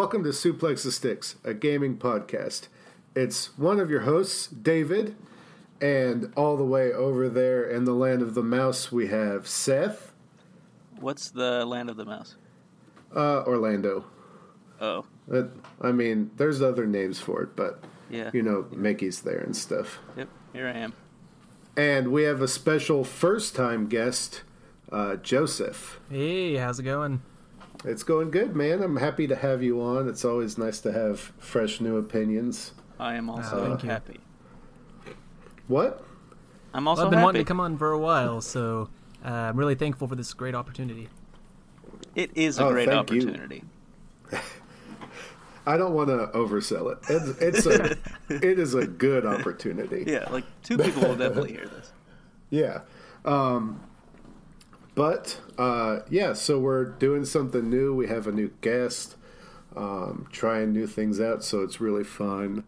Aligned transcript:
Hi, 0.00 0.04
welcome 0.04 0.24
to 0.24 0.30
Suplex 0.30 0.82
the 0.82 0.92
Sticks, 0.92 1.36
a 1.44 1.52
gaming 1.52 1.98
podcast. 1.98 2.68
It's 3.14 3.58
one 3.58 3.78
of 3.78 3.90
your 3.90 4.00
hosts, 4.00 4.46
David, 4.46 5.14
and 5.78 6.32
all 6.38 6.56
the 6.56 6.64
way 6.64 6.90
over 6.90 7.28
there 7.28 7.68
in 7.68 7.84
the 7.84 7.92
land 7.92 8.22
of 8.22 8.32
the 8.34 8.42
mouse, 8.42 8.90
we 8.90 9.08
have 9.08 9.46
Seth, 9.46 10.12
What's 10.98 11.28
the 11.30 11.66
land 11.66 11.90
of 11.90 11.98
the 11.98 12.06
mouse? 12.06 12.36
uh, 13.14 13.42
Orlando. 13.42 14.06
Oh, 14.80 15.04
I 15.82 15.92
mean, 15.92 16.30
there's 16.38 16.62
other 16.62 16.86
names 16.86 17.20
for 17.20 17.42
it, 17.42 17.54
but 17.54 17.84
yeah. 18.08 18.30
you 18.32 18.42
know, 18.42 18.68
Mickey's 18.74 19.20
there 19.20 19.40
and 19.40 19.54
stuff. 19.54 19.98
Yep, 20.16 20.28
here 20.54 20.66
I 20.66 20.78
am. 20.78 20.94
And 21.76 22.10
we 22.10 22.22
have 22.22 22.40
a 22.40 22.48
special 22.48 23.04
first 23.04 23.54
time 23.54 23.86
guest, 23.86 24.44
uh, 24.90 25.16
Joseph. 25.16 26.00
Hey, 26.08 26.56
how's 26.56 26.80
it 26.80 26.84
going? 26.84 27.20
It's 27.84 28.02
going 28.02 28.30
good, 28.30 28.54
man. 28.54 28.82
I'm 28.82 28.96
happy 28.96 29.26
to 29.26 29.36
have 29.36 29.62
you 29.62 29.80
on. 29.80 30.08
It's 30.08 30.24
always 30.24 30.58
nice 30.58 30.80
to 30.80 30.92
have 30.92 31.18
fresh 31.38 31.80
new 31.80 31.96
opinions. 31.96 32.72
I 32.98 33.14
am 33.14 33.30
also 33.30 33.64
thank 33.66 33.82
you. 33.82 33.88
happy. 33.88 34.20
What? 35.66 36.04
I'm 36.74 36.84
Well, 36.84 36.90
also 36.90 37.04
I've 37.04 37.10
been 37.10 37.18
happy. 37.20 37.24
wanting 37.24 37.44
to 37.44 37.48
come 37.48 37.60
on 37.60 37.78
for 37.78 37.92
a 37.92 37.98
while, 37.98 38.40
so 38.42 38.90
uh, 39.24 39.28
I'm 39.28 39.56
really 39.56 39.74
thankful 39.76 40.06
for 40.08 40.14
this 40.14 40.34
great 40.34 40.54
opportunity. 40.54 41.08
It 42.14 42.30
is 42.34 42.58
a 42.58 42.66
Oh, 42.66 42.70
great 42.72 42.88
thank 42.88 43.10
you. 43.10 43.20
opportunity. 43.22 43.64
I 45.66 45.76
don't 45.76 45.94
want 45.94 46.08
to 46.08 46.26
oversell 46.36 46.92
it. 46.92 46.98
It's, 47.08 47.64
it's 47.64 47.66
a, 47.66 47.96
it 48.28 48.58
is 48.58 48.74
a 48.74 48.86
good 48.86 49.24
opportunity. 49.24 50.04
Yeah, 50.06 50.26
like 50.30 50.44
two 50.62 50.76
people 50.76 51.02
will 51.02 51.16
definitely 51.16 51.52
hear 51.52 51.66
this. 51.66 51.92
Yeah. 52.52 52.80
Um, 53.24 53.80
but 54.94 55.40
uh, 55.58 56.00
yeah, 56.10 56.32
so 56.32 56.58
we're 56.58 56.84
doing 56.84 57.24
something 57.24 57.68
new. 57.68 57.94
We 57.94 58.08
have 58.08 58.26
a 58.26 58.32
new 58.32 58.50
guest, 58.60 59.16
um, 59.76 60.26
trying 60.32 60.72
new 60.72 60.86
things 60.86 61.20
out. 61.20 61.44
So 61.44 61.62
it's 61.62 61.80
really 61.80 62.04
fun. 62.04 62.64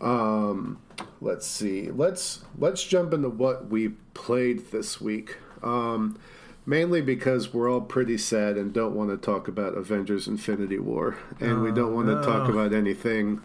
Um, 0.00 0.80
let's 1.20 1.46
see. 1.46 1.90
Let's 1.90 2.44
let's 2.58 2.82
jump 2.84 3.12
into 3.12 3.28
what 3.28 3.68
we 3.68 3.90
played 4.14 4.70
this 4.70 5.00
week. 5.00 5.38
Um, 5.62 6.18
mainly 6.66 7.00
because 7.00 7.52
we're 7.52 7.70
all 7.70 7.80
pretty 7.80 8.18
sad 8.18 8.56
and 8.56 8.72
don't 8.72 8.94
want 8.94 9.10
to 9.10 9.16
talk 9.16 9.48
about 9.48 9.74
Avengers: 9.76 10.26
Infinity 10.26 10.78
War, 10.78 11.16
and 11.40 11.62
we 11.62 11.72
don't 11.72 11.94
want 11.94 12.08
to 12.08 12.22
talk 12.22 12.48
about 12.48 12.72
anything 12.72 13.40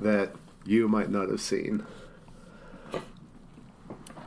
that 0.00 0.34
you 0.64 0.88
might 0.88 1.10
not 1.10 1.28
have 1.28 1.40
seen. 1.40 1.84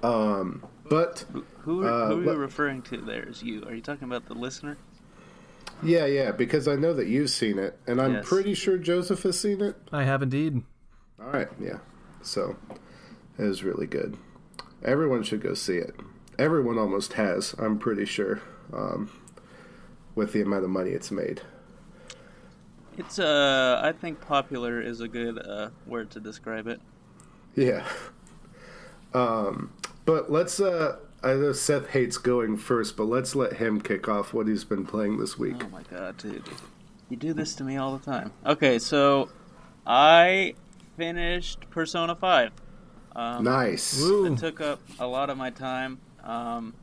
Um, 0.04 0.64
but 0.92 1.24
Who, 1.60 1.88
Uh, 1.88 2.08
who 2.08 2.20
are 2.30 2.34
you 2.34 2.40
referring 2.40 2.82
to 2.82 2.98
there 2.98 3.26
as 3.30 3.42
you? 3.42 3.64
Are 3.64 3.74
you 3.74 3.82
talking 3.82 4.04
about 4.04 4.26
the 4.26 4.34
listener? 4.34 4.76
Yeah, 5.82 6.06
yeah, 6.06 6.32
because 6.32 6.68
I 6.68 6.76
know 6.76 6.94
that 6.94 7.08
you've 7.08 7.30
seen 7.30 7.58
it, 7.60 7.80
and 7.88 8.02
I'm 8.02 8.16
Yes. 8.16 8.28
pretty 8.28 8.54
sure 8.54 8.78
Joseph 8.78 9.24
has 9.24 9.40
seen 9.40 9.62
it. 9.62 9.78
I 9.94 10.04
have 10.04 10.22
indeed. 10.22 10.64
All 11.18 11.32
right, 11.32 11.48
yeah. 11.62 11.78
So 12.22 12.58
it 13.40 13.44
was 13.44 13.64
really 13.64 13.88
good. 13.88 14.18
Everyone 14.84 15.24
should 15.24 15.42
go 15.42 15.54
see 15.54 15.78
it. 15.78 15.96
Everyone 16.38 16.78
almost 16.78 17.14
has, 17.14 17.56
I'm 17.58 17.80
pretty 17.80 18.04
sure, 18.06 18.42
um, 18.74 19.10
with 20.14 20.34
the 20.34 20.42
amount 20.42 20.66
of 20.66 20.72
money 20.72 20.90
it's 20.92 21.10
made. 21.10 21.42
It's 22.98 23.18
uh, 23.18 23.80
I 23.82 23.94
think 23.94 24.20
popular 24.20 24.82
is 24.82 25.00
a 25.00 25.08
good 25.08 25.40
uh, 25.40 25.70
word 25.88 26.10
to 26.12 26.20
describe 26.20 26.68
it. 26.68 26.82
Yeah. 27.56 27.88
Um, 29.14 29.72
but 30.06 30.32
let's. 30.32 30.60
Uh, 30.60 30.98
I 31.24 31.34
know 31.34 31.54
Seth 31.54 31.90
hates 31.90 32.18
going 32.18 32.58
first, 32.58 32.98
but 32.98 33.04
let's 33.04 33.36
let 33.36 33.54
him 33.54 33.80
kick 33.80 34.08
off 34.10 34.34
what 34.34 34.48
he's 34.48 34.64
been 34.64 34.86
playing 34.86 35.20
this 35.20 35.38
week. 35.38 35.64
Oh 35.64 35.70
my 35.70 35.84
god, 35.84 36.18
dude. 36.18 36.44
You 37.10 37.18
do 37.18 37.34
this 37.34 37.54
to 37.56 37.64
me 37.64 37.78
all 37.78 37.98
the 37.98 38.04
time. 38.04 38.32
Okay, 38.46 38.80
so 38.80 39.30
I 39.86 40.56
finished 40.98 41.70
Persona 41.70 42.16
5. 42.16 42.52
Um, 43.16 43.44
Nice. 43.44 44.02
Woo. 44.02 44.34
It 44.34 44.40
took 44.40 44.62
up 44.62 44.80
a 45.00 45.06
lot 45.06 45.30
of 45.30 45.38
my 45.38 45.50
time. 45.50 46.00
Um, 46.24 46.74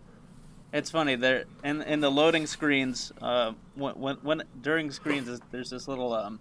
it's 0.72 0.90
funny 0.90 1.16
there 1.16 1.44
in 1.64 1.80
in 1.82 2.00
the 2.00 2.10
loading 2.10 2.46
screens. 2.46 3.12
Uh, 3.22 3.52
when, 3.74 3.94
when 3.94 4.16
when 4.16 4.42
during 4.60 4.90
screens, 4.90 5.40
there's 5.50 5.70
this 5.70 5.88
little 5.88 6.12
um, 6.12 6.40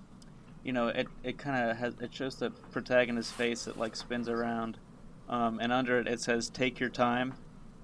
you 0.64 0.74
know, 0.74 0.90
it 0.90 1.08
it 1.24 1.38
kind 1.38 1.70
of 1.70 1.78
has 1.78 1.94
it 2.02 2.14
shows 2.14 2.36
the 2.36 2.50
protagonist's 2.72 3.32
face 3.32 3.66
that 3.66 3.78
like 3.78 3.96
spins 3.96 4.28
around, 4.28 4.78
um, 5.30 5.60
and 5.60 5.72
under 5.72 6.00
it 6.00 6.08
it 6.08 6.22
says 6.22 6.50
"Take 6.50 6.80
your 6.80 6.90
time," 6.90 7.34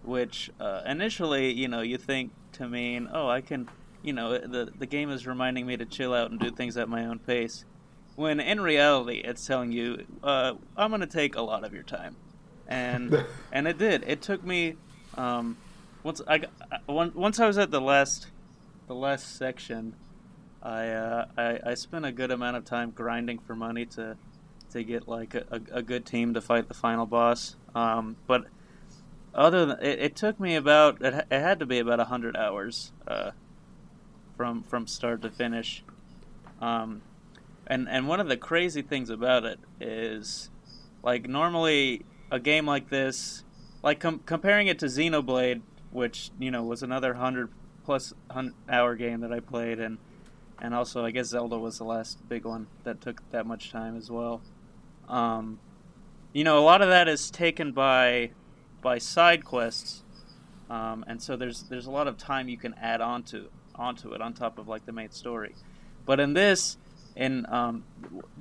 which 0.04 0.50
uh, 0.60 0.82
initially 0.86 1.52
you 1.54 1.68
know 1.68 1.82
you 1.82 1.98
think 1.98 2.32
to 2.54 2.68
mean 2.68 3.10
oh 3.14 3.28
I 3.28 3.42
can 3.42 3.70
you 4.02 4.14
know 4.14 4.38
the 4.38 4.72
the 4.78 4.86
game 4.86 5.10
is 5.10 5.26
reminding 5.28 5.66
me 5.66 5.78
to 5.78 5.86
chill 5.86 6.14
out 6.14 6.32
and 6.32 6.40
do 6.40 6.52
things 6.52 6.78
at 6.78 6.90
my 6.90 7.06
own 7.06 7.20
pace. 7.20 7.66
When 8.16 8.40
in 8.40 8.62
reality, 8.62 9.22
it's 9.24 9.46
telling 9.46 9.72
you, 9.72 10.06
uh, 10.24 10.54
"I'm 10.78 10.92
going 10.92 11.02
to 11.02 11.08
take 11.08 11.36
a 11.36 11.42
lot 11.42 11.64
of 11.64 11.74
your 11.74 11.84
time," 11.84 12.16
and 12.68 13.26
and 13.52 13.68
it 13.68 13.78
did. 13.78 14.04
It 14.06 14.22
took 14.22 14.44
me 14.44 14.76
um, 15.16 15.58
once 16.04 16.22
I 16.28 16.40
got, 16.40 16.52
once 16.88 17.40
I 17.40 17.48
was 17.48 17.58
at 17.58 17.72
the 17.72 17.82
last 17.82 18.28
the 18.88 18.96
last 18.96 19.36
section. 19.38 19.96
I, 20.62 20.88
uh, 20.90 21.26
I 21.38 21.60
I 21.66 21.74
spent 21.74 22.06
a 22.06 22.12
good 22.12 22.32
amount 22.32 22.56
of 22.56 22.64
time 22.64 22.92
grinding 22.92 23.40
for 23.40 23.54
money 23.56 23.86
to 23.88 24.16
to 24.74 24.84
get 24.84 25.08
like 25.08 25.34
a, 25.34 25.62
a, 25.72 25.82
good 25.82 26.06
team 26.06 26.34
to 26.34 26.42
fight 26.42 26.68
the 26.68 26.74
final 26.74 27.06
boss. 27.06 27.56
Um, 27.74 28.18
but 28.28 28.46
other 29.34 29.66
than 29.66 29.80
it, 29.82 30.00
it 30.00 30.16
took 30.16 30.40
me 30.40 30.56
about 30.56 31.02
it, 31.02 31.26
it 31.32 31.40
had 31.40 31.60
to 31.60 31.66
be 31.66 31.80
about 31.80 32.00
hundred 32.00 32.36
hours 32.36 32.92
uh, 33.08 33.32
from 34.38 34.64
from 34.64 34.86
start 34.86 35.22
to 35.22 35.30
finish. 35.30 35.84
Um, 36.62 37.02
and 37.68 37.88
and 37.90 38.08
one 38.08 38.20
of 38.20 38.28
the 38.28 38.38
crazy 38.38 38.82
things 38.82 39.10
about 39.10 39.46
it 39.46 39.60
is 39.80 40.50
like 41.02 41.28
normally 41.28 42.06
a 42.32 42.40
game 42.40 42.66
like 42.66 42.90
this 42.90 43.44
like 43.82 44.00
com- 44.00 44.22
comparing 44.26 44.68
it 44.68 44.80
to 44.80 44.88
Xenoblade 44.88 45.62
which 45.92 46.32
you 46.40 46.52
know 46.52 46.64
was 46.64 46.84
another 46.84 47.14
100 47.14 47.50
plus 47.86 48.14
plus 48.30 48.52
hour 48.70 48.96
game 48.96 49.22
that 49.22 49.32
I 49.32 49.40
played 49.40 49.80
and 49.80 49.98
and 50.62 50.74
also 50.74 51.06
I 51.06 51.12
guess 51.12 51.28
Zelda 51.28 51.58
was 51.58 51.78
the 51.78 51.86
last 51.86 52.28
big 52.28 52.46
one 52.46 52.68
that 52.84 53.02
took 53.02 53.22
that 53.32 53.46
much 53.46 53.72
time 53.72 53.98
as 53.98 54.10
well 54.10 54.42
um, 55.10 55.60
you 56.32 56.44
know 56.44 56.58
a 56.58 56.64
lot 56.64 56.82
of 56.82 56.90
that 56.90 57.08
is 57.08 57.30
taken 57.30 57.72
by 57.72 58.32
by 58.82 58.98
side 58.98 59.44
quests 59.46 60.04
um, 60.70 61.04
and 61.08 61.22
so 61.22 61.36
there's 61.36 61.64
there's 61.64 61.86
a 61.86 61.92
lot 61.92 62.08
of 62.08 62.18
time 62.18 62.50
you 62.50 62.58
can 62.58 62.74
add 62.76 63.02
onto 63.02 63.48
onto 63.76 64.14
it 64.14 64.22
on 64.22 64.34
top 64.34 64.58
of 64.58 64.68
like 64.68 64.86
the 64.86 64.92
main 64.92 65.12
story 65.12 65.56
but 66.06 66.20
in 66.20 66.34
this 66.34 66.78
and 67.16 67.46
um, 67.48 67.84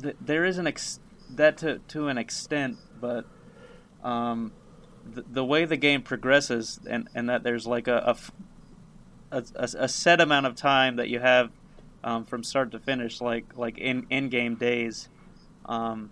th- 0.01 0.17
there 0.21 0.45
is 0.45 0.59
an 0.59 0.67
ex- 0.67 1.01
that 1.31 1.59
to 1.59 1.79
to 1.89 2.09
an 2.09 2.19
extent, 2.19 2.79
but 3.01 3.25
um, 4.03 4.53
the, 5.05 5.23
the 5.31 5.45
way 5.45 5.65
the 5.65 5.77
game 5.77 6.03
progresses, 6.03 6.81
and, 6.89 7.09
and 7.15 7.29
that 7.29 7.43
there's 7.43 7.67
like 7.67 7.89
a- 7.89 8.17
a 9.79 9.89
set 9.89 10.21
amount 10.21 10.47
of 10.47 10.55
time 10.55 10.97
that 10.97 11.09
you 11.09 11.21
have 11.21 11.51
um, 12.05 12.25
from 12.25 12.43
start 12.45 12.71
to 12.73 12.79
finish, 12.79 13.21
like 13.21 13.57
like 13.57 13.79
in 13.79 14.07
in 14.11 14.29
game 14.29 14.55
days. 14.57 15.09
Um, 15.67 16.11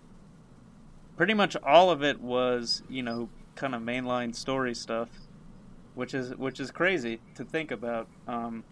pretty 1.21 1.35
much 1.35 1.55
all 1.63 1.91
of 1.91 2.03
it 2.03 2.19
was 2.19 2.83
you 2.89 3.03
know 3.03 3.29
kind 3.55 3.75
of 3.75 3.83
mainline 3.83 4.35
story 4.35 4.75
stuff, 4.75 5.11
which 5.95 6.15
is 6.15 6.35
which 6.37 6.59
is 6.59 6.71
crazy 6.71 7.21
to 7.35 7.45
think 7.45 7.71
about. 7.71 8.09
Um, 8.27 8.65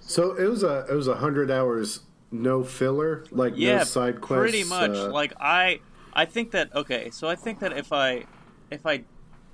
So 0.00 0.32
it 0.32 0.46
was 0.46 0.62
a 0.62 0.86
it 0.88 0.94
was 0.94 1.06
a 1.06 1.16
hundred 1.16 1.50
hours 1.50 2.00
no 2.30 2.64
filler, 2.64 3.26
like 3.30 3.52
yeah, 3.56 3.76
no 3.76 3.84
side 3.84 4.22
quests. 4.22 4.40
pretty 4.40 4.64
much. 4.64 4.92
uh, 4.92 5.12
like 5.12 5.34
I, 5.38 5.80
I 6.14 6.24
think 6.24 6.52
that 6.52 6.74
okay. 6.74 7.10
So 7.10 7.28
I 7.28 7.34
think 7.34 7.58
that 7.58 7.76
if 7.76 7.92
I, 7.92 8.24
if 8.70 8.86
I 8.86 9.04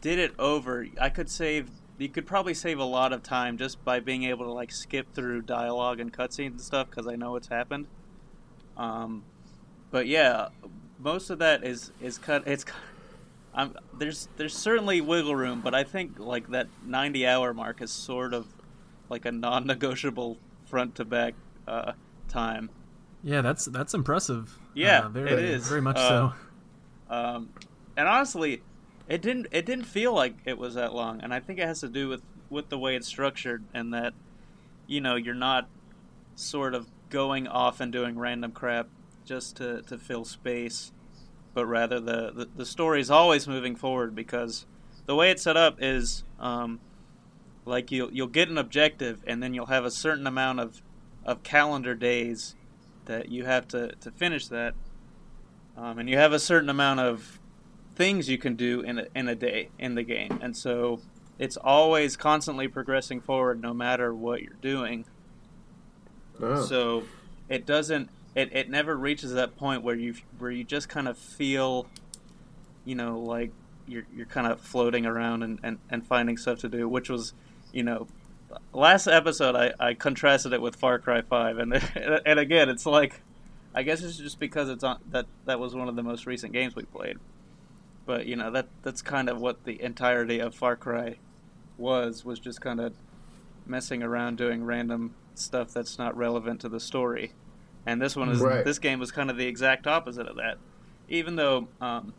did 0.01 0.21
it 0.21 0.33
over, 0.39 0.87
I 1.01 1.09
could 1.09 1.29
save. 1.29 1.71
You 1.99 2.09
could 2.09 2.27
probably 2.29 2.55
save 2.55 2.79
a 2.79 2.85
lot 2.85 3.13
of 3.13 3.25
time 3.25 3.59
just 3.59 3.85
by 3.85 3.99
being 3.99 4.23
able 4.23 4.45
to 4.45 4.53
like 4.53 4.71
skip 4.71 5.13
through 5.13 5.43
dialogue 5.43 5.99
and 5.99 6.13
cutscenes 6.13 6.51
and 6.51 6.61
stuff 6.61 6.89
because 6.89 7.09
I 7.09 7.17
know 7.17 7.33
what's 7.33 7.49
happened. 7.49 7.89
Um, 8.77 9.25
but 9.91 10.07
yeah, 10.07 10.51
most 10.99 11.31
of 11.31 11.39
that 11.39 11.65
is 11.65 11.93
is 12.01 12.19
cut. 12.19 12.47
It's 12.47 12.65
I'm, 13.55 13.75
there's 13.97 14.29
there's 14.37 14.57
certainly 14.57 15.01
wiggle 15.01 15.35
room, 15.35 15.61
but 15.63 15.75
I 15.75 15.85
think 15.85 16.19
like 16.19 16.49
that 16.51 16.69
90 16.85 17.27
hour 17.27 17.55
mark 17.55 17.81
is 17.81 17.91
sort 17.91 18.35
of 18.35 18.47
like 19.09 19.25
a 19.25 19.33
non-negotiable 19.33 20.37
front 20.67 20.97
to 20.97 21.05
back 21.05 21.35
uh, 21.67 21.93
time. 22.29 22.71
Yeah, 23.23 23.41
that's 23.41 23.65
that's 23.67 23.95
impressive. 23.95 24.59
Yeah, 24.75 25.07
Uh, 25.07 25.09
very, 25.09 25.33
it 25.33 25.39
is. 25.39 25.69
very 25.69 25.81
much 25.81 25.97
Uh, 25.97 26.09
so. 26.09 26.33
Um, 27.09 27.49
and 27.97 28.07
honestly, 28.09 28.63
it 29.09 29.23
didn't 29.23 29.47
it 29.53 29.65
didn't 29.65 29.87
feel 29.87 30.13
like 30.13 30.35
it 30.45 30.59
was 30.59 30.75
that 30.75 30.93
long, 30.95 31.21
and 31.21 31.33
I 31.33 31.41
think 31.41 31.59
it 31.59 31.67
has 31.67 31.81
to 31.81 31.89
do 31.89 32.09
with 32.09 32.23
with 32.51 32.69
the 32.69 32.79
way 32.79 32.95
it's 32.95 33.07
structured 33.07 33.65
and 33.75 33.93
that 33.95 34.13
you 34.87 35.01
know 35.01 35.17
you're 35.17 35.35
not 35.35 35.69
sort 36.35 36.75
of 36.75 36.89
going 37.09 37.49
off 37.49 37.81
and 37.81 37.91
doing 37.93 38.19
random 38.19 38.53
crap 38.53 38.89
just 39.27 39.57
to, 39.57 39.83
to 39.83 39.99
fill 39.99 40.25
space, 40.25 40.93
but 41.53 41.67
rather 41.67 42.01
the, 42.01 42.33
the 42.33 42.49
the 42.57 42.67
story 42.67 43.01
is 43.01 43.11
always 43.11 43.47
moving 43.47 43.77
forward 43.77 44.15
because 44.15 44.67
the 45.07 45.15
way 45.15 45.31
it's 45.31 45.43
set 45.43 45.57
up 45.57 45.77
is 45.81 46.25
um, 46.41 46.81
like 47.65 47.91
you'll 47.91 48.13
you'll 48.13 48.27
get 48.27 48.49
an 48.49 48.57
objective 48.57 49.23
and 49.27 49.43
then 49.43 49.53
you'll 49.53 49.67
have 49.67 49.85
a 49.85 49.91
certain 49.91 50.27
amount 50.27 50.61
of 50.61 50.81
of 51.25 51.43
calendar 51.43 51.95
days 51.95 52.55
that 53.07 53.29
you 53.31 53.45
have 53.45 53.67
to, 53.69 53.93
to 54.01 54.11
finish 54.11 54.47
that. 54.49 54.75
Um, 55.77 55.99
and 55.99 56.09
you 56.09 56.17
have 56.17 56.33
a 56.33 56.39
certain 56.39 56.69
amount 56.69 57.01
of 57.01 57.41
things 57.97 58.29
you 58.29 58.39
can 58.39 58.55
do 58.55 58.81
in 58.81 58.99
a, 59.01 59.07
in 59.15 59.29
a 59.29 59.35
day 59.35 59.71
in 59.79 59.95
the 59.95 60.03
game. 60.03 60.39
And 60.41 60.57
so 60.57 61.01
it's 61.39 61.57
always 61.57 62.17
constantly 62.17 62.69
progressing 62.69 63.21
forward 63.21 63.61
no 63.61 63.75
matter 63.75 64.15
what 64.15 64.43
you're 64.43 64.55
doing. 64.61 65.05
Oh. 66.41 66.63
So 66.63 67.05
it 67.49 67.67
doesn't 67.67 68.11
it, 68.37 68.55
it 68.55 68.71
never 68.71 68.95
reaches 68.95 69.33
that 69.33 69.57
point 69.57 69.83
where 69.83 69.97
you 69.97 70.15
where 70.39 70.51
you 70.51 70.63
just 70.63 70.89
kind 70.89 71.09
of 71.09 71.19
feel 71.19 71.87
you 72.85 72.95
know 72.95 73.19
like 73.19 73.51
you're 73.89 74.05
you're 74.15 74.27
kind 74.27 74.47
of 74.47 74.61
floating 74.61 75.07
around 75.07 75.43
and, 75.43 75.59
and, 75.63 75.79
and 75.91 76.07
finding 76.07 76.37
stuff 76.37 76.59
to 76.61 76.69
do, 76.69 76.89
which 76.89 77.09
was, 77.09 77.33
you 77.73 77.83
know, 77.83 78.07
last 78.73 79.07
episode 79.07 79.57
I, 79.57 79.73
I 79.81 79.95
contrasted 79.95 80.53
it 80.53 80.61
with 80.61 80.77
Far 80.77 80.99
Cry 80.99 81.23
5 81.23 81.59
and 81.59 81.75
and 82.27 82.39
again 82.39 82.69
it's 82.69 82.87
like 82.87 83.23
I 83.75 83.83
guess 83.83 84.03
it's 84.03 84.17
just 84.17 84.39
because 84.39 84.69
it's 84.69 84.85
on 84.85 84.99
that 85.11 85.27
that 85.45 85.59
was 85.59 85.75
one 85.75 85.89
of 85.89 85.97
the 85.97 86.03
most 86.03 86.27
recent 86.27 86.53
games 86.53 86.75
we 86.77 86.85
played. 86.85 87.19
But, 88.07 88.27
you 88.27 88.37
know, 88.37 88.51
that 88.53 88.69
that's 88.83 89.03
kind 89.03 89.29
of 89.29 89.41
what 89.41 89.65
the 89.65 89.83
entirety 89.83 90.39
of 90.39 90.55
Far 90.55 90.77
Cry 90.77 91.17
was 91.77 92.25
was 92.25 92.39
just 92.39 92.61
kind 92.61 92.81
of 92.81 92.95
messing 93.67 94.03
around 94.03 94.39
doing 94.39 94.65
random 94.65 95.15
stuff 95.35 95.75
that's 95.75 95.99
not 95.99 96.17
relevant 96.17 96.61
to 96.61 96.69
the 96.69 96.81
story. 96.81 97.33
And 97.87 98.03
this 98.03 98.17
one 98.17 98.29
is 98.29 98.41
Right. 98.41 98.65
this 98.65 98.79
game 98.79 98.99
was 98.99 99.13
kind 99.13 99.31
of 99.31 99.37
the 99.37 99.47
exact 99.47 99.87
opposite 99.87 100.27
of 100.27 100.37
that. 100.37 100.59
Even 101.09 101.37
though 101.37 101.69
um, 101.81 102.13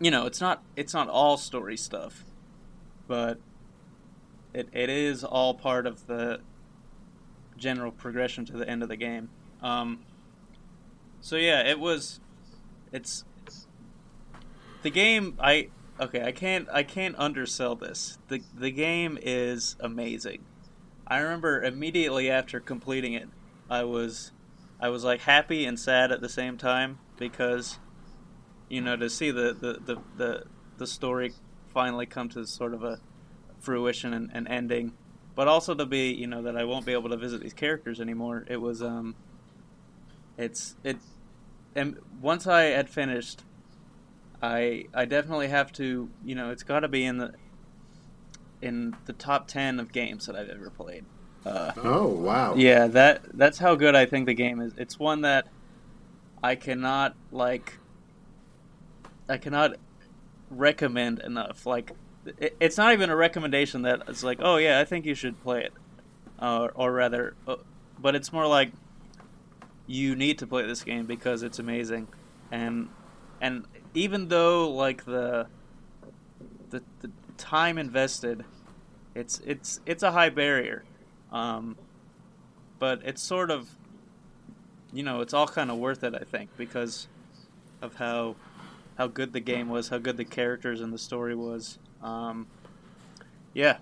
you 0.00 0.10
know, 0.10 0.26
it's 0.26 0.40
not 0.40 0.62
it's 0.76 0.92
not 0.92 1.08
all 1.08 1.36
story 1.36 1.76
stuff, 1.76 2.24
but 3.08 3.38
it 4.52 4.68
it 4.72 4.90
is 4.90 5.24
all 5.24 5.54
part 5.54 5.86
of 5.86 6.06
the 6.06 6.40
general 7.56 7.90
progression 7.92 8.44
to 8.46 8.52
the 8.52 8.68
end 8.68 8.82
of 8.82 8.88
the 8.88 8.96
game. 8.96 9.30
Um, 9.62 10.00
so 11.20 11.36
yeah, 11.36 11.62
it 11.62 11.80
was 11.80 12.20
it's 12.92 13.24
the 14.82 14.90
game 14.90 15.36
I 15.40 15.68
okay, 15.98 16.22
I 16.22 16.32
can't 16.32 16.68
I 16.72 16.82
can't 16.82 17.14
undersell 17.18 17.74
this. 17.76 18.18
The 18.28 18.42
the 18.54 18.70
game 18.70 19.18
is 19.22 19.76
amazing. 19.80 20.44
I 21.06 21.18
remember 21.18 21.62
immediately 21.62 22.30
after 22.30 22.60
completing 22.60 23.12
it, 23.12 23.28
I 23.70 23.84
was 23.84 24.32
I 24.80 24.88
was 24.88 25.04
like 25.04 25.20
happy 25.20 25.64
and 25.64 25.78
sad 25.78 26.12
at 26.12 26.20
the 26.20 26.28
same 26.28 26.58
time 26.58 26.98
because 27.16 27.78
you 28.68 28.80
know 28.80 28.96
to 28.96 29.08
see 29.08 29.30
the 29.30 29.52
the 29.52 29.94
the, 29.94 30.02
the, 30.16 30.44
the 30.78 30.86
story 30.86 31.32
finally 31.72 32.06
come 32.06 32.28
to 32.30 32.46
sort 32.46 32.74
of 32.74 32.82
a 32.82 33.00
fruition 33.60 34.12
and, 34.12 34.30
and 34.34 34.46
ending 34.48 34.92
but 35.34 35.48
also 35.48 35.74
to 35.74 35.86
be 35.86 36.12
you 36.12 36.26
know 36.26 36.42
that 36.42 36.56
I 36.56 36.64
won't 36.64 36.86
be 36.86 36.92
able 36.92 37.10
to 37.10 37.16
visit 37.16 37.40
these 37.40 37.52
characters 37.52 38.00
anymore. 38.00 38.44
It 38.48 38.60
was 38.60 38.82
um 38.82 39.14
it's 40.36 40.76
it 40.84 40.98
and 41.74 41.98
once 42.20 42.46
I 42.46 42.64
had 42.64 42.88
finished 42.88 43.42
I 44.42 44.86
I 44.94 45.04
definitely 45.04 45.48
have 45.48 45.72
to 45.74 46.08
you 46.24 46.34
know 46.34 46.50
it's 46.50 46.62
got 46.62 46.80
to 46.80 46.88
be 46.88 47.04
in 47.04 47.18
the 47.18 47.34
in 48.62 48.96
the 49.06 49.12
top 49.12 49.46
10 49.46 49.78
of 49.78 49.92
games 49.92 50.26
that 50.26 50.36
I've 50.36 50.48
ever 50.48 50.70
played 50.70 51.04
uh 51.46 51.72
Oh 51.76 52.08
wow. 52.08 52.54
yeah, 52.56 52.86
that 52.88 53.22
that's 53.34 53.58
how 53.58 53.74
good 53.74 53.94
I 53.94 54.06
think 54.06 54.26
the 54.26 54.34
game 54.34 54.60
is. 54.60 54.72
It's 54.76 54.98
one 54.98 55.22
that 55.22 55.46
I 56.42 56.54
cannot 56.54 57.14
like 57.30 57.78
I 59.28 59.36
cannot 59.38 59.72
recommend 60.50 61.20
enough. 61.20 61.66
Like 61.66 61.92
it, 62.38 62.56
it's 62.60 62.78
not 62.78 62.92
even 62.92 63.10
a 63.10 63.16
recommendation 63.16 63.82
that 63.82 64.02
it's 64.08 64.22
like, 64.22 64.38
"Oh 64.40 64.56
yeah, 64.56 64.80
I 64.80 64.84
think 64.84 65.04
you 65.04 65.14
should 65.14 65.40
play 65.42 65.64
it." 65.64 65.72
Uh, 66.38 66.68
or 66.74 66.92
rather, 66.92 67.36
uh, 67.46 67.56
but 67.98 68.14
it's 68.14 68.32
more 68.32 68.46
like 68.46 68.72
you 69.86 70.16
need 70.16 70.38
to 70.38 70.46
play 70.46 70.66
this 70.66 70.82
game 70.82 71.06
because 71.06 71.42
it's 71.42 71.58
amazing. 71.58 72.08
And 72.50 72.88
and 73.40 73.66
even 73.94 74.28
though 74.28 74.70
like 74.70 75.04
the 75.04 75.46
the, 76.70 76.82
the 77.00 77.12
time 77.36 77.78
invested 77.78 78.44
it's 79.14 79.40
it's 79.40 79.78
it's 79.86 80.02
a 80.02 80.12
high 80.12 80.28
barrier 80.30 80.84
um, 81.34 81.76
but 82.78 83.02
it's 83.04 83.20
sort 83.20 83.50
of, 83.50 83.68
you 84.92 85.02
know, 85.02 85.20
it's 85.20 85.34
all 85.34 85.48
kind 85.48 85.70
of 85.70 85.76
worth 85.78 86.04
it, 86.04 86.14
I 86.14 86.24
think, 86.24 86.56
because 86.56 87.08
of 87.82 87.96
how 87.96 88.36
how 88.96 89.08
good 89.08 89.32
the 89.32 89.40
game 89.40 89.68
was, 89.68 89.88
how 89.88 89.98
good 89.98 90.16
the 90.16 90.24
characters 90.24 90.80
and 90.80 90.92
the 90.92 90.98
story 90.98 91.34
was. 91.34 91.78
Um, 92.00 92.46
yeah, 93.52 93.78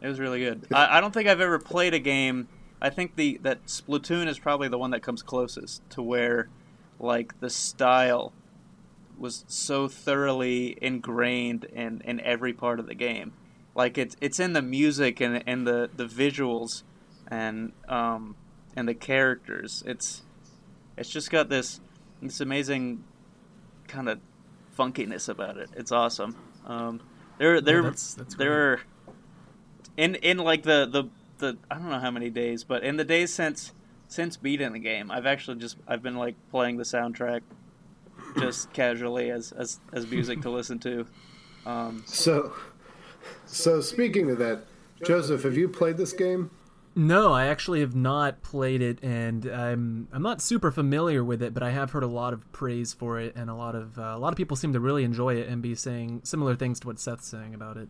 it 0.00 0.08
was 0.08 0.18
really 0.18 0.40
good. 0.40 0.66
I, 0.74 0.98
I 0.98 1.00
don't 1.00 1.14
think 1.14 1.28
I've 1.28 1.40
ever 1.40 1.60
played 1.60 1.94
a 1.94 2.00
game. 2.00 2.48
I 2.80 2.90
think 2.90 3.14
the 3.14 3.38
that 3.42 3.66
Splatoon 3.66 4.26
is 4.26 4.40
probably 4.40 4.66
the 4.66 4.78
one 4.78 4.90
that 4.90 5.02
comes 5.02 5.22
closest 5.22 5.88
to 5.90 6.02
where, 6.02 6.48
like, 6.98 7.38
the 7.38 7.48
style 7.48 8.32
was 9.16 9.44
so 9.46 9.86
thoroughly 9.86 10.76
ingrained 10.82 11.64
in, 11.64 12.02
in 12.04 12.18
every 12.20 12.52
part 12.52 12.80
of 12.80 12.86
the 12.86 12.94
game 12.96 13.32
like 13.74 13.96
it's 13.98 14.16
it's 14.20 14.38
in 14.40 14.52
the 14.52 14.62
music 14.62 15.20
and 15.20 15.42
and 15.46 15.66
the 15.66 15.90
the 15.96 16.04
visuals 16.06 16.82
and 17.28 17.72
um 17.88 18.36
and 18.76 18.88
the 18.88 18.94
characters. 18.94 19.82
It's 19.86 20.22
it's 20.96 21.08
just 21.10 21.30
got 21.30 21.48
this 21.48 21.80
this 22.20 22.40
amazing 22.40 23.04
kind 23.88 24.08
of 24.08 24.20
funkiness 24.78 25.28
about 25.28 25.56
it. 25.58 25.70
It's 25.76 25.92
awesome. 25.92 26.36
Um 26.66 27.00
there 27.38 27.60
there 27.60 27.82
that's- 27.82 28.14
that's 28.14 28.34
great. 28.34 28.44
there 28.46 28.72
are 28.72 28.80
in 29.96 30.14
in 30.16 30.38
like 30.38 30.62
the 30.62 30.86
the 30.90 31.04
the 31.38 31.58
I 31.70 31.74
don't 31.76 31.88
know 31.90 31.98
how 31.98 32.10
many 32.10 32.30
days 32.30 32.62
but 32.64 32.82
in 32.84 32.96
the 32.96 33.04
days 33.04 33.32
since 33.32 33.72
since 34.08 34.36
beating 34.36 34.72
the 34.72 34.78
game 34.78 35.10
I've 35.10 35.26
actually 35.26 35.58
just 35.58 35.76
I've 35.88 36.02
been 36.02 36.16
like 36.16 36.36
playing 36.50 36.76
the 36.76 36.84
soundtrack 36.84 37.40
just 38.38 38.72
casually 38.72 39.30
as 39.30 39.52
as 39.52 39.80
as 39.92 40.06
music 40.10 40.42
to 40.42 40.50
listen 40.50 40.78
to. 40.80 41.06
Um 41.66 42.02
So, 42.06 42.52
so 43.46 43.80
speaking 43.80 44.30
of 44.30 44.38
that, 44.38 44.64
Joseph, 45.04 45.42
have 45.42 45.56
you 45.56 45.68
played 45.68 45.96
this 45.96 46.12
game? 46.12 46.50
No, 46.94 47.32
I 47.32 47.46
actually 47.46 47.80
have 47.80 47.94
not 47.94 48.42
played 48.42 48.82
it, 48.82 49.02
and 49.02 49.46
I'm 49.46 50.08
I'm 50.12 50.22
not 50.22 50.42
super 50.42 50.70
familiar 50.70 51.24
with 51.24 51.42
it, 51.42 51.54
but 51.54 51.62
I 51.62 51.70
have 51.70 51.92
heard 51.92 52.02
a 52.02 52.08
lot 52.08 52.34
of 52.34 52.50
praise 52.52 52.92
for 52.92 53.18
it, 53.18 53.34
and 53.34 53.48
a 53.48 53.54
lot 53.54 53.74
of 53.74 53.98
uh, 53.98 54.12
a 54.14 54.18
lot 54.18 54.32
of 54.32 54.36
people 54.36 54.56
seem 54.56 54.74
to 54.74 54.80
really 54.80 55.02
enjoy 55.02 55.36
it 55.36 55.48
and 55.48 55.62
be 55.62 55.74
saying 55.74 56.20
similar 56.24 56.54
things 56.54 56.80
to 56.80 56.86
what 56.86 57.00
Seth's 57.00 57.26
saying 57.26 57.54
about 57.54 57.78
it. 57.78 57.88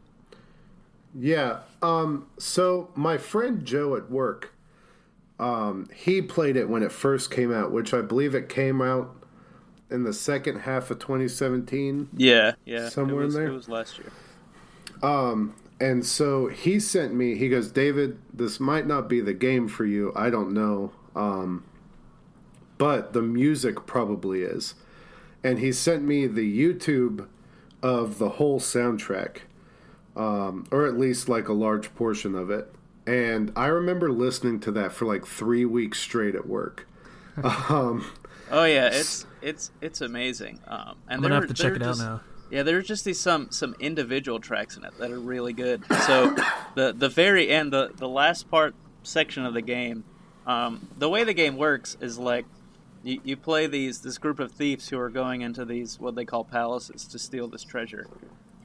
Yeah. 1.18 1.60
Um, 1.82 2.26
so 2.38 2.90
my 2.94 3.18
friend 3.18 3.64
Joe 3.64 3.96
at 3.96 4.10
work, 4.10 4.54
um, 5.38 5.88
he 5.94 6.22
played 6.22 6.56
it 6.56 6.68
when 6.68 6.82
it 6.82 6.92
first 6.92 7.30
came 7.30 7.52
out, 7.52 7.72
which 7.72 7.92
I 7.92 8.02
believe 8.02 8.34
it 8.36 8.48
came 8.48 8.80
out 8.80 9.14
in 9.90 10.04
the 10.04 10.12
second 10.12 10.60
half 10.60 10.90
of 10.90 11.00
2017. 11.00 12.08
Yeah, 12.16 12.52
yeah. 12.64 12.88
Somewhere 12.88 13.24
was, 13.24 13.34
in 13.34 13.42
there? 13.42 13.50
It 13.50 13.54
was 13.54 13.68
last 13.68 13.98
year. 13.98 14.12
And 15.02 16.06
so 16.06 16.46
he 16.46 16.78
sent 16.78 17.12
me, 17.12 17.34
he 17.36 17.48
goes, 17.48 17.70
David, 17.72 18.18
this 18.32 18.60
might 18.60 18.86
not 18.86 19.08
be 19.08 19.20
the 19.20 19.34
game 19.34 19.66
for 19.68 19.84
you. 19.84 20.12
I 20.14 20.30
don't 20.30 20.52
know. 20.52 20.92
Um, 21.16 21.64
but 22.78 23.12
the 23.12 23.22
music 23.22 23.84
probably 23.86 24.42
is. 24.42 24.74
And 25.42 25.58
he 25.58 25.72
sent 25.72 26.04
me 26.04 26.26
the 26.28 26.46
YouTube 26.58 27.26
of 27.82 28.18
the 28.18 28.28
whole 28.30 28.60
soundtrack, 28.60 29.38
um, 30.16 30.66
or 30.70 30.86
at 30.86 30.96
least 30.96 31.28
like 31.28 31.48
a 31.48 31.52
large 31.52 31.92
portion 31.96 32.36
of 32.36 32.48
it. 32.50 32.72
And 33.06 33.52
I 33.56 33.66
remember 33.66 34.12
listening 34.12 34.60
to 34.60 34.70
that 34.72 34.92
for 34.92 35.04
like 35.04 35.26
three 35.26 35.64
weeks 35.64 35.98
straight 35.98 36.36
at 36.36 36.46
work. 36.46 36.86
um, 37.42 38.04
Oh 38.52 38.64
yeah, 38.64 38.88
it's 38.92 39.26
it's 39.40 39.70
it's 39.80 40.00
amazing. 40.02 40.60
Um, 40.68 40.96
and 41.08 41.16
I'm 41.16 41.22
gonna 41.22 41.34
were- 41.36 41.40
have 41.40 41.48
to 41.48 41.54
check 41.54 41.70
were 41.70 41.76
it 41.76 41.82
out 41.82 41.86
just- 41.86 42.00
now. 42.00 42.20
Yeah, 42.52 42.64
there's 42.64 42.86
just 42.86 43.06
these 43.06 43.18
some 43.18 43.50
some 43.50 43.74
individual 43.80 44.38
tracks 44.38 44.76
in 44.76 44.84
it 44.84 44.92
that 44.98 45.10
are 45.10 45.18
really 45.18 45.54
good. 45.54 45.82
So 46.06 46.36
the 46.74 46.92
the 46.92 47.08
very 47.08 47.48
end, 47.48 47.72
the 47.72 47.90
the 47.96 48.06
last 48.06 48.50
part 48.50 48.74
section 49.02 49.46
of 49.46 49.54
the 49.54 49.62
game, 49.62 50.04
um, 50.46 50.86
the 50.98 51.08
way 51.08 51.24
the 51.24 51.32
game 51.32 51.56
works 51.56 51.96
is 52.02 52.18
like 52.18 52.44
you, 53.02 53.22
you 53.24 53.38
play 53.38 53.68
these 53.68 54.02
this 54.02 54.18
group 54.18 54.38
of 54.38 54.52
thieves 54.52 54.90
who 54.90 54.98
are 54.98 55.08
going 55.08 55.40
into 55.40 55.64
these 55.64 55.98
what 55.98 56.14
they 56.14 56.26
call 56.26 56.44
palaces 56.44 57.06
to 57.06 57.18
steal 57.18 57.48
this 57.48 57.64
treasure. 57.64 58.06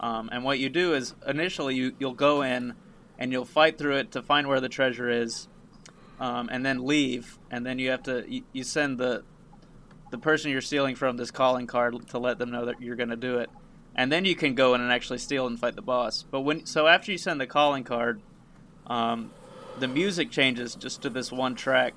Um, 0.01 0.27
and 0.33 0.43
what 0.43 0.59
you 0.59 0.67
do 0.67 0.93
is 0.93 1.15
initially 1.25 1.75
you 1.75 1.95
you'll 1.97 2.13
go 2.13 2.41
in 2.41 2.73
and 3.17 3.31
you'll 3.31 3.45
fight 3.45 3.77
through 3.77 3.95
it 3.95 4.11
to 4.11 4.21
find 4.21 4.49
where 4.49 4.59
the 4.59 4.67
treasure 4.67 5.09
is, 5.09 5.47
um, 6.19 6.49
and 6.51 6.65
then 6.65 6.85
leave. 6.85 7.39
And 7.49 7.65
then 7.65 7.79
you 7.79 7.91
have 7.91 8.03
to 8.03 8.25
you, 8.27 8.43
you 8.51 8.65
send 8.65 8.97
the 8.97 9.23
the 10.11 10.17
person 10.17 10.51
you're 10.51 10.59
stealing 10.59 10.97
from 10.97 11.15
this 11.15 11.31
calling 11.31 11.67
card 11.67 12.09
to 12.09 12.19
let 12.19 12.37
them 12.37 12.51
know 12.51 12.65
that 12.65 12.81
you're 12.81 12.97
going 12.97 13.09
to 13.11 13.15
do 13.15 13.37
it 13.37 13.49
and 13.97 14.11
then 14.11 14.23
you 14.23 14.35
can 14.35 14.53
go 14.53 14.75
in 14.75 14.81
and 14.81 14.91
actually 14.91 15.17
steal 15.17 15.47
and 15.47 15.59
fight 15.59 15.75
the 15.75 15.81
boss. 15.81 16.23
But 16.29 16.41
when 16.41 16.65
so 16.65 16.87
after 16.87 17.11
you 17.11 17.17
send 17.17 17.41
the 17.41 17.47
calling 17.47 17.83
card, 17.83 18.21
um, 18.85 19.31
the 19.79 19.87
music 19.87 20.31
changes 20.31 20.75
just 20.75 21.01
to 21.01 21.09
this 21.09 21.31
one 21.31 21.55
track, 21.55 21.93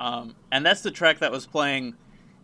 um, 0.00 0.34
and 0.50 0.66
that's 0.66 0.82
the 0.82 0.90
track 0.90 1.20
that 1.20 1.30
was 1.32 1.46
playing, 1.46 1.94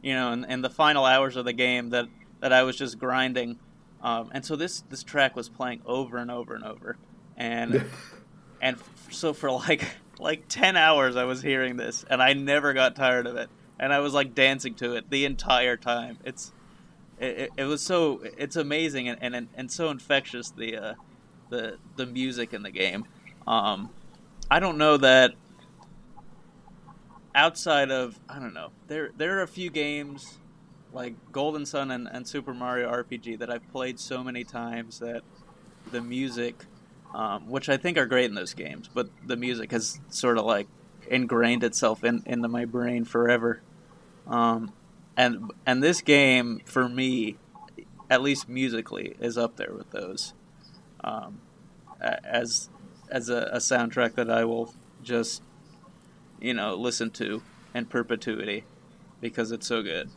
you 0.02 0.14
know, 0.14 0.32
in, 0.32 0.44
in 0.44 0.62
the 0.62 0.70
final 0.70 1.04
hours 1.04 1.36
of 1.36 1.44
the 1.44 1.52
game 1.52 1.90
that 1.90 2.06
that 2.40 2.52
I 2.52 2.62
was 2.62 2.76
just 2.76 2.98
grinding, 2.98 3.58
um, 4.02 4.30
and 4.32 4.44
so 4.44 4.56
this 4.56 4.82
this 4.88 5.02
track 5.02 5.36
was 5.36 5.48
playing 5.48 5.82
over 5.84 6.16
and 6.16 6.30
over 6.30 6.54
and 6.54 6.64
over, 6.64 6.96
and 7.36 7.84
and 8.62 8.76
f- 8.76 9.08
so 9.10 9.32
for 9.32 9.50
like 9.50 9.84
like 10.22 10.44
10 10.48 10.76
hours 10.76 11.16
I 11.16 11.24
was 11.24 11.42
hearing 11.42 11.76
this 11.76 12.04
and 12.08 12.22
I 12.22 12.32
never 12.32 12.72
got 12.72 12.94
tired 12.94 13.26
of 13.26 13.36
it. 13.36 13.50
And 13.78 13.92
I 13.92 13.98
was 13.98 14.14
like 14.14 14.34
dancing 14.34 14.74
to 14.76 14.94
it 14.94 15.10
the 15.10 15.24
entire 15.24 15.76
time. 15.76 16.18
It's 16.24 16.52
it, 17.22 17.50
it 17.56 17.64
was 17.64 17.82
so 17.82 18.20
it's 18.36 18.56
amazing 18.56 19.08
and, 19.08 19.34
and 19.34 19.48
and 19.54 19.70
so 19.70 19.90
infectious 19.90 20.50
the 20.50 20.76
uh, 20.76 20.94
the 21.50 21.78
the 21.96 22.06
music 22.06 22.52
in 22.52 22.62
the 22.62 22.70
game. 22.70 23.06
Um, 23.46 23.90
I 24.50 24.60
don't 24.60 24.76
know 24.76 24.96
that 24.96 25.32
outside 27.34 27.90
of 27.90 28.18
I 28.28 28.38
don't 28.38 28.54
know 28.54 28.70
there 28.88 29.10
there 29.16 29.38
are 29.38 29.42
a 29.42 29.48
few 29.48 29.70
games 29.70 30.38
like 30.92 31.14
Golden 31.32 31.64
Sun 31.64 31.90
and, 31.90 32.08
and 32.10 32.26
Super 32.26 32.52
Mario 32.52 32.90
RPG 32.90 33.38
that 33.38 33.50
I've 33.50 33.66
played 33.72 33.98
so 33.98 34.22
many 34.22 34.44
times 34.44 34.98
that 34.98 35.22
the 35.90 36.02
music, 36.02 36.66
um, 37.14 37.48
which 37.48 37.70
I 37.70 37.78
think 37.78 37.96
are 37.96 38.04
great 38.04 38.26
in 38.26 38.34
those 38.34 38.52
games, 38.52 38.90
but 38.92 39.08
the 39.26 39.36
music 39.36 39.72
has 39.72 40.00
sort 40.10 40.36
of 40.36 40.44
like 40.44 40.68
ingrained 41.08 41.64
itself 41.64 42.04
in, 42.04 42.22
into 42.26 42.48
my 42.48 42.66
brain 42.66 43.04
forever. 43.04 43.62
Um, 44.26 44.74
and 45.16 45.50
and 45.66 45.82
this 45.82 46.00
game 46.00 46.60
for 46.64 46.88
me, 46.88 47.36
at 48.10 48.22
least 48.22 48.48
musically, 48.48 49.16
is 49.20 49.36
up 49.38 49.56
there 49.56 49.72
with 49.72 49.90
those. 49.90 50.34
Um, 51.04 51.40
as 52.00 52.68
as 53.10 53.28
a, 53.28 53.50
a 53.52 53.58
soundtrack 53.58 54.14
that 54.14 54.30
I 54.30 54.44
will 54.44 54.74
just 55.02 55.42
you 56.40 56.54
know 56.54 56.74
listen 56.74 57.10
to 57.10 57.42
in 57.74 57.86
perpetuity 57.86 58.64
because 59.20 59.52
it's 59.52 59.66
so 59.66 59.82
good. 59.82 60.10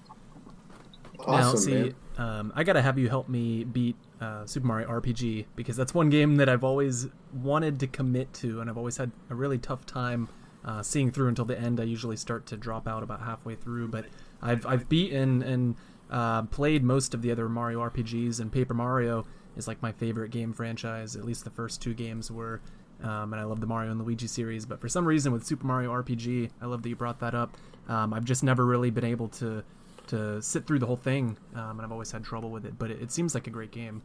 Awesome, 1.19 1.73
now, 1.73 1.83
see, 1.85 1.93
um, 2.17 2.51
I 2.55 2.63
gotta 2.63 2.81
have 2.81 2.97
you 2.97 3.09
help 3.09 3.29
me 3.29 3.63
beat 3.63 3.95
uh, 4.19 4.45
Super 4.45 4.67
Mario 4.67 4.89
RPG 4.89 5.45
because 5.55 5.75
that's 5.75 5.93
one 5.93 6.09
game 6.09 6.37
that 6.37 6.49
I've 6.49 6.63
always 6.63 7.07
wanted 7.33 7.79
to 7.81 7.87
commit 7.87 8.33
to, 8.35 8.61
and 8.61 8.69
I've 8.69 8.77
always 8.77 8.97
had 8.97 9.11
a 9.29 9.35
really 9.35 9.57
tough 9.57 9.85
time 9.85 10.27
uh, 10.63 10.81
seeing 10.81 11.11
through 11.11 11.29
until 11.29 11.45
the 11.45 11.57
end. 11.57 11.79
I 11.79 11.83
usually 11.83 12.17
start 12.17 12.45
to 12.47 12.57
drop 12.57 12.87
out 12.87 13.03
about 13.03 13.21
halfway 13.21 13.55
through, 13.55 13.89
but 13.89 14.05
I've 14.41 14.65
I've 14.65 14.89
beaten 14.89 15.43
and 15.43 15.75
uh, 16.09 16.43
played 16.43 16.83
most 16.83 17.13
of 17.13 17.21
the 17.21 17.31
other 17.31 17.49
Mario 17.49 17.81
RPGs, 17.81 18.39
and 18.39 18.51
Paper 18.51 18.73
Mario 18.73 19.25
is 19.57 19.67
like 19.67 19.81
my 19.81 19.91
favorite 19.91 20.31
game 20.31 20.53
franchise. 20.53 21.15
At 21.15 21.25
least 21.25 21.43
the 21.43 21.49
first 21.49 21.81
two 21.81 21.93
games 21.93 22.31
were. 22.31 22.61
Um, 23.03 23.33
and 23.33 23.41
I 23.41 23.43
love 23.43 23.59
the 23.59 23.67
Mario 23.67 23.91
and 23.91 24.01
Luigi 24.01 24.27
series, 24.27 24.65
but 24.65 24.79
for 24.79 24.87
some 24.87 25.05
reason 25.05 25.33
with 25.33 25.45
Super 25.45 25.67
Mario 25.67 25.91
RPG, 25.91 26.49
I 26.61 26.65
love 26.65 26.81
that 26.81 26.89
you 26.89 26.95
brought 26.95 27.19
that 27.19 27.35
up. 27.35 27.57
Um, 27.89 28.13
I've 28.13 28.23
just 28.23 28.41
never 28.43 28.65
really 28.65 28.89
been 28.89 29.03
able 29.03 29.27
to 29.29 29.63
to 30.07 30.39
sit 30.41 30.67
through 30.67 30.79
the 30.79 30.85
whole 30.85 30.95
thing, 30.95 31.35
um, 31.55 31.71
and 31.71 31.81
I've 31.81 31.91
always 31.91 32.11
had 32.11 32.23
trouble 32.23 32.51
with 32.51 32.65
it. 32.65 32.77
But 32.77 32.91
it, 32.91 33.01
it, 33.01 33.11
seems 33.11 33.33
like 33.33 33.47
a 33.47 33.49
great 33.49 33.71
game. 33.71 34.01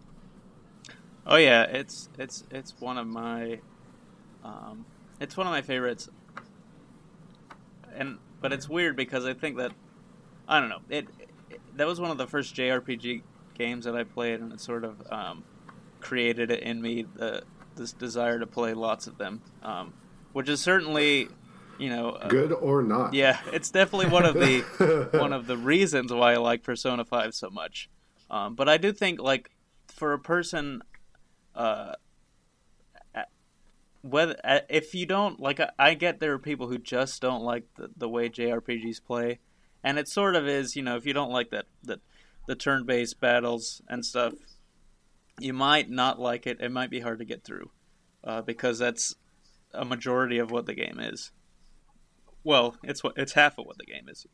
Oh 1.27 1.37
yeah, 1.37 1.63
it's 1.65 2.09
it's 2.19 2.45
it's 2.51 2.75
one 2.81 2.99
of 2.99 3.07
my 3.07 3.61
um, 4.43 4.85
it's 5.21 5.37
one 5.37 5.47
of 5.47 5.53
my 5.53 5.63
favorites, 5.63 6.09
and 7.95 8.19
but 8.41 8.53
it's 8.53 8.69
weird 8.69 8.97
because 8.97 9.25
I 9.25 9.35
think 9.35 9.57
that 9.59 9.73
I 10.51 10.61
don't 10.61 10.69
know 10.69 10.81
it, 10.91 11.09
it 11.49 11.61
that 11.77 11.87
was 11.87 11.99
one 11.99 12.11
of 12.11 12.19
the 12.19 12.27
first 12.27 12.55
JRPG 12.55 13.23
games 13.55 13.85
that 13.87 13.97
I 13.97 14.05
played, 14.05 14.41
and 14.41 14.53
it 14.53 14.61
sort 14.61 14.85
of 14.85 15.01
um, 15.11 15.45
created 16.01 16.51
in 16.51 16.83
me 16.83 17.07
the 17.15 17.45
this 17.77 17.93
desire 17.93 18.39
to 18.39 18.47
play 18.47 18.75
lots 18.75 19.07
of 19.07 19.17
them, 19.17 19.41
um, 19.63 19.95
which 20.33 20.49
is 20.49 20.61
certainly 20.61 21.29
you 21.81 21.89
know, 21.89 22.11
uh, 22.11 22.29
good 22.29 22.53
or 22.53 22.83
not. 22.83 23.15
Yeah, 23.15 23.41
it's 23.53 23.71
definitely 23.71 24.11
one 24.11 24.27
of 24.27 24.35
the 24.35 25.09
one 25.19 25.33
of 25.33 25.47
the 25.47 25.57
reasons 25.57 26.13
why 26.13 26.35
I 26.35 26.37
like 26.37 26.63
Persona 26.63 27.05
Five 27.05 27.35
so 27.35 27.49
much. 27.49 27.89
Um, 28.31 28.55
but 28.55 28.69
I 28.69 28.77
do 28.77 28.93
think 28.93 29.21
like 29.21 29.51
for 29.89 30.13
a 30.13 30.19
person, 30.19 30.83
uh, 31.55 31.95
whether 34.03 34.37
if 34.69 34.95
you 34.95 35.07
don't 35.07 35.41
like, 35.41 35.61
I 35.79 35.95
get 35.95 36.21
there 36.21 36.35
are 36.35 36.39
people 36.39 36.69
who 36.69 36.79
just 36.79 37.21
don't 37.23 37.43
like 37.43 37.65
the, 37.77 37.91
the 37.97 38.09
way 38.09 38.29
JRPGs 38.29 39.03
play, 39.05 39.39
and 39.83 39.99
it 39.99 40.09
sort 40.09 40.37
of 40.37 40.47
is. 40.47 40.77
You 40.77 40.83
know, 40.83 40.97
if 40.97 41.07
you 41.07 41.13
don't 41.13 41.31
like 41.31 41.51
that 41.51 41.67
that 41.85 42.01
the 42.47 42.55
turn 42.55 42.85
based 42.85 43.21
battles 43.21 43.83
and 43.89 44.05
stuff, 44.05 44.35
you 45.39 45.53
might 45.53 45.91
not 45.91 46.19
like 46.19 46.47
it. 46.47 46.61
It 46.61 46.73
might 46.73 46.91
be 46.91 47.01
hard 47.01 47.19
to 47.19 47.25
get 47.25 47.45
through 47.45 47.71
uh, 48.25 48.43
because 48.43 48.79
that's 48.79 49.15
a 49.73 49.85
majority 49.85 50.39
of 50.39 50.51
what 50.51 50.67
the 50.67 50.75
game 50.75 50.99
is. 51.01 51.33
Well, 52.43 52.77
it's 52.83 53.03
what 53.03 53.15
it's 53.17 53.33
half 53.33 53.59
of 53.59 53.67
what 53.67 53.79
the 53.79 53.87
game 53.87 54.09
is. 54.09 54.27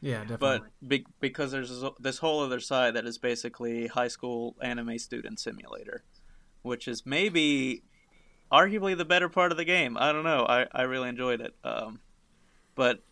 Yeah, 0.00 0.20
definitely. 0.20 0.68
But 0.82 0.88
be, 0.88 1.06
because 1.20 1.50
there's 1.52 1.82
this 1.98 2.18
whole 2.18 2.42
other 2.42 2.60
side 2.60 2.94
that 2.94 3.06
is 3.06 3.16
basically 3.16 3.86
high 3.86 4.08
school 4.08 4.54
anime 4.60 4.98
student 4.98 5.40
simulator, 5.40 6.04
which 6.62 6.86
is 6.88 7.06
maybe 7.06 7.84
arguably 8.52 8.96
the 8.96 9.06
better 9.06 9.28
part 9.28 9.50
of 9.50 9.56
the 9.56 9.64
game. 9.64 9.96
I 9.98 10.12
don't 10.12 10.24
know. 10.24 10.44
I, 10.46 10.66
I 10.72 10.82
really 10.82 11.08
enjoyed 11.08 11.40
it. 11.40 11.54
Um, 11.64 12.00
but 12.74 13.02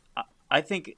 I, 0.57 0.61
think 0.61 0.97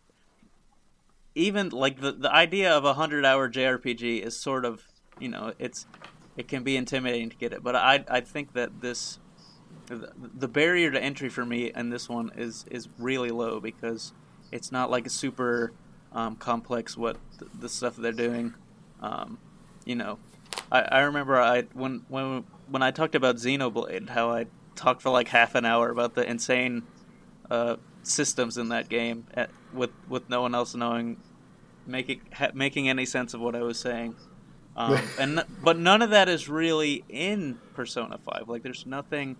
even 1.35 1.71
like 1.71 2.01
the 2.01 2.13
the 2.13 2.33
idea 2.33 2.73
of 2.73 2.85
a 2.85 2.95
hundred 2.95 3.25
hour 3.25 3.49
JRPG 3.49 4.21
is 4.21 4.39
sort 4.39 4.65
of 4.65 4.83
you 5.19 5.29
know 5.29 5.53
it's 5.59 5.87
it 6.37 6.49
can 6.49 6.63
be 6.63 6.77
intimidating 6.77 7.31
to 7.31 7.37
get 7.37 7.53
it. 7.53 7.63
But 7.63 7.77
I 7.77 8.05
I 8.09 8.21
think 8.21 8.53
that 8.55 8.81
this 8.81 9.19
the 9.87 10.49
barrier 10.49 10.91
to 10.91 11.03
entry 11.03 11.29
for 11.29 11.45
me 11.45 11.71
in 11.75 11.91
this 11.91 12.09
one 12.09 12.33
is 12.37 12.65
is 12.71 12.89
really 12.99 13.31
low 13.31 13.61
because 13.61 14.13
it's 14.51 14.73
not 14.73 14.91
like 14.91 15.07
a 15.07 15.11
super 15.11 15.73
um, 16.13 16.37
complex 16.37 16.97
what 16.97 17.17
the, 17.39 17.47
the, 17.59 17.69
stuff 17.69 17.97
they're 17.97 18.13
doing. 18.13 18.55
Um, 19.01 19.39
you 19.85 19.97
know, 19.97 20.19
I, 20.71 20.83
I 20.83 21.01
remember 21.01 21.41
I 21.41 21.63
when 21.73 22.05
when 22.09 22.45
when 22.69 22.83
I 22.83 22.91
talked 22.91 23.15
about 23.15 23.37
Xenoblade, 23.37 24.11
how 24.11 24.31
I 24.31 24.47
talked 24.75 25.03
for 25.03 25.11
like 25.11 25.29
half 25.29 25.55
an 25.55 25.65
hour 25.65 25.91
about 25.91 26.15
the 26.15 26.29
insane 26.29 26.85
uh, 27.51 27.77
systems 28.07 28.59
in 28.59 28.69
that 28.69 28.89
game 28.89 29.27
at, 29.35 29.51
with 29.73 29.91
with 30.09 30.29
no 30.29 30.43
one 30.43 30.55
else 30.55 30.75
knowing 30.75 31.17
making 31.87 32.21
ha, 32.33 32.49
making 32.55 32.89
any 32.89 33.07
sense 33.07 33.35
of 33.35 33.41
what 33.41 33.55
I 33.55 33.63
was 33.63 33.79
saying. 33.79 34.17
Um, 34.77 35.01
and 35.19 35.45
but 35.63 35.79
none 35.79 36.03
of 36.03 36.11
that 36.11 36.29
is 36.29 36.49
really 36.49 37.05
in 37.09 37.59
Persona 37.75 38.19
Five. 38.19 38.49
Like, 38.49 38.63
there's 38.63 38.87
nothing 38.87 39.37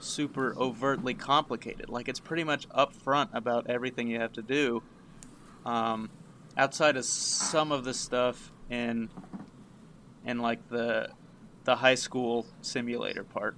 super 0.00 0.54
overtly 0.56 1.14
complicated. 1.14 1.88
Like 1.88 2.08
it's 2.08 2.20
pretty 2.20 2.44
much 2.44 2.68
upfront 2.70 3.28
about 3.32 3.68
everything 3.68 4.08
you 4.08 4.20
have 4.20 4.32
to 4.34 4.42
do. 4.42 4.82
Um, 5.64 6.10
outside 6.56 6.96
of 6.96 7.04
some 7.04 7.72
of 7.72 7.84
the 7.84 7.94
stuff 7.94 8.52
in 8.70 9.10
in 10.24 10.38
like 10.38 10.68
the 10.68 11.10
the 11.64 11.76
high 11.76 11.94
school 11.94 12.46
simulator 12.62 13.24
part. 13.24 13.56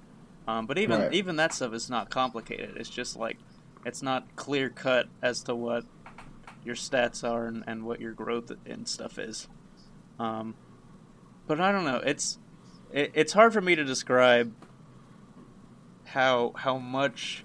Um, 0.49 0.67
but 0.67 0.79
even 0.79 1.01
right. 1.01 1.13
even 1.13 1.37
that 1.37 1.53
stuff 1.53 1.73
is 1.75 1.91
not 1.91 2.11
complicated. 2.11 2.77
It's 2.77 2.91
just 2.91 3.17
like 3.17 3.39
it's 3.85 4.03
not 4.03 4.37
clear 4.37 4.69
cut 4.69 5.09
as 5.23 5.43
to 5.45 5.55
what 5.55 5.85
your 6.65 6.75
stats 6.75 7.29
are 7.29 7.47
and, 7.47 7.65
and 7.67 7.85
what 7.85 8.01
your 8.01 8.13
growth 8.13 8.53
and 8.67 8.89
stuff 8.89 9.19
is. 9.19 9.49
Um, 10.19 10.55
but 11.47 11.61
I 11.61 11.73
don't 11.73 11.85
know. 11.85 11.97
It's 12.05 12.39
it, 12.93 13.13
it's 13.15 13.33
hard 13.33 13.53
for 13.53 13.61
me 13.61 13.75
to 13.75 13.85
describe 13.85 14.53
how 16.05 16.53
how 16.57 16.77
much 16.77 17.45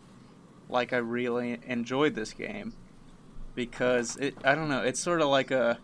like 0.69 0.91
I 0.91 0.97
really 0.97 1.59
enjoyed 1.65 2.15
this 2.15 2.33
game 2.33 2.73
because 3.53 4.17
it 4.17 4.35
I 4.43 4.55
don't 4.55 4.69
know 4.69 4.81
it's 4.81 4.99
sort 4.99 5.21
of 5.21 5.29
like 5.29 5.51
a 5.51 5.79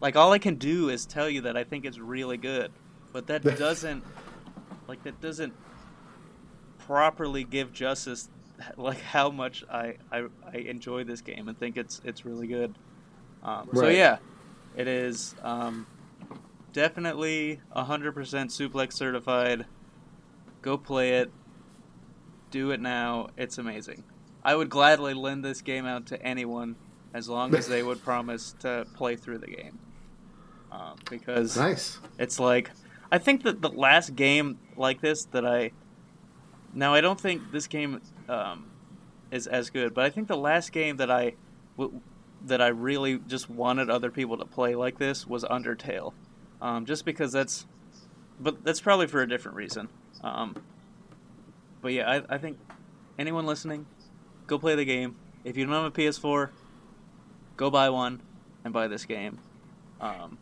like 0.00 0.16
all 0.16 0.32
I 0.32 0.38
can 0.38 0.56
do 0.56 0.90
is 0.90 1.06
tell 1.06 1.28
you 1.28 1.40
that 1.42 1.56
I 1.56 1.64
think 1.64 1.84
it's 1.84 1.98
really 1.98 2.36
good 2.36 2.72
but 3.12 3.26
that 3.28 3.42
doesn't 3.58 4.04
like 4.86 5.02
that 5.04 5.20
doesn't 5.20 5.54
properly 6.78 7.44
give 7.44 7.72
justice 7.72 8.28
like 8.76 9.00
how 9.00 9.30
much 9.30 9.64
I, 9.70 9.94
I, 10.10 10.26
I 10.46 10.56
enjoy 10.56 11.04
this 11.04 11.20
game 11.20 11.48
and 11.48 11.58
think 11.58 11.76
it's 11.76 12.00
it's 12.04 12.24
really 12.24 12.46
good 12.46 12.74
um, 13.42 13.68
right. 13.72 13.78
so 13.78 13.88
yeah 13.88 14.18
it 14.76 14.86
is 14.86 15.34
um, 15.42 15.86
definitely 16.72 17.60
100% 17.74 18.14
suplex 18.14 18.92
certified 18.92 19.66
go 20.62 20.76
play 20.76 21.18
it 21.18 21.32
do 22.50 22.70
it 22.70 22.80
now. 22.80 23.28
It's 23.36 23.58
amazing. 23.58 24.04
I 24.44 24.54
would 24.54 24.70
gladly 24.70 25.14
lend 25.14 25.44
this 25.44 25.62
game 25.62 25.86
out 25.86 26.06
to 26.06 26.22
anyone 26.22 26.76
as 27.14 27.28
long 27.28 27.54
as 27.54 27.68
they 27.68 27.82
would 27.82 28.02
promise 28.04 28.54
to 28.60 28.86
play 28.94 29.16
through 29.16 29.38
the 29.38 29.48
game. 29.48 29.78
Um, 30.72 30.96
because 31.08 31.56
nice. 31.56 31.98
it's 32.18 32.38
like 32.38 32.70
I 33.10 33.18
think 33.18 33.42
that 33.42 33.60
the 33.60 33.70
last 33.70 34.14
game 34.14 34.58
like 34.76 35.00
this 35.00 35.24
that 35.26 35.44
I 35.44 35.72
now 36.74 36.94
I 36.94 37.00
don't 37.00 37.20
think 37.20 37.52
this 37.52 37.66
game 37.66 38.00
um, 38.28 38.66
is 39.30 39.46
as 39.46 39.70
good, 39.70 39.94
but 39.94 40.04
I 40.04 40.10
think 40.10 40.28
the 40.28 40.36
last 40.36 40.72
game 40.72 40.96
that 40.98 41.10
I 41.10 41.34
w- 41.76 42.00
that 42.46 42.60
I 42.60 42.68
really 42.68 43.18
just 43.18 43.50
wanted 43.50 43.90
other 43.90 44.10
people 44.10 44.38
to 44.38 44.44
play 44.44 44.74
like 44.74 44.98
this 44.98 45.26
was 45.26 45.44
Undertale, 45.44 46.12
um, 46.60 46.86
just 46.86 47.04
because 47.04 47.32
that's 47.32 47.66
but 48.38 48.64
that's 48.64 48.80
probably 48.80 49.06
for 49.06 49.20
a 49.20 49.28
different 49.28 49.56
reason. 49.56 49.88
Um, 50.22 50.56
but 51.82 51.92
yeah, 51.92 52.10
I, 52.10 52.34
I 52.34 52.38
think 52.38 52.58
anyone 53.18 53.46
listening, 53.46 53.86
go 54.46 54.58
play 54.58 54.74
the 54.74 54.84
game. 54.84 55.16
If 55.44 55.56
you 55.56 55.64
don't 55.64 55.74
have 55.74 55.84
a 55.84 55.90
PS4, 55.90 56.50
go 57.56 57.70
buy 57.70 57.90
one 57.90 58.20
and 58.64 58.72
buy 58.72 58.88
this 58.88 59.04
game. 59.04 59.38
Um, 60.00 60.38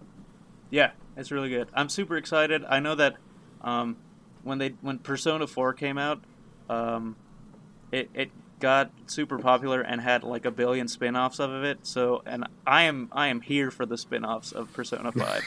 yeah, 0.71 0.93
it's 1.17 1.31
really 1.31 1.49
good. 1.49 1.69
I'm 1.75 1.89
super 1.89 2.17
excited. 2.17 2.65
I 2.69 2.81
know 2.81 2.95
that 2.95 3.17
um, 3.61 3.97
when 4.43 4.59
they 4.59 4.71
when 4.81 4.99
Persona 4.99 5.47
4 5.47 5.73
came 5.75 5.99
out, 5.99 6.23
um, 6.69 7.17
it 7.93 8.11
it 8.15 8.31
got 8.61 8.91
super 9.07 9.39
popular 9.39 9.81
and 9.81 10.01
had 10.01 10.25
like 10.25 10.45
a 10.45 10.51
billion 10.51 10.89
spin-offs 10.89 11.39
of 11.39 11.63
it. 11.65 11.79
So, 11.87 12.23
and 12.27 12.47
I 12.67 12.83
am 12.85 13.09
I 13.13 13.29
am 13.29 13.41
here 13.41 13.71
for 13.71 13.87
the 13.87 13.97
spin-offs 13.97 14.53
of 14.53 14.73
Persona 14.73 15.13
5. 15.13 15.43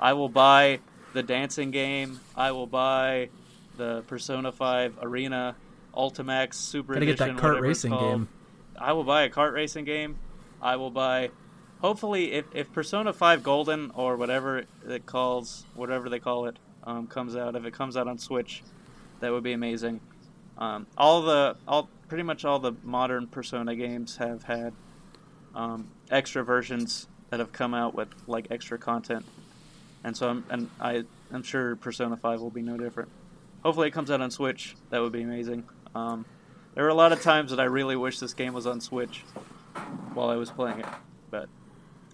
I 0.00 0.12
will 0.12 0.28
buy 0.28 0.80
the 1.12 1.22
dancing 1.22 1.70
game. 1.70 2.20
I 2.36 2.52
will 2.52 2.66
buy 2.66 3.30
the 3.76 4.02
Persona 4.06 4.52
5 4.52 4.98
Arena 5.02 5.56
Ultimax 5.96 6.54
Super 6.54 6.94
Gotta 6.94 7.06
Edition. 7.06 7.28
get 7.28 7.36
that 7.36 7.42
kart 7.42 7.60
racing 7.60 7.96
game. 7.96 8.28
I 8.78 8.92
will 8.92 9.04
buy 9.04 9.22
a 9.22 9.30
kart 9.30 9.52
racing 9.54 9.84
game. 9.84 10.18
I 10.60 10.76
will 10.76 10.90
buy. 10.90 11.30
Hopefully, 11.80 12.32
if, 12.32 12.46
if 12.54 12.72
Persona 12.72 13.12
5 13.12 13.42
Golden 13.42 13.90
or 13.92 14.16
whatever 14.16 14.64
it 14.88 15.06
calls, 15.06 15.64
whatever 15.74 16.08
they 16.08 16.18
call 16.18 16.46
it, 16.46 16.58
um, 16.86 17.06
comes 17.06 17.36
out, 17.36 17.56
if 17.56 17.64
it 17.64 17.74
comes 17.74 17.96
out 17.96 18.08
on 18.08 18.18
Switch, 18.18 18.62
that 19.20 19.32
would 19.32 19.42
be 19.42 19.52
amazing. 19.52 20.00
Um, 20.56 20.86
all 20.96 21.22
the 21.22 21.56
all 21.68 21.88
pretty 22.08 22.22
much 22.22 22.44
all 22.44 22.58
the 22.58 22.72
modern 22.82 23.26
Persona 23.26 23.74
games 23.74 24.16
have 24.16 24.44
had 24.44 24.72
um, 25.54 25.88
extra 26.10 26.44
versions 26.44 27.08
that 27.30 27.40
have 27.40 27.52
come 27.52 27.74
out 27.74 27.94
with 27.94 28.08
like 28.26 28.46
extra 28.50 28.78
content, 28.78 29.26
and 30.04 30.16
so 30.16 30.28
I'm 30.28 30.44
and 30.48 30.70
I 30.80 31.04
I'm 31.32 31.42
sure 31.42 31.76
Persona 31.76 32.16
5 32.16 32.40
will 32.40 32.50
be 32.50 32.62
no 32.62 32.76
different. 32.76 33.10
Hopefully, 33.62 33.88
it 33.88 33.90
comes 33.90 34.10
out 34.10 34.20
on 34.20 34.30
Switch. 34.30 34.76
That 34.90 35.00
would 35.02 35.12
be 35.12 35.22
amazing. 35.22 35.64
Um, 35.94 36.24
there 36.74 36.84
were 36.84 36.90
a 36.90 36.94
lot 36.94 37.12
of 37.12 37.22
times 37.22 37.50
that 37.50 37.58
I 37.58 37.64
really 37.64 37.96
wish 37.96 38.18
this 38.18 38.34
game 38.34 38.52
was 38.52 38.66
on 38.66 38.80
Switch 38.80 39.24
while 40.14 40.28
I 40.28 40.36
was 40.36 40.50
playing 40.50 40.80
it, 40.80 40.86
but 41.30 41.48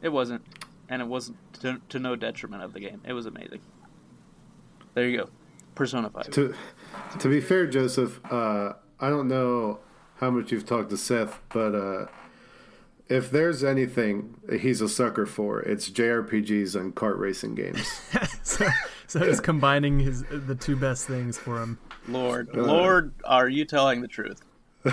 it 0.00 0.08
wasn't, 0.08 0.42
and 0.88 1.02
it 1.02 1.08
wasn't 1.08 1.36
to, 1.60 1.80
to 1.90 1.98
no 1.98 2.16
detriment 2.16 2.62
of 2.62 2.72
the 2.72 2.80
game. 2.80 3.00
It 3.06 3.12
was 3.12 3.26
amazing. 3.26 3.60
There 4.94 5.08
you 5.08 5.18
go, 5.18 5.28
Persona 5.74 6.10
5. 6.10 6.30
To 6.30 6.54
to 7.18 7.28
be 7.28 7.40
fair, 7.40 7.66
Joseph, 7.66 8.20
uh, 8.30 8.74
I 9.00 9.08
don't 9.08 9.28
know 9.28 9.80
how 10.16 10.30
much 10.30 10.52
you've 10.52 10.66
talked 10.66 10.90
to 10.90 10.96
Seth, 10.96 11.40
but 11.50 11.74
uh, 11.74 12.06
if 13.08 13.30
there's 13.30 13.64
anything 13.64 14.36
he's 14.60 14.80
a 14.80 14.88
sucker 14.88 15.26
for, 15.26 15.60
it's 15.60 15.90
JRPGs 15.90 16.78
and 16.78 16.94
kart 16.94 17.18
racing 17.18 17.54
games. 17.54 17.86
so, 18.42 18.66
so 19.06 19.24
he's 19.24 19.40
combining 19.40 19.98
his 19.98 20.24
the 20.30 20.54
two 20.54 20.76
best 20.76 21.06
things 21.06 21.38
for 21.38 21.60
him. 21.60 21.78
Lord, 22.08 22.54
Lord, 22.54 23.12
are 23.24 23.48
you 23.48 23.64
telling 23.64 24.00
the 24.00 24.08
truth? 24.08 24.42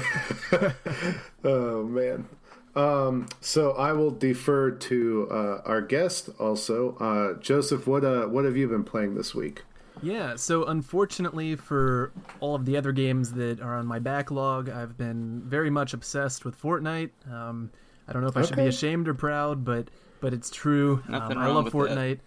oh 1.44 1.84
man. 1.84 2.28
Um, 2.76 3.28
so 3.42 3.72
I 3.72 3.94
will 3.94 4.12
defer 4.12 4.72
to 4.72 5.28
uh, 5.32 5.62
our 5.66 5.82
guest 5.82 6.30
also, 6.40 6.96
uh, 6.98 7.40
Joseph. 7.42 7.88
What 7.88 8.04
uh, 8.04 8.28
what 8.28 8.46
have 8.46 8.56
you 8.56 8.68
been 8.68 8.84
playing 8.84 9.16
this 9.16 9.34
week? 9.34 9.64
Yeah, 10.02 10.36
so 10.36 10.66
unfortunately 10.66 11.56
for 11.56 12.12
all 12.40 12.56
of 12.56 12.66
the 12.66 12.78
other 12.78 12.92
games 12.92 13.34
that 13.34 13.60
are 13.60 13.76
on 13.76 13.86
my 13.86 14.00
backlog, 14.00 14.70
I've 14.70 14.98
been 14.98 15.42
very 15.46 15.70
much 15.70 15.94
obsessed 15.94 16.46
with 16.46 16.60
Fortnite. 16.60 17.10
Um, 17.30 17.72
I 18.08 18.14
don't 18.14 18.22
know 18.22 18.30
if 18.30 18.38
I 18.38 18.44
should 18.44 18.56
be 18.56 18.68
ashamed 18.68 19.08
or 19.08 19.14
proud, 19.14 19.66
but 19.66 19.90
but 20.22 20.34
it's 20.34 20.50
true. 20.50 21.04
Nothing 21.08 21.38
um, 21.38 21.44
I 21.44 21.46
wrong 21.46 21.56
love 21.56 21.66
with 21.66 21.74
Fortnite. 21.74 22.20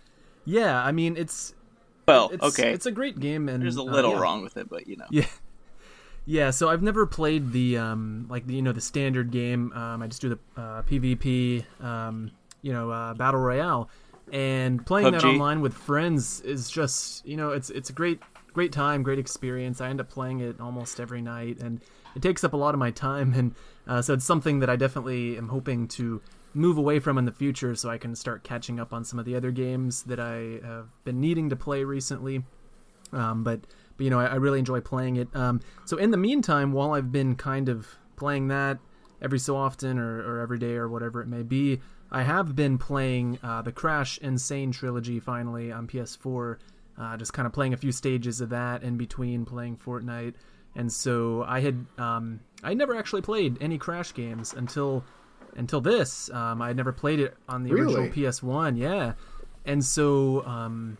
Yeah, 0.44 0.82
I 0.82 0.92
mean 0.92 1.16
it's 1.16 1.54
Well, 2.06 2.30
it's 2.32 2.42
okay, 2.42 2.72
it's 2.72 2.86
a 2.86 2.92
great 2.92 3.20
game 3.20 3.48
and 3.48 3.62
there's 3.62 3.76
a 3.76 3.80
uh, 3.80 3.84
little 3.84 4.12
yeah. 4.12 4.20
wrong 4.20 4.42
with 4.42 4.56
it, 4.56 4.68
but 4.68 4.86
you 4.86 4.96
know. 4.96 5.06
Yeah. 5.10 5.26
Yeah, 6.24 6.50
so 6.50 6.68
I've 6.68 6.84
never 6.84 7.04
played 7.04 7.50
the 7.50 7.78
um 7.78 8.26
like 8.30 8.46
the, 8.46 8.54
you 8.54 8.62
know 8.62 8.70
the 8.70 8.80
standard 8.80 9.32
game. 9.32 9.72
Um, 9.72 10.02
I 10.02 10.06
just 10.06 10.22
do 10.22 10.28
the 10.28 10.38
uh, 10.56 10.82
PvP, 10.82 11.64
um, 11.82 12.30
you 12.62 12.72
know, 12.72 12.90
uh, 12.90 13.14
battle 13.14 13.40
royale, 13.40 13.90
and 14.32 14.84
playing 14.84 15.12
that 15.12 15.24
online 15.24 15.60
with 15.60 15.74
friends 15.74 16.40
is 16.40 16.70
just 16.70 17.24
you 17.26 17.36
know 17.36 17.50
it's 17.50 17.70
it's 17.70 17.90
a 17.90 17.92
great 17.92 18.20
great 18.52 18.72
time, 18.72 19.02
great 19.02 19.18
experience. 19.18 19.80
I 19.80 19.88
end 19.88 20.00
up 20.00 20.08
playing 20.08 20.40
it 20.40 20.60
almost 20.60 21.00
every 21.00 21.22
night, 21.22 21.58
and 21.60 21.80
it 22.14 22.22
takes 22.22 22.44
up 22.44 22.52
a 22.52 22.56
lot 22.56 22.74
of 22.74 22.78
my 22.78 22.90
time, 22.90 23.32
and 23.34 23.54
uh, 23.86 24.02
so 24.02 24.14
it's 24.14 24.24
something 24.24 24.60
that 24.60 24.70
I 24.70 24.76
definitely 24.76 25.36
am 25.36 25.48
hoping 25.48 25.88
to 25.88 26.20
move 26.54 26.76
away 26.76 26.98
from 26.98 27.18
in 27.18 27.24
the 27.24 27.32
future, 27.32 27.74
so 27.74 27.90
I 27.90 27.98
can 27.98 28.14
start 28.14 28.42
catching 28.42 28.80
up 28.80 28.92
on 28.92 29.04
some 29.04 29.18
of 29.18 29.24
the 29.24 29.36
other 29.36 29.50
games 29.50 30.02
that 30.04 30.20
I 30.20 30.60
have 30.66 30.88
been 31.04 31.20
needing 31.20 31.50
to 31.50 31.56
play 31.56 31.84
recently. 31.84 32.42
Um, 33.12 33.44
but 33.44 33.60
but 33.96 34.04
you 34.04 34.10
know 34.10 34.20
I, 34.20 34.26
I 34.26 34.34
really 34.36 34.58
enjoy 34.58 34.80
playing 34.80 35.16
it. 35.16 35.28
Um, 35.34 35.60
so 35.84 35.98
in 35.98 36.10
the 36.10 36.16
meantime, 36.16 36.72
while 36.72 36.92
I've 36.92 37.12
been 37.12 37.36
kind 37.36 37.68
of 37.68 37.86
playing 38.16 38.48
that 38.48 38.78
every 39.20 39.38
so 39.38 39.56
often 39.56 39.98
or, 39.98 40.20
or 40.20 40.40
every 40.40 40.58
day 40.58 40.74
or 40.74 40.88
whatever 40.88 41.20
it 41.20 41.28
may 41.28 41.42
be, 41.42 41.80
I 42.12 42.22
have 42.22 42.54
been 42.54 42.76
playing 42.78 43.38
uh, 43.42 43.62
the 43.62 43.72
Crash 43.72 44.18
N. 44.22 44.36
Sane 44.38 44.70
trilogy 44.70 45.18
finally 45.18 45.72
on 45.72 45.86
PS4. 45.88 46.58
Uh, 46.98 47.16
just 47.16 47.32
kind 47.32 47.46
of 47.46 47.52
playing 47.54 47.72
a 47.72 47.76
few 47.78 47.90
stages 47.90 48.40
of 48.42 48.50
that 48.50 48.82
in 48.82 48.98
between 48.98 49.46
playing 49.46 49.78
Fortnite. 49.78 50.34
And 50.76 50.92
so 50.92 51.42
I 51.48 51.60
had 51.60 51.86
um, 51.98 52.40
I 52.62 52.74
never 52.74 52.94
actually 52.96 53.22
played 53.22 53.56
any 53.62 53.78
Crash 53.78 54.12
games 54.14 54.52
until 54.52 55.04
until 55.56 55.80
this. 55.80 56.30
Um, 56.30 56.60
I 56.62 56.68
had 56.68 56.76
never 56.76 56.92
played 56.92 57.18
it 57.20 57.34
on 57.48 57.62
the 57.64 57.72
Really? 57.72 57.94
original 57.94 58.08
PS1. 58.14 58.76
Yeah, 58.78 59.14
and 59.64 59.82
so 59.84 60.44
um, 60.46 60.98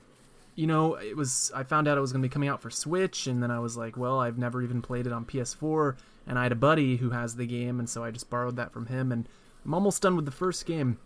you 0.55 0.67
know, 0.67 0.95
it 0.95 1.17
was 1.17 1.51
I 1.55 1.63
found 1.63 1.89
out 1.89 1.97
it 1.99 2.01
was 2.03 2.13
going 2.13 2.23
to 2.23 2.29
be 2.29 2.33
coming 2.33 2.49
out 2.49 2.61
for 2.63 2.71
Switch, 2.71 3.27
and 3.27 3.43
then 3.43 3.51
I 3.51 3.61
was 3.61 3.77
like, 3.77 3.97
well, 3.99 4.19
I've 4.19 4.39
never 4.39 4.63
even 4.63 4.81
played 4.83 5.07
it 5.07 5.13
on 5.13 5.25
PS4, 5.27 5.97
and 6.27 6.39
I 6.39 6.43
had 6.43 6.53
a 6.53 6.57
buddy 6.57 6.97
who 6.97 7.11
has 7.11 7.37
the 7.37 7.47
game, 7.47 7.79
and 7.79 7.89
so 7.89 8.03
I 8.03 8.11
just 8.11 8.29
borrowed 8.31 8.57
that 8.57 8.73
from 8.73 8.87
him, 8.87 9.13
and 9.13 9.27
I'm 9.65 9.75
almost 9.75 10.03
done 10.03 10.17
with 10.17 10.25
the 10.25 10.33
first 10.33 10.67
game, 10.67 10.99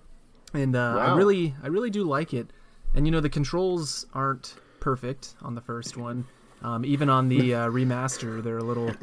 and 0.55 0.75
uh, 0.75 0.99
I 1.01 1.15
really, 1.17 1.55
I 1.63 1.69
really 1.69 1.91
do 1.91 2.05
like 2.05 2.33
it, 2.35 2.49
and 2.95 3.07
you 3.07 3.11
know, 3.13 3.21
the 3.21 3.29
controls 3.29 4.07
aren't 4.15 4.55
perfect 4.81 5.35
on 5.43 5.55
the 5.55 5.61
first 5.61 5.97
one, 5.97 6.25
um, 6.63 6.85
even 6.85 7.09
on 7.11 7.29
the 7.29 7.55
uh, 7.55 7.69
remaster, 7.69 8.43
they're 8.43 8.59
a 8.59 8.65
little. 8.65 8.95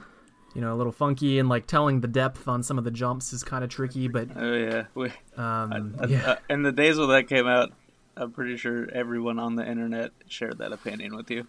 You 0.56 0.62
know, 0.62 0.76
a 0.76 0.78
little 0.78 0.92
funky 0.92 1.40
and 1.40 1.50
like 1.50 1.66
telling 1.66 2.02
the 2.02 2.08
depth 2.08 2.48
on 2.48 2.62
some 2.62 2.78
of 2.78 2.84
the 2.84 2.92
jumps 2.92 3.34
is 3.34 3.44
kind 3.44 3.64
of 3.64 3.72
tricky, 3.72 4.08
but 4.08 4.28
Oh 4.36 4.54
yeah, 4.54 4.86
we, 4.94 5.08
um, 5.36 5.96
uh, 6.00 6.06
yeah, 6.08 6.30
uh, 6.30 6.36
in 6.48 6.62
the 6.62 6.72
days 6.72 7.00
when 7.00 7.10
that 7.10 7.28
came 7.28 7.48
out, 7.48 7.72
I'm 8.16 8.32
pretty 8.32 8.58
sure 8.58 8.88
everyone 8.94 9.40
on 9.40 9.56
the 9.56 9.68
internet 9.68 10.12
shared 10.28 10.60
that 10.60 10.72
opinion 10.72 11.16
with 11.16 11.32
you. 11.32 11.48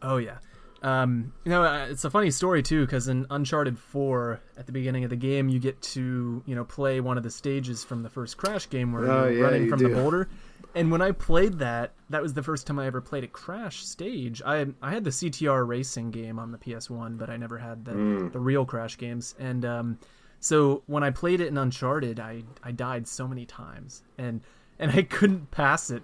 Oh 0.00 0.16
yeah. 0.16 0.38
Um, 0.84 1.32
you 1.44 1.50
know, 1.50 1.62
uh, 1.64 1.86
it's 1.88 2.04
a 2.04 2.10
funny 2.10 2.30
story 2.30 2.62
too, 2.62 2.82
because 2.84 3.08
in 3.08 3.26
Uncharted 3.30 3.78
Four, 3.78 4.40
at 4.58 4.66
the 4.66 4.72
beginning 4.72 5.02
of 5.04 5.10
the 5.10 5.16
game, 5.16 5.48
you 5.48 5.58
get 5.58 5.80
to 5.82 6.42
you 6.46 6.54
know 6.54 6.64
play 6.64 7.00
one 7.00 7.16
of 7.16 7.22
the 7.24 7.30
stages 7.30 7.82
from 7.82 8.02
the 8.02 8.10
first 8.10 8.36
Crash 8.36 8.68
game 8.68 8.92
where 8.92 9.10
Oh, 9.10 9.24
you're 9.24 9.38
yeah, 9.38 9.44
running 9.44 9.62
you 9.64 9.70
from 9.70 9.78
do. 9.78 9.88
the 9.88 9.94
boulder. 9.94 10.28
And 10.76 10.90
when 10.90 11.00
I 11.00 11.12
played 11.12 11.58
that, 11.60 11.92
that 12.10 12.20
was 12.20 12.34
the 12.34 12.42
first 12.42 12.66
time 12.66 12.78
I 12.80 12.86
ever 12.86 13.00
played 13.00 13.24
a 13.24 13.28
Crash 13.28 13.84
stage. 13.86 14.42
I 14.44 14.66
I 14.82 14.90
had 14.90 15.04
the 15.04 15.10
CTR 15.10 15.66
racing 15.66 16.10
game 16.10 16.38
on 16.38 16.52
the 16.52 16.58
PS1, 16.58 17.16
but 17.16 17.30
I 17.30 17.36
never 17.38 17.56
had 17.58 17.84
the 17.86 17.92
Hmm. 17.92 18.28
the 18.28 18.40
real 18.40 18.66
Crash 18.66 18.98
games. 18.98 19.34
And 19.38 19.64
um, 19.64 19.98
so 20.40 20.82
when 20.86 21.02
I 21.02 21.08
played 21.10 21.40
it 21.40 21.48
in 21.48 21.56
Uncharted, 21.56 22.20
I 22.20 22.42
I 22.62 22.72
died 22.72 23.08
so 23.08 23.26
many 23.26 23.46
times, 23.46 24.02
and 24.18 24.42
and 24.78 24.90
I 24.90 25.00
couldn't 25.16 25.50
pass 25.50 25.90
it. 25.90 26.02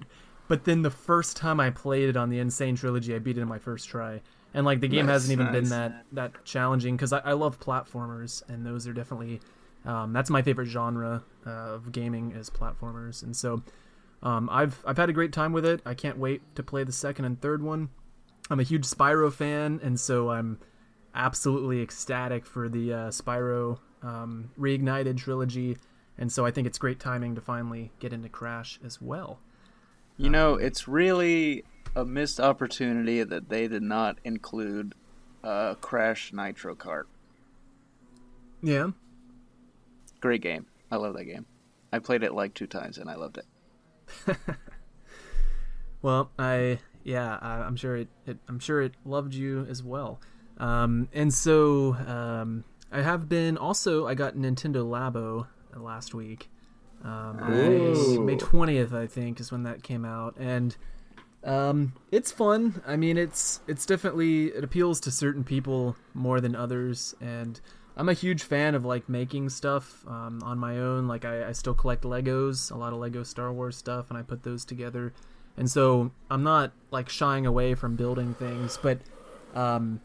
But 0.49 0.65
then 0.65 0.83
the 0.83 0.91
first 0.91 1.37
time 1.37 1.61
I 1.61 1.69
played 1.71 2.09
it 2.09 2.17
on 2.17 2.31
the 2.31 2.41
N. 2.41 2.51
Sane 2.51 2.77
Trilogy, 2.77 3.15
I 3.15 3.19
beat 3.19 3.37
it 3.39 3.43
in 3.43 3.47
my 3.49 3.59
first 3.59 3.89
try. 3.89 4.21
And 4.53 4.67
like 4.67 4.81
the 4.81 4.89
game 4.89 5.07
Nice, 5.07 5.15
hasn't 5.15 5.33
even 5.41 5.53
been 5.53 5.69
that 5.69 6.05
that 6.13 6.45
challenging 6.45 6.97
because 6.97 7.13
I, 7.13 7.19
I 7.21 7.33
love 7.33 7.61
platformers, 7.61 8.43
and 8.49 8.67
those 8.67 8.87
are 8.89 8.93
definitely 8.93 9.41
um, 9.85 10.13
that's 10.13 10.31
my 10.31 10.43
favorite 10.43 10.67
genre 10.67 11.23
uh, 11.47 11.51
of 11.51 11.93
gaming 11.93 12.33
is 12.33 12.51
platformers. 12.51 13.23
And 13.23 13.37
so 13.37 13.63
um, 14.23 14.49
I've 14.51 14.83
I've 14.87 14.97
had 14.97 15.09
a 15.09 15.13
great 15.13 15.33
time 15.33 15.53
with 15.53 15.65
it. 15.65 15.81
I 15.87 15.95
can't 15.95 16.19
wait 16.19 16.43
to 16.57 16.63
play 16.63 16.85
the 16.85 16.93
second 16.93 17.25
and 17.25 17.41
third 17.41 17.63
one. 17.63 17.91
I'm 18.51 18.61
a 18.61 18.65
huge 18.65 18.85
Spyro 18.85 19.33
fan, 19.33 19.81
and 19.83 19.99
so 19.99 20.31
I'm 20.31 20.59
absolutely 21.15 21.81
ecstatic 21.81 22.45
for 22.45 22.69
the 22.69 22.93
uh, 22.93 23.09
Spyro 23.09 23.79
um, 24.03 24.51
Reignited 24.59 25.17
trilogy. 25.17 25.77
And 26.19 26.31
so 26.31 26.45
I 26.45 26.51
think 26.51 26.67
it's 26.67 26.77
great 26.77 27.01
timing 27.01 27.35
to 27.37 27.41
finally 27.41 27.93
get 27.99 28.13
into 28.13 28.29
Crash 28.29 28.79
as 28.85 29.01
well. 29.01 29.39
You 30.19 30.29
know, 30.29 30.57
it's 30.57 30.87
really 30.87 31.65
a 31.95 32.05
missed 32.05 32.41
opportunity 32.41 33.23
that 33.23 33.49
they 33.49 33.69
did 33.69 33.83
not 33.83 34.19
include 34.25 34.95
uh, 35.43 35.75
Crash 35.75 36.33
Nitro 36.33 36.75
Kart. 36.75 37.05
Yeah. 38.63 38.91
Great 40.21 40.43
game. 40.43 40.67
I 40.91 40.97
love 40.97 41.15
that 41.15 41.25
game. 41.25 41.47
I 41.93 41.99
played 41.99 42.23
it 42.23 42.35
like 42.35 42.55
two 42.55 42.67
times 42.67 42.99
and 42.99 43.11
I 43.11 43.15
loved 43.15 43.39
it. 43.39 44.37
Well, 46.03 46.31
I 46.39 46.79
yeah, 47.05 47.39
I, 47.41 47.61
I'm 47.63 47.77
sure 47.77 47.97
it, 47.97 48.09
it 48.27 48.39
I'm 48.49 48.59
sure 48.59 48.81
it 48.83 48.95
loved 49.05 49.35
you 49.35 49.67
as 49.69 49.83
well. 49.83 50.21
Um, 50.59 51.09
and 51.13 51.33
so 51.33 51.95
um, 52.07 52.65
I 52.93 53.03
have 53.03 53.29
been 53.29 53.57
also 53.57 54.07
I 54.07 54.15
got 54.15 54.35
Nintendo 54.35 54.85
Labo 54.85 55.47
last 55.77 56.15
week. 56.15 56.51
Um, 57.05 57.53
Ooh. 57.53 58.25
May 58.25 58.37
twentieth, 58.37 58.93
I 58.93 59.07
think, 59.07 59.41
is 59.41 59.51
when 59.51 59.63
that 59.65 59.83
came 59.83 60.05
out, 60.05 60.37
and 60.39 60.77
um, 61.45 61.95
it's 62.11 62.31
fun. 62.31 62.83
I 62.87 62.97
mean, 62.97 63.17
it's 63.17 63.61
it's 63.67 63.87
definitely 63.87 64.47
it 64.47 64.63
appeals 64.63 65.01
to 65.01 65.11
certain 65.11 65.45
people 65.45 65.97
more 66.13 66.41
than 66.41 66.55
others, 66.55 67.15
and 67.21 67.61
I'm 67.97 68.09
a 68.09 68.15
huge 68.15 68.43
fan 68.43 68.75
of 68.75 68.85
like 68.85 69.09
making 69.09 69.49
stuff 69.49 70.05
um, 70.07 70.43
on 70.45 70.59
my 70.59 70.79
own. 70.79 71.09
Like 71.09 71.25
I, 71.25 71.49
I 71.49 71.53
still 71.53 71.75
collect 71.75 72.05
Legos, 72.05 72.71
a 72.71 72.77
lot 72.77 72.93
of 72.93 72.99
Lego 72.99 73.23
Star 73.23 73.53
Wars 73.53 73.77
stuff, 73.77 74.11
and 74.11 74.19
I 74.19 74.23
put 74.23 74.43
those 74.43 74.65
together. 74.65 75.13
And 75.57 75.71
so 75.71 76.11
I'm 76.31 76.43
not 76.43 76.73
like 76.91 77.09
shying 77.09 77.47
away 77.47 77.75
from 77.75 77.97
building 77.97 78.35
things, 78.35 78.79
but 78.83 79.01
um, 79.55 80.01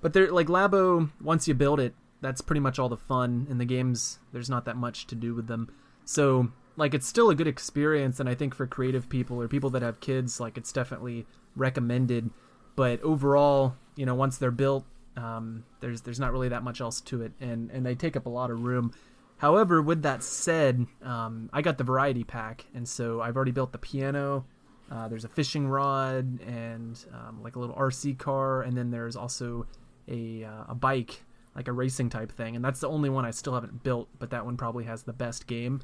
but 0.00 0.12
they're 0.12 0.30
like 0.30 0.48
Labo. 0.48 1.10
Once 1.20 1.46
you 1.46 1.54
build 1.54 1.78
it, 1.78 1.94
that's 2.20 2.40
pretty 2.40 2.60
much 2.60 2.78
all 2.78 2.88
the 2.88 2.96
fun 2.96 3.46
in 3.48 3.58
the 3.58 3.64
games. 3.64 4.18
There's 4.32 4.50
not 4.50 4.64
that 4.64 4.76
much 4.76 5.06
to 5.08 5.14
do 5.14 5.34
with 5.34 5.46
them, 5.46 5.70
so 6.04 6.50
like 6.76 6.94
it's 6.94 7.06
still 7.06 7.30
a 7.30 7.34
good 7.34 7.46
experience. 7.46 8.20
And 8.20 8.28
I 8.28 8.34
think 8.34 8.54
for 8.54 8.66
creative 8.66 9.08
people 9.08 9.40
or 9.40 9.48
people 9.48 9.70
that 9.70 9.82
have 9.82 10.00
kids, 10.00 10.40
like 10.40 10.56
it's 10.56 10.72
definitely 10.72 11.26
recommended. 11.56 12.30
But 12.76 13.00
overall, 13.02 13.76
you 13.96 14.06
know, 14.06 14.14
once 14.14 14.38
they're 14.38 14.50
built, 14.50 14.84
um, 15.16 15.64
there's 15.80 16.00
there's 16.02 16.18
not 16.18 16.32
really 16.32 16.48
that 16.48 16.64
much 16.64 16.80
else 16.80 17.00
to 17.02 17.22
it, 17.22 17.32
and 17.40 17.70
and 17.70 17.86
they 17.86 17.94
take 17.94 18.16
up 18.16 18.26
a 18.26 18.30
lot 18.30 18.50
of 18.50 18.62
room. 18.62 18.92
However, 19.38 19.82
with 19.82 20.02
that 20.02 20.22
said, 20.22 20.86
um, 21.02 21.50
I 21.52 21.62
got 21.62 21.78
the 21.78 21.84
variety 21.84 22.24
pack, 22.24 22.66
and 22.74 22.88
so 22.88 23.20
I've 23.20 23.36
already 23.36 23.52
built 23.52 23.72
the 23.72 23.78
piano. 23.78 24.46
Uh, 24.90 25.08
there's 25.08 25.24
a 25.24 25.28
fishing 25.28 25.66
rod 25.66 26.40
and 26.42 27.04
um, 27.12 27.42
like 27.42 27.56
a 27.56 27.58
little 27.58 27.76
RC 27.76 28.18
car, 28.18 28.62
and 28.62 28.76
then 28.76 28.90
there's 28.90 29.16
also 29.16 29.66
a 30.08 30.44
uh, 30.44 30.64
a 30.68 30.74
bike, 30.74 31.22
like 31.54 31.68
a 31.68 31.72
racing 31.72 32.10
type 32.10 32.32
thing, 32.32 32.56
and 32.56 32.64
that's 32.64 32.80
the 32.80 32.88
only 32.88 33.08
one 33.08 33.24
I 33.24 33.30
still 33.30 33.54
haven't 33.54 33.84
built. 33.84 34.08
But 34.18 34.30
that 34.30 34.44
one 34.44 34.56
probably 34.56 34.84
has 34.84 35.04
the 35.04 35.12
best 35.12 35.46
game 35.46 35.80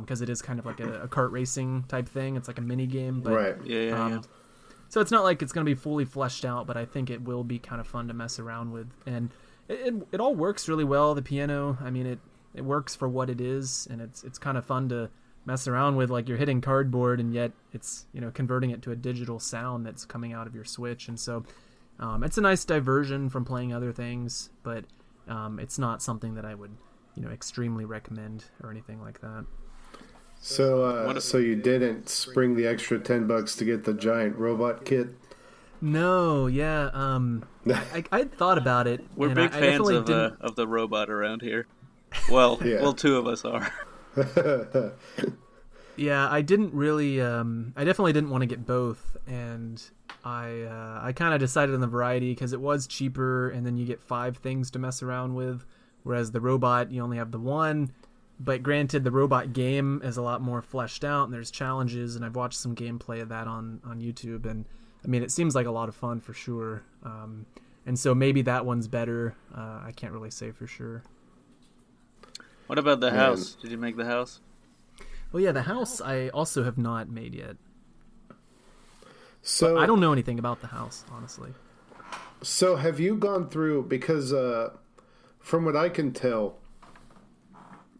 because 0.00 0.20
um, 0.20 0.24
it 0.24 0.28
is 0.28 0.42
kind 0.42 0.58
of 0.58 0.66
like 0.66 0.80
a, 0.80 1.02
a, 1.02 1.08
kart 1.08 1.30
racing 1.30 1.84
type 1.88 2.08
thing. 2.08 2.36
It's 2.36 2.48
like 2.48 2.58
a 2.58 2.62
mini 2.62 2.86
game, 2.86 3.20
but 3.20 3.32
right. 3.32 3.56
Yeah, 3.64 3.80
yeah, 3.80 4.04
um, 4.04 4.12
yeah. 4.12 4.20
so 4.88 5.00
it's 5.00 5.12
not 5.12 5.22
like 5.22 5.42
it's 5.42 5.52
going 5.52 5.64
to 5.64 5.70
be 5.70 5.76
fully 5.76 6.04
fleshed 6.04 6.44
out, 6.44 6.66
but 6.66 6.76
I 6.76 6.84
think 6.84 7.08
it 7.10 7.22
will 7.22 7.44
be 7.44 7.58
kind 7.58 7.80
of 7.80 7.86
fun 7.86 8.08
to 8.08 8.14
mess 8.14 8.38
around 8.38 8.72
with, 8.72 8.88
and 9.06 9.30
it, 9.68 9.94
it, 9.94 9.94
it 10.12 10.20
all 10.20 10.34
works 10.34 10.68
really 10.68 10.84
well. 10.84 11.14
The 11.14 11.22
piano, 11.22 11.78
I 11.80 11.90
mean, 11.90 12.06
it 12.06 12.18
it 12.54 12.64
works 12.64 12.96
for 12.96 13.08
what 13.08 13.30
it 13.30 13.40
is, 13.40 13.86
and 13.90 14.00
it's 14.00 14.24
it's 14.24 14.38
kind 14.38 14.58
of 14.58 14.64
fun 14.66 14.88
to 14.88 15.10
mess 15.44 15.68
around 15.68 15.96
with. 15.96 16.10
Like 16.10 16.28
you're 16.28 16.38
hitting 16.38 16.60
cardboard, 16.60 17.20
and 17.20 17.32
yet 17.32 17.52
it's 17.72 18.06
you 18.12 18.20
know 18.20 18.30
converting 18.30 18.70
it 18.70 18.82
to 18.82 18.90
a 18.90 18.96
digital 18.96 19.38
sound 19.38 19.86
that's 19.86 20.04
coming 20.04 20.32
out 20.32 20.48
of 20.48 20.54
your 20.54 20.64
Switch, 20.64 21.06
and 21.06 21.20
so 21.20 21.44
um, 22.00 22.24
it's 22.24 22.38
a 22.38 22.40
nice 22.40 22.64
diversion 22.64 23.28
from 23.30 23.44
playing 23.44 23.72
other 23.72 23.92
things, 23.92 24.50
but 24.64 24.84
um, 25.28 25.60
it's 25.60 25.78
not 25.78 26.02
something 26.02 26.34
that 26.34 26.44
I 26.44 26.54
would 26.54 26.76
you 27.14 27.22
know 27.22 27.30
extremely 27.30 27.84
recommend 27.84 28.44
or 28.62 28.70
anything 28.70 29.00
like 29.00 29.20
that. 29.20 29.44
So, 30.40 30.84
uh, 30.84 31.12
if- 31.16 31.22
so 31.22 31.38
you 31.38 31.56
didn't 31.56 32.08
spring 32.08 32.54
the 32.56 32.66
extra 32.66 32.98
ten 32.98 33.26
bucks 33.26 33.56
to 33.56 33.64
get 33.64 33.84
the 33.84 33.94
giant 33.94 34.36
robot 34.36 34.84
kit? 34.84 35.08
No, 35.80 36.46
yeah, 36.46 36.90
um, 36.92 37.44
I, 37.68 38.04
I 38.12 38.24
thought 38.24 38.58
about 38.58 38.86
it. 38.86 39.04
We're 39.16 39.28
big 39.34 39.52
I, 39.52 39.56
I 39.58 39.60
fans 39.60 39.62
definitely 39.72 39.96
of 39.96 40.04
didn't- 40.06 40.20
uh, 40.40 40.46
of 40.46 40.56
the 40.56 40.66
robot 40.66 41.10
around 41.10 41.42
here. 41.42 41.66
Well, 42.30 42.58
Yeah. 42.64 42.80
well, 42.82 42.92
two 42.94 43.16
of 43.16 43.26
us 43.26 43.44
are. 43.44 43.72
Yeah, 45.98 46.28
I 46.30 46.42
didn't 46.42 46.74
really. 46.74 47.22
Um, 47.22 47.72
I 47.74 47.84
definitely 47.84 48.12
didn't 48.12 48.28
want 48.28 48.42
to 48.42 48.46
get 48.46 48.66
both, 48.66 49.16
and 49.26 49.82
I 50.26 50.60
uh, 50.64 51.00
I 51.02 51.12
kind 51.12 51.32
of 51.32 51.40
decided 51.40 51.74
on 51.74 51.80
the 51.80 51.86
variety 51.86 52.32
because 52.32 52.52
it 52.52 52.60
was 52.60 52.86
cheaper, 52.86 53.48
and 53.48 53.64
then 53.64 53.78
you 53.78 53.86
get 53.86 54.02
five 54.02 54.36
things 54.36 54.70
to 54.72 54.78
mess 54.78 55.02
around 55.02 55.34
with, 55.36 55.64
whereas 56.02 56.32
the 56.32 56.40
robot 56.42 56.92
you 56.92 57.02
only 57.02 57.16
have 57.16 57.30
the 57.30 57.38
one. 57.38 57.92
But 58.38 58.62
granted, 58.62 59.02
the 59.02 59.10
robot 59.10 59.52
game 59.52 60.02
is 60.04 60.16
a 60.16 60.22
lot 60.22 60.42
more 60.42 60.60
fleshed 60.60 61.04
out, 61.04 61.24
and 61.24 61.32
there's 61.32 61.50
challenges, 61.50 62.16
and 62.16 62.24
I've 62.24 62.36
watched 62.36 62.58
some 62.58 62.74
gameplay 62.74 63.22
of 63.22 63.30
that 63.30 63.46
on 63.46 63.80
on 63.84 64.00
YouTube, 64.00 64.44
and 64.44 64.66
I 65.04 65.08
mean 65.08 65.22
it 65.22 65.30
seems 65.30 65.54
like 65.54 65.66
a 65.66 65.70
lot 65.70 65.88
of 65.88 65.94
fun 65.94 66.20
for 66.20 66.34
sure. 66.34 66.82
Um, 67.02 67.46
and 67.86 67.98
so 67.98 68.14
maybe 68.14 68.42
that 68.42 68.66
one's 68.66 68.88
better. 68.88 69.34
Uh, 69.54 69.80
I 69.84 69.92
can't 69.94 70.12
really 70.12 70.30
say 70.30 70.50
for 70.50 70.66
sure. 70.66 71.02
What 72.66 72.78
about 72.78 73.00
the 73.00 73.10
Man. 73.10 73.18
house? 73.18 73.54
Did 73.54 73.70
you 73.70 73.78
make 73.78 73.96
the 73.96 74.04
house? 74.04 74.40
Well, 75.32 75.42
yeah, 75.42 75.52
the 75.52 75.62
house 75.62 76.00
I 76.00 76.28
also 76.28 76.64
have 76.64 76.76
not 76.76 77.08
made 77.08 77.34
yet. 77.34 77.56
So 79.42 79.78
I 79.78 79.86
don't 79.86 80.00
know 80.00 80.12
anything 80.12 80.38
about 80.38 80.60
the 80.60 80.66
house, 80.66 81.04
honestly. 81.12 81.54
So 82.42 82.76
have 82.76 82.98
you 82.98 83.14
gone 83.16 83.48
through 83.48 83.84
because 83.84 84.32
uh, 84.32 84.70
from 85.38 85.64
what 85.64 85.76
I 85.76 85.88
can 85.88 86.12
tell 86.12 86.58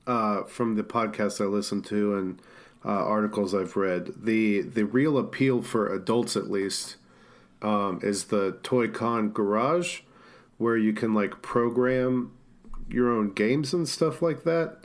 uh, 0.07 0.45
from 0.45 0.75
the 0.75 0.85
podcasts 0.85 1.41
I 1.41 1.45
listen 1.45 1.83
to 1.83 2.17
and 2.17 2.41
uh, 2.85 2.89
articles 2.89 3.55
I've 3.55 3.77
read, 3.77 4.13
the 4.17 4.63
the 4.63 4.85
real 4.85 5.19
appeal 5.19 5.63
for 5.63 5.93
adults 5.93 6.37
at 6.37 6.51
least 6.51 6.97
um, 7.63 8.01
is 8.03 8.27
the 8.27 8.59
Toy 8.63 8.89
Con 8.89 9.31
Garage, 9.31 10.03
where 10.59 10.77
you 10.77 10.93
can 10.93 11.13
like 11.13 11.43
program 11.43 12.33
your 12.89 13.11
own 13.11 13.33
games 13.33 13.75
and 13.75 13.89
stuff 13.89 14.23
like 14.23 14.45
that. 14.45 14.79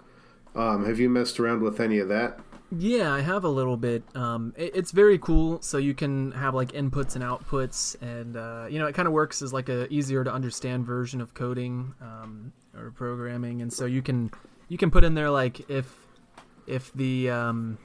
Um, 0.56 0.86
have 0.86 1.00
you 1.00 1.10
messed 1.10 1.40
around 1.40 1.62
with 1.62 1.80
any 1.80 2.00
of 2.00 2.10
that? 2.10 2.40
Yeah, 2.76 3.14
I 3.14 3.20
have 3.22 3.44
a 3.44 3.50
little 3.50 3.78
bit. 3.78 4.04
Um, 4.16 4.54
it, 4.58 4.72
it's 4.76 4.92
very 4.92 5.18
cool. 5.20 5.62
So 5.62 5.78
you 5.78 5.94
can 5.94 6.32
have 6.32 6.56
like 6.56 6.72
inputs 6.72 7.16
and 7.16 7.24
outputs, 7.24 8.02
and 8.02 8.38
uh, 8.38 8.68
you 8.70 8.80
know 8.80 8.88
it 8.88 8.96
kind 8.96 9.08
of 9.08 9.14
works 9.14 9.42
as 9.42 9.54
like 9.54 9.70
a 9.70 9.92
easier 9.94 10.24
to 10.24 10.34
understand 10.34 10.86
version 10.86 11.22
of 11.22 11.34
coding 11.34 11.94
um, 12.02 12.54
or 12.76 12.92
programming. 12.92 13.62
And 13.62 13.72
so 13.72 13.86
you 13.86 14.02
can 14.02 14.32
you 14.72 14.78
can 14.78 14.90
put 14.90 15.04
in 15.04 15.16
there 15.16 15.30
like 15.30 15.70
if 15.70 15.94
if 16.66 16.94
the 16.94 17.30
um, 17.30 17.78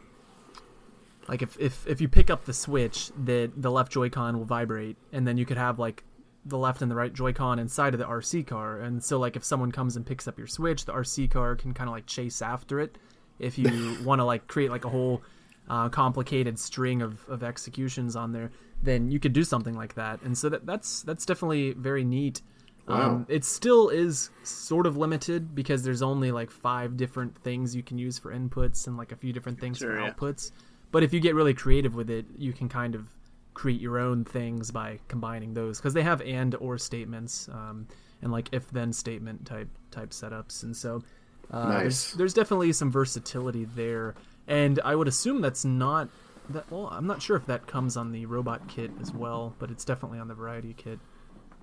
like 1.26 1.42
if, 1.42 1.58
if 1.58 1.84
if 1.88 2.00
you 2.00 2.06
pick 2.06 2.30
up 2.30 2.44
the 2.44 2.52
switch, 2.52 3.10
that 3.24 3.50
the 3.60 3.72
left 3.72 3.90
Joy-Con 3.90 4.38
will 4.38 4.44
vibrate, 4.44 4.96
and 5.12 5.26
then 5.26 5.36
you 5.36 5.44
could 5.44 5.56
have 5.56 5.80
like 5.80 6.04
the 6.44 6.56
left 6.56 6.82
and 6.82 6.90
the 6.90 6.94
right 6.94 7.12
Joy-Con 7.12 7.58
inside 7.58 7.94
of 7.94 7.98
the 7.98 8.06
RC 8.06 8.46
car. 8.46 8.78
And 8.78 9.02
so 9.02 9.18
like 9.18 9.34
if 9.34 9.42
someone 9.42 9.72
comes 9.72 9.96
and 9.96 10.06
picks 10.06 10.28
up 10.28 10.38
your 10.38 10.46
switch, 10.46 10.84
the 10.84 10.92
RC 10.92 11.28
car 11.28 11.56
can 11.56 11.74
kind 11.74 11.88
of 11.88 11.92
like 11.92 12.06
chase 12.06 12.40
after 12.40 12.78
it. 12.78 12.98
If 13.40 13.58
you 13.58 13.98
want 14.04 14.20
to 14.20 14.24
like 14.24 14.46
create 14.46 14.70
like 14.70 14.84
a 14.84 14.88
whole 14.88 15.22
uh, 15.68 15.88
complicated 15.88 16.56
string 16.56 17.02
of, 17.02 17.28
of 17.28 17.42
executions 17.42 18.14
on 18.14 18.30
there, 18.30 18.52
then 18.80 19.10
you 19.10 19.18
could 19.18 19.32
do 19.32 19.42
something 19.42 19.74
like 19.74 19.94
that. 19.94 20.22
And 20.22 20.38
so 20.38 20.48
that 20.50 20.64
that's 20.64 21.02
that's 21.02 21.26
definitely 21.26 21.72
very 21.72 22.04
neat. 22.04 22.42
Wow. 22.88 23.10
Um, 23.10 23.26
it 23.28 23.44
still 23.44 23.88
is 23.88 24.30
sort 24.44 24.86
of 24.86 24.96
limited 24.96 25.54
because 25.54 25.82
there's 25.82 26.02
only 26.02 26.30
like 26.30 26.50
five 26.50 26.96
different 26.96 27.36
things 27.42 27.74
you 27.74 27.82
can 27.82 27.98
use 27.98 28.18
for 28.18 28.32
inputs 28.32 28.86
and 28.86 28.96
like 28.96 29.10
a 29.10 29.16
few 29.16 29.32
different 29.32 29.60
things 29.60 29.78
Sure, 29.78 29.94
for 29.96 30.00
yeah. 30.00 30.12
outputs. 30.12 30.52
But 30.92 31.02
if 31.02 31.12
you 31.12 31.18
get 31.20 31.34
really 31.34 31.52
creative 31.54 31.94
with 31.96 32.10
it, 32.10 32.26
you 32.38 32.52
can 32.52 32.68
kind 32.68 32.94
of 32.94 33.08
create 33.54 33.80
your 33.80 33.98
own 33.98 34.24
things 34.24 34.70
by 34.70 35.00
combining 35.08 35.54
those 35.54 35.78
because 35.78 35.94
they 35.94 36.02
have 36.02 36.20
and 36.22 36.54
or 36.56 36.78
statements 36.78 37.48
um, 37.48 37.88
and 38.22 38.30
like 38.30 38.48
if 38.52 38.70
then 38.70 38.92
statement 38.92 39.44
type 39.46 39.68
type 39.90 40.10
setups. 40.10 40.62
And 40.62 40.76
so 40.76 41.02
uh, 41.50 41.68
Nice. 41.68 41.80
there's, 41.80 42.12
there's 42.12 42.34
definitely 42.34 42.72
some 42.72 42.90
versatility 42.92 43.64
there. 43.64 44.14
And 44.46 44.78
I 44.84 44.94
would 44.94 45.08
assume 45.08 45.40
that's 45.40 45.64
not 45.64 46.08
that. 46.50 46.70
Well, 46.70 46.86
I'm 46.86 47.06
not 47.08 47.20
sure 47.20 47.34
if 47.36 47.46
that 47.46 47.66
comes 47.66 47.96
on 47.96 48.12
the 48.12 48.26
robot 48.26 48.68
kit 48.68 48.92
as 49.00 49.12
well, 49.12 49.54
but 49.58 49.72
it's 49.72 49.84
definitely 49.84 50.20
on 50.20 50.28
the 50.28 50.34
variety 50.34 50.72
kit. 50.72 51.00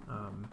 Um, 0.10 0.50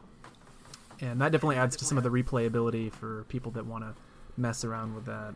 and 1.00 1.20
that 1.20 1.32
definitely 1.32 1.56
adds 1.56 1.76
to 1.76 1.84
some 1.84 1.98
of 1.98 2.04
the 2.04 2.10
replayability 2.10 2.92
for 2.92 3.24
people 3.28 3.50
that 3.52 3.66
want 3.66 3.84
to 3.84 3.94
mess 4.36 4.64
around 4.64 4.94
with 4.94 5.06
that. 5.06 5.34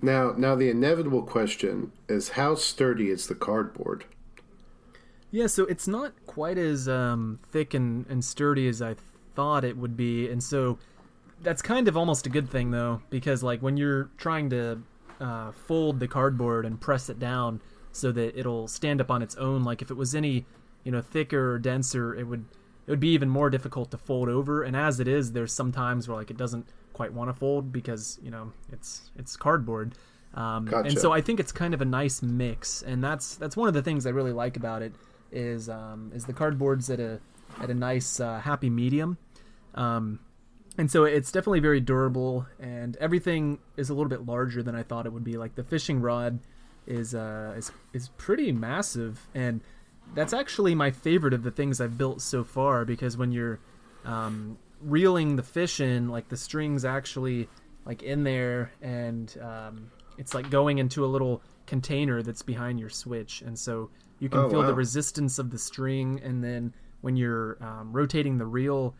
Now, 0.00 0.34
now 0.36 0.54
the 0.54 0.70
inevitable 0.70 1.22
question 1.22 1.92
is 2.08 2.30
how 2.30 2.54
sturdy 2.56 3.10
is 3.10 3.26
the 3.26 3.34
cardboard? 3.34 4.04
Yeah, 5.30 5.46
so 5.46 5.64
it's 5.64 5.88
not 5.88 6.12
quite 6.26 6.58
as 6.58 6.88
um, 6.88 7.40
thick 7.50 7.74
and, 7.74 8.06
and 8.08 8.24
sturdy 8.24 8.68
as 8.68 8.80
I 8.80 8.96
thought 9.34 9.64
it 9.64 9.76
would 9.76 9.96
be, 9.96 10.28
and 10.28 10.42
so 10.42 10.78
that's 11.42 11.60
kind 11.60 11.88
of 11.88 11.96
almost 11.96 12.26
a 12.26 12.30
good 12.30 12.48
thing 12.48 12.70
though, 12.70 13.02
because 13.10 13.42
like 13.42 13.60
when 13.60 13.76
you're 13.76 14.10
trying 14.16 14.50
to 14.50 14.80
uh, 15.20 15.52
fold 15.52 16.00
the 16.00 16.08
cardboard 16.08 16.64
and 16.64 16.80
press 16.80 17.08
it 17.08 17.18
down 17.18 17.60
so 17.92 18.10
that 18.12 18.38
it'll 18.38 18.68
stand 18.68 19.00
up 19.00 19.10
on 19.10 19.22
its 19.22 19.36
own, 19.36 19.64
like 19.64 19.82
if 19.82 19.90
it 19.90 19.96
was 19.96 20.14
any 20.14 20.46
you 20.84 20.92
know 20.92 21.00
thicker 21.00 21.52
or 21.52 21.58
denser, 21.58 22.14
it 22.14 22.24
would 22.24 22.44
it 22.86 22.90
would 22.90 23.00
be 23.00 23.10
even 23.10 23.28
more 23.28 23.50
difficult 23.50 23.90
to 23.92 23.98
fold 23.98 24.28
over. 24.28 24.62
And 24.62 24.76
as 24.76 25.00
it 25.00 25.08
is, 25.08 25.32
there's 25.32 25.52
some 25.52 25.72
times 25.72 26.08
where 26.08 26.16
like 26.16 26.30
it 26.30 26.36
doesn't 26.36 26.68
quite 26.92 27.12
want 27.12 27.28
to 27.28 27.34
fold 27.34 27.72
because 27.72 28.18
you 28.22 28.30
know 28.30 28.52
it's 28.72 29.10
it's 29.16 29.36
cardboard. 29.36 29.94
Um, 30.34 30.64
Gotcha. 30.64 30.88
And 30.88 30.98
so 30.98 31.12
I 31.12 31.20
think 31.20 31.38
it's 31.38 31.52
kind 31.52 31.74
of 31.74 31.80
a 31.80 31.84
nice 31.84 32.22
mix, 32.22 32.82
and 32.82 33.02
that's 33.02 33.36
that's 33.36 33.56
one 33.56 33.68
of 33.68 33.74
the 33.74 33.82
things 33.82 34.06
I 34.06 34.10
really 34.10 34.32
like 34.32 34.56
about 34.56 34.82
it 34.82 34.92
is 35.30 35.68
um, 35.68 36.10
is 36.14 36.24
the 36.24 36.32
cardboard's 36.32 36.90
at 36.90 37.00
a 37.00 37.20
at 37.60 37.70
a 37.70 37.74
nice 37.74 38.20
uh, 38.20 38.40
happy 38.40 38.68
medium, 38.68 39.16
um, 39.74 40.18
and 40.76 40.90
so 40.90 41.04
it's 41.04 41.30
definitely 41.30 41.60
very 41.60 41.80
durable, 41.80 42.46
and 42.58 42.96
everything 42.96 43.58
is 43.76 43.90
a 43.90 43.94
little 43.94 44.08
bit 44.08 44.26
larger 44.26 44.62
than 44.62 44.74
I 44.74 44.82
thought 44.82 45.06
it 45.06 45.12
would 45.12 45.24
be. 45.24 45.36
Like 45.36 45.54
the 45.54 45.62
fishing 45.62 46.00
rod 46.00 46.40
is 46.86 47.14
uh, 47.14 47.54
is 47.56 47.70
is 47.92 48.08
pretty 48.18 48.50
massive, 48.50 49.28
and 49.34 49.60
that's 50.12 50.32
actually 50.32 50.74
my 50.74 50.90
favorite 50.90 51.34
of 51.34 51.42
the 51.42 51.50
things 51.50 51.80
I've 51.80 51.96
built 51.98 52.20
so 52.20 52.44
far 52.44 52.84
because 52.84 53.16
when 53.16 53.32
you're 53.32 53.60
um, 54.04 54.58
reeling 54.80 55.36
the 55.36 55.42
fish 55.42 55.80
in, 55.80 56.08
like 56.08 56.28
the 56.28 56.36
strings 56.36 56.84
actually 56.84 57.48
like 57.84 58.02
in 58.02 58.24
there, 58.24 58.72
and 58.80 59.36
um, 59.42 59.90
it's 60.16 60.34
like 60.34 60.50
going 60.50 60.78
into 60.78 61.04
a 61.04 61.06
little 61.08 61.42
container 61.66 62.22
that's 62.22 62.42
behind 62.42 62.78
your 62.80 62.90
switch, 62.90 63.42
and 63.42 63.58
so 63.58 63.90
you 64.18 64.28
can 64.28 64.44
Oh, 64.44 64.48
feel 64.48 64.62
the 64.62 64.74
resistance 64.74 65.38
of 65.38 65.50
the 65.50 65.58
string, 65.58 66.20
and 66.22 66.42
then 66.42 66.72
when 67.00 67.16
you're 67.16 67.58
um, 67.62 67.92
rotating 67.92 68.38
the 68.38 68.46
reel 68.46 68.94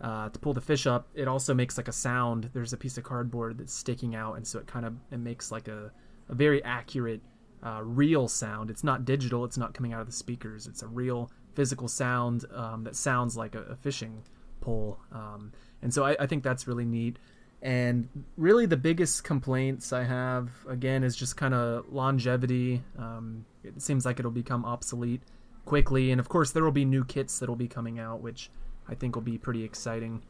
uh, 0.00 0.28
to 0.30 0.38
pull 0.38 0.54
the 0.54 0.60
fish 0.60 0.86
up, 0.86 1.08
it 1.14 1.28
also 1.28 1.52
makes 1.52 1.76
like 1.76 1.88
a 1.88 1.92
sound. 1.92 2.50
There's 2.52 2.72
a 2.72 2.76
piece 2.76 2.96
of 2.96 3.04
cardboard 3.04 3.58
that's 3.58 3.74
sticking 3.74 4.14
out, 4.14 4.36
and 4.36 4.46
so 4.46 4.58
it 4.58 4.66
kind 4.66 4.86
of 4.86 4.94
it 5.10 5.18
makes 5.18 5.50
like 5.50 5.68
a, 5.68 5.90
a 6.28 6.34
very 6.34 6.62
accurate 6.64 7.20
uh, 7.62 7.80
real 7.82 8.28
sound. 8.28 8.70
It's 8.70 8.84
not 8.84 9.04
digital. 9.04 9.44
It's 9.44 9.58
not 9.58 9.74
coming 9.74 9.92
out 9.92 10.00
of 10.00 10.06
the 10.06 10.12
speakers. 10.12 10.66
It's 10.66 10.82
a 10.82 10.86
real 10.86 11.30
physical 11.54 11.88
sound 11.88 12.44
um, 12.54 12.84
that 12.84 12.96
sounds 12.96 13.36
like 13.36 13.54
a, 13.54 13.62
a 13.62 13.76
fishing 13.76 14.22
pole. 14.60 14.98
Um, 15.12 15.52
and 15.82 15.92
so 15.92 16.04
I, 16.04 16.16
I 16.20 16.26
think 16.26 16.42
that's 16.42 16.66
really 16.66 16.84
neat. 16.84 17.18
And 17.62 18.08
really, 18.38 18.64
the 18.64 18.76
biggest 18.76 19.22
complaints 19.22 19.92
I 19.92 20.04
have 20.04 20.50
again 20.66 21.04
is 21.04 21.14
just 21.14 21.36
kind 21.36 21.52
of 21.52 21.92
longevity. 21.92 22.82
Um, 22.98 23.44
it 23.62 23.82
seems 23.82 24.06
like 24.06 24.18
it'll 24.18 24.30
become 24.30 24.64
obsolete 24.64 25.20
quickly, 25.66 26.10
and 26.10 26.18
of 26.18 26.28
course, 26.30 26.52
there 26.52 26.64
will 26.64 26.70
be 26.70 26.86
new 26.86 27.04
kits 27.04 27.38
that 27.38 27.48
will 27.50 27.56
be 27.56 27.68
coming 27.68 27.98
out, 27.98 28.22
which 28.22 28.50
I 28.88 28.94
think 28.94 29.14
will 29.14 29.22
be 29.22 29.36
pretty 29.36 29.62
exciting. 29.62 30.22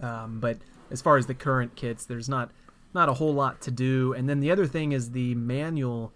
Um, 0.00 0.38
but 0.38 0.58
as 0.92 1.02
far 1.02 1.16
as 1.16 1.26
the 1.26 1.34
current 1.34 1.74
kits, 1.74 2.06
there's 2.06 2.28
not 2.28 2.52
not 2.94 3.08
a 3.08 3.14
whole 3.14 3.34
lot 3.34 3.60
to 3.62 3.70
do. 3.70 4.12
And 4.12 4.28
then 4.28 4.40
the 4.40 4.50
other 4.50 4.66
thing 4.66 4.92
is 4.92 5.10
the 5.10 5.34
manual 5.34 6.12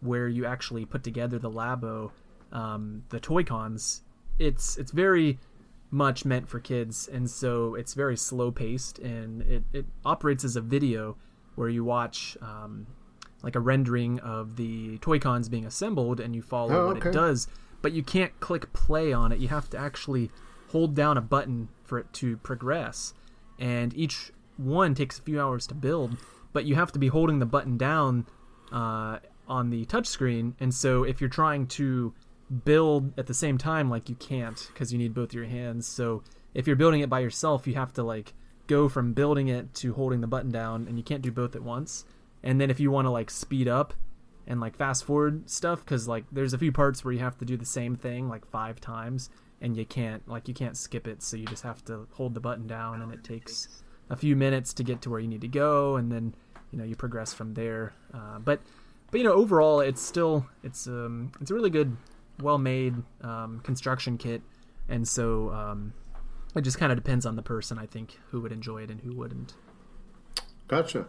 where 0.00 0.28
you 0.28 0.46
actually 0.46 0.84
put 0.84 1.02
together 1.02 1.38
the 1.38 1.50
Labo, 1.50 2.10
um, 2.52 3.04
the 3.10 3.20
Toy 3.20 3.44
Cons. 3.44 4.02
It's 4.38 4.76
it's 4.78 4.90
very 4.92 5.38
much 5.90 6.24
meant 6.24 6.48
for 6.48 6.60
kids, 6.60 7.08
and 7.08 7.28
so 7.28 7.74
it's 7.74 7.94
very 7.94 8.16
slow 8.16 8.50
paced, 8.50 8.98
and 9.00 9.42
it, 9.42 9.64
it 9.72 9.86
operates 10.04 10.44
as 10.44 10.56
a 10.56 10.60
video 10.60 11.16
where 11.56 11.68
you 11.68 11.84
watch 11.84 12.36
um, 12.40 12.86
like 13.42 13.56
a 13.56 13.60
rendering 13.60 14.20
of 14.20 14.56
the 14.56 14.98
toy 14.98 15.18
cons 15.18 15.48
being 15.48 15.66
assembled, 15.66 16.20
and 16.20 16.34
you 16.34 16.42
follow 16.42 16.84
Oh, 16.84 16.86
what 16.86 16.98
okay. 16.98 17.08
it 17.08 17.12
does. 17.12 17.48
But 17.82 17.92
you 17.92 18.02
can't 18.02 18.38
click 18.40 18.72
play 18.72 19.12
on 19.12 19.32
it. 19.32 19.38
You 19.40 19.48
have 19.48 19.68
to 19.70 19.78
actually 19.78 20.30
hold 20.68 20.94
down 20.94 21.16
a 21.16 21.20
button 21.22 21.68
for 21.82 21.98
it 21.98 22.12
to 22.14 22.36
progress, 22.38 23.12
and 23.58 23.92
each 23.96 24.30
one 24.56 24.94
takes 24.94 25.18
a 25.18 25.22
few 25.22 25.40
hours 25.40 25.66
to 25.68 25.74
build. 25.74 26.16
But 26.52 26.64
you 26.66 26.74
have 26.76 26.92
to 26.92 26.98
be 26.98 27.08
holding 27.08 27.38
the 27.40 27.46
button 27.46 27.76
down 27.76 28.26
uh, 28.70 29.18
on 29.50 29.68
the 29.68 29.84
touchscreen, 29.84 30.54
and 30.60 30.72
so 30.72 31.02
if 31.04 31.20
you're 31.20 31.28
trying 31.28 31.66
to 31.66 32.14
build 32.64 33.16
at 33.18 33.26
the 33.26 33.34
same 33.34 33.56
time 33.58 33.88
like 33.88 34.08
you 34.08 34.16
can't 34.16 34.68
because 34.72 34.92
you 34.92 34.98
need 34.98 35.14
both 35.14 35.32
your 35.32 35.44
hands. 35.44 35.86
So 35.86 36.22
if 36.52 36.66
you're 36.66 36.76
building 36.76 37.00
it 37.00 37.08
by 37.08 37.20
yourself 37.20 37.66
you 37.66 37.74
have 37.74 37.92
to 37.94 38.02
like 38.02 38.34
go 38.66 38.88
from 38.88 39.12
building 39.12 39.48
it 39.48 39.72
to 39.74 39.94
holding 39.94 40.20
the 40.20 40.26
button 40.26 40.50
down 40.50 40.86
and 40.88 40.96
you 40.96 41.04
can't 41.04 41.22
do 41.22 41.30
both 41.30 41.54
at 41.54 41.62
once. 41.62 42.04
And 42.42 42.60
then 42.60 42.70
if 42.70 42.80
you 42.80 42.90
want 42.90 43.06
to 43.06 43.10
like 43.10 43.30
speed 43.30 43.68
up 43.68 43.94
and 44.46 44.60
like 44.60 44.76
fast 44.76 45.04
forward 45.04 45.48
stuff 45.48 45.84
because 45.84 46.08
like 46.08 46.24
there's 46.32 46.52
a 46.52 46.58
few 46.58 46.72
parts 46.72 47.04
where 47.04 47.12
you 47.12 47.20
have 47.20 47.38
to 47.38 47.44
do 47.44 47.56
the 47.56 47.64
same 47.64 47.94
thing 47.94 48.28
like 48.28 48.44
five 48.46 48.80
times 48.80 49.30
and 49.60 49.76
you 49.76 49.84
can't 49.84 50.26
like 50.26 50.48
you 50.48 50.54
can't 50.54 50.76
skip 50.76 51.06
it 51.06 51.22
so 51.22 51.36
you 51.36 51.46
just 51.46 51.62
have 51.62 51.84
to 51.84 52.08
hold 52.12 52.34
the 52.34 52.40
button 52.40 52.66
down 52.66 53.02
and 53.02 53.12
it 53.12 53.22
takes 53.22 53.82
a 54.08 54.16
few 54.16 54.34
minutes 54.34 54.72
to 54.72 54.82
get 54.82 55.02
to 55.02 55.10
where 55.10 55.20
you 55.20 55.28
need 55.28 55.42
to 55.42 55.48
go 55.48 55.96
and 55.96 56.10
then 56.10 56.34
you 56.72 56.78
know 56.78 56.84
you 56.84 56.96
progress 56.96 57.32
from 57.32 57.54
there. 57.54 57.92
Uh, 58.12 58.38
but 58.40 58.60
but 59.10 59.18
you 59.18 59.24
know 59.24 59.32
overall 59.32 59.80
it's 59.80 60.02
still 60.02 60.46
it's 60.62 60.86
um 60.86 61.32
it's 61.40 61.50
a 61.50 61.54
really 61.54 61.70
good 61.70 61.96
well 62.40 62.58
made 62.58 62.94
um, 63.22 63.60
construction 63.60 64.16
kit 64.16 64.42
and 64.88 65.06
so 65.06 65.50
um, 65.50 65.92
it 66.56 66.62
just 66.62 66.78
kind 66.78 66.90
of 66.90 66.96
depends 66.96 67.26
on 67.26 67.36
the 67.36 67.42
person 67.42 67.78
i 67.78 67.86
think 67.86 68.18
who 68.30 68.40
would 68.40 68.52
enjoy 68.52 68.82
it 68.82 68.90
and 68.90 69.00
who 69.00 69.14
wouldn't 69.14 69.54
Gotcha. 70.70 71.06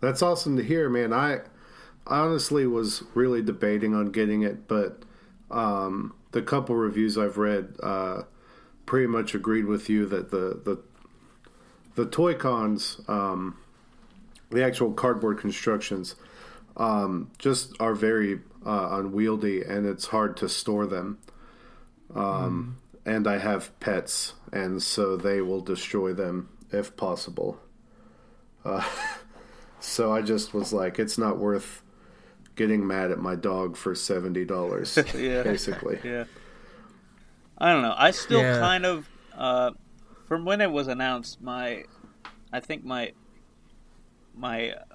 That's 0.00 0.20
awesome 0.20 0.58
to 0.58 0.62
hear, 0.62 0.90
man. 0.90 1.10
I 1.10 1.38
honestly 2.06 2.66
was 2.66 3.02
really 3.14 3.40
debating 3.40 3.94
on 3.94 4.12
getting 4.12 4.42
it, 4.42 4.68
but 4.68 5.04
um, 5.50 6.14
the 6.32 6.42
couple 6.42 6.76
reviews 6.76 7.16
I've 7.16 7.38
read 7.38 7.76
uh, 7.82 8.24
pretty 8.84 9.06
much 9.06 9.34
agreed 9.34 9.64
with 9.64 9.88
you 9.88 10.04
that 10.04 10.30
the 10.30 10.60
the 10.62 10.82
the 11.94 12.04
toy 12.04 12.34
cons, 12.34 13.00
um, 13.08 13.56
the 14.50 14.62
actual 14.62 14.92
cardboard 14.92 15.38
constructions, 15.38 16.14
um, 16.76 17.30
just 17.38 17.74
are 17.80 17.94
very 17.94 18.40
uh, 18.64 18.88
unwieldy, 18.92 19.62
and 19.62 19.86
it's 19.86 20.06
hard 20.06 20.36
to 20.38 20.48
store 20.48 20.86
them. 20.86 21.18
Um, 22.14 22.76
And 23.04 23.26
I 23.26 23.38
have 23.38 23.78
pets, 23.80 24.34
and 24.52 24.82
so 24.82 25.16
they 25.16 25.40
will 25.40 25.60
destroy 25.62 26.12
them 26.12 26.50
if 26.70 26.94
possible. 26.96 27.58
Uh, 28.64 28.84
so 29.80 30.12
I 30.12 30.22
just 30.22 30.52
was 30.52 30.72
like, 30.72 30.98
it's 30.98 31.16
not 31.18 31.38
worth 31.38 31.82
getting 32.56 32.86
mad 32.86 33.10
at 33.10 33.18
my 33.18 33.34
dog 33.36 33.76
for 33.76 33.94
seventy 33.94 34.44
dollars, 34.44 34.98
Yeah. 35.14 35.42
basically. 35.42 35.98
Yeah. 36.04 36.24
I 37.58 37.72
don't 37.72 37.82
know. 37.82 37.94
I 37.96 38.10
still 38.12 38.42
Yeah. 38.42 38.58
kind 38.60 38.86
of, 38.86 39.08
uh, 39.36 39.72
from 40.26 40.44
when 40.44 40.60
it 40.60 40.70
was 40.70 40.88
announced, 40.88 41.40
my, 41.40 41.84
I 42.52 42.60
think 42.60 42.84
my, 42.84 43.12
my 44.34 44.70
uh, 44.72 44.87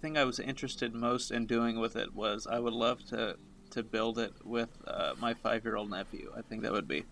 thing 0.00 0.16
I 0.16 0.24
was 0.24 0.38
interested 0.38 0.94
most 0.94 1.30
in 1.30 1.46
doing 1.46 1.78
with 1.78 1.96
it 1.96 2.14
was 2.14 2.46
I 2.46 2.58
would 2.58 2.72
love 2.72 3.04
to 3.06 3.36
to 3.70 3.82
build 3.82 4.18
it 4.18 4.32
with 4.44 4.68
uh, 4.86 5.12
my 5.20 5.34
five 5.34 5.64
year 5.64 5.76
old 5.76 5.90
nephew. 5.90 6.32
I 6.36 6.42
think 6.42 6.62
that 6.62 6.72
would 6.72 6.88
be 6.88 7.04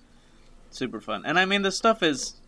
super 0.71 1.01
fun. 1.01 1.23
And 1.25 1.39
I 1.39 1.45
mean, 1.45 1.63
the 1.63 1.73
stuff 1.73 2.03
is 2.03 2.41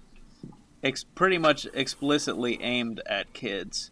ex- 0.82 1.04
pretty 1.04 1.38
much 1.38 1.66
explicitly 1.74 2.60
aimed 2.62 3.00
at 3.06 3.32
kids, 3.32 3.90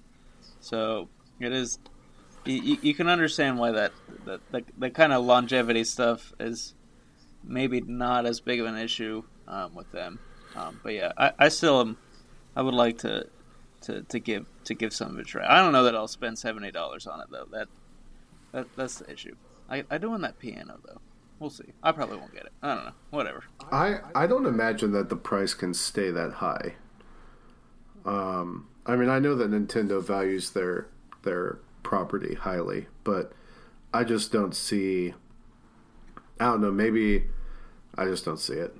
so 0.61 1.08
it 1.40 1.52
is. 1.52 1.78
You, 2.44 2.78
you 2.80 2.94
can 2.94 3.08
understand 3.08 3.58
why 3.58 3.72
that 3.72 3.92
that 4.24 4.40
the, 4.78 4.90
kind 4.90 5.12
of 5.12 5.24
longevity 5.24 5.84
stuff 5.84 6.32
is 6.40 6.74
maybe 7.44 7.80
not 7.80 8.26
as 8.26 8.40
big 8.40 8.61
of 8.61 8.66
an 8.66 8.76
issue 8.76 9.22
um, 9.46 9.74
with 9.74 9.90
them. 9.92 10.18
Um, 10.56 10.80
but 10.82 10.94
yeah, 10.94 11.12
I, 11.16 11.32
I 11.38 11.48
still 11.48 11.80
am. 11.80 11.96
I 12.56 12.62
would 12.62 12.74
like 12.74 12.98
to, 12.98 13.26
to 13.82 14.02
to 14.02 14.18
give 14.18 14.46
to 14.64 14.74
give 14.74 14.92
some 14.92 15.12
of 15.12 15.18
a 15.18 15.24
try. 15.24 15.44
I 15.48 15.62
don't 15.62 15.72
know 15.72 15.84
that 15.84 15.94
I'll 15.94 16.08
spend 16.08 16.38
seventy 16.38 16.70
dollars 16.70 17.06
on 17.06 17.20
it 17.20 17.26
though. 17.30 17.46
That 17.50 17.68
that 18.52 18.66
that's 18.76 18.96
the 18.98 19.12
issue. 19.12 19.36
I 19.68 19.84
I 19.90 19.98
do 19.98 20.10
want 20.10 20.22
that 20.22 20.38
piano 20.38 20.78
though. 20.84 21.00
We'll 21.38 21.50
see. 21.50 21.72
I 21.82 21.92
probably 21.92 22.16
won't 22.16 22.34
get 22.34 22.46
it. 22.46 22.52
I 22.62 22.74
don't 22.74 22.84
know. 22.86 22.92
Whatever. 23.10 23.44
I 23.70 23.98
I 24.14 24.26
don't 24.26 24.46
imagine 24.46 24.92
that 24.92 25.08
the 25.08 25.16
price 25.16 25.54
can 25.54 25.74
stay 25.74 26.10
that 26.10 26.34
high. 26.34 26.74
Um, 28.04 28.68
I 28.86 28.96
mean, 28.96 29.08
I 29.08 29.18
know 29.18 29.34
that 29.36 29.50
Nintendo 29.50 30.02
values 30.02 30.50
their 30.50 30.88
their 31.22 31.58
property 31.82 32.34
highly, 32.34 32.86
but 33.04 33.32
I 33.92 34.04
just 34.04 34.32
don't 34.32 34.54
see. 34.54 35.14
I 36.40 36.46
don't 36.46 36.60
know. 36.60 36.72
Maybe 36.72 37.24
I 37.96 38.04
just 38.06 38.24
don't 38.24 38.40
see 38.40 38.54
it. 38.54 38.74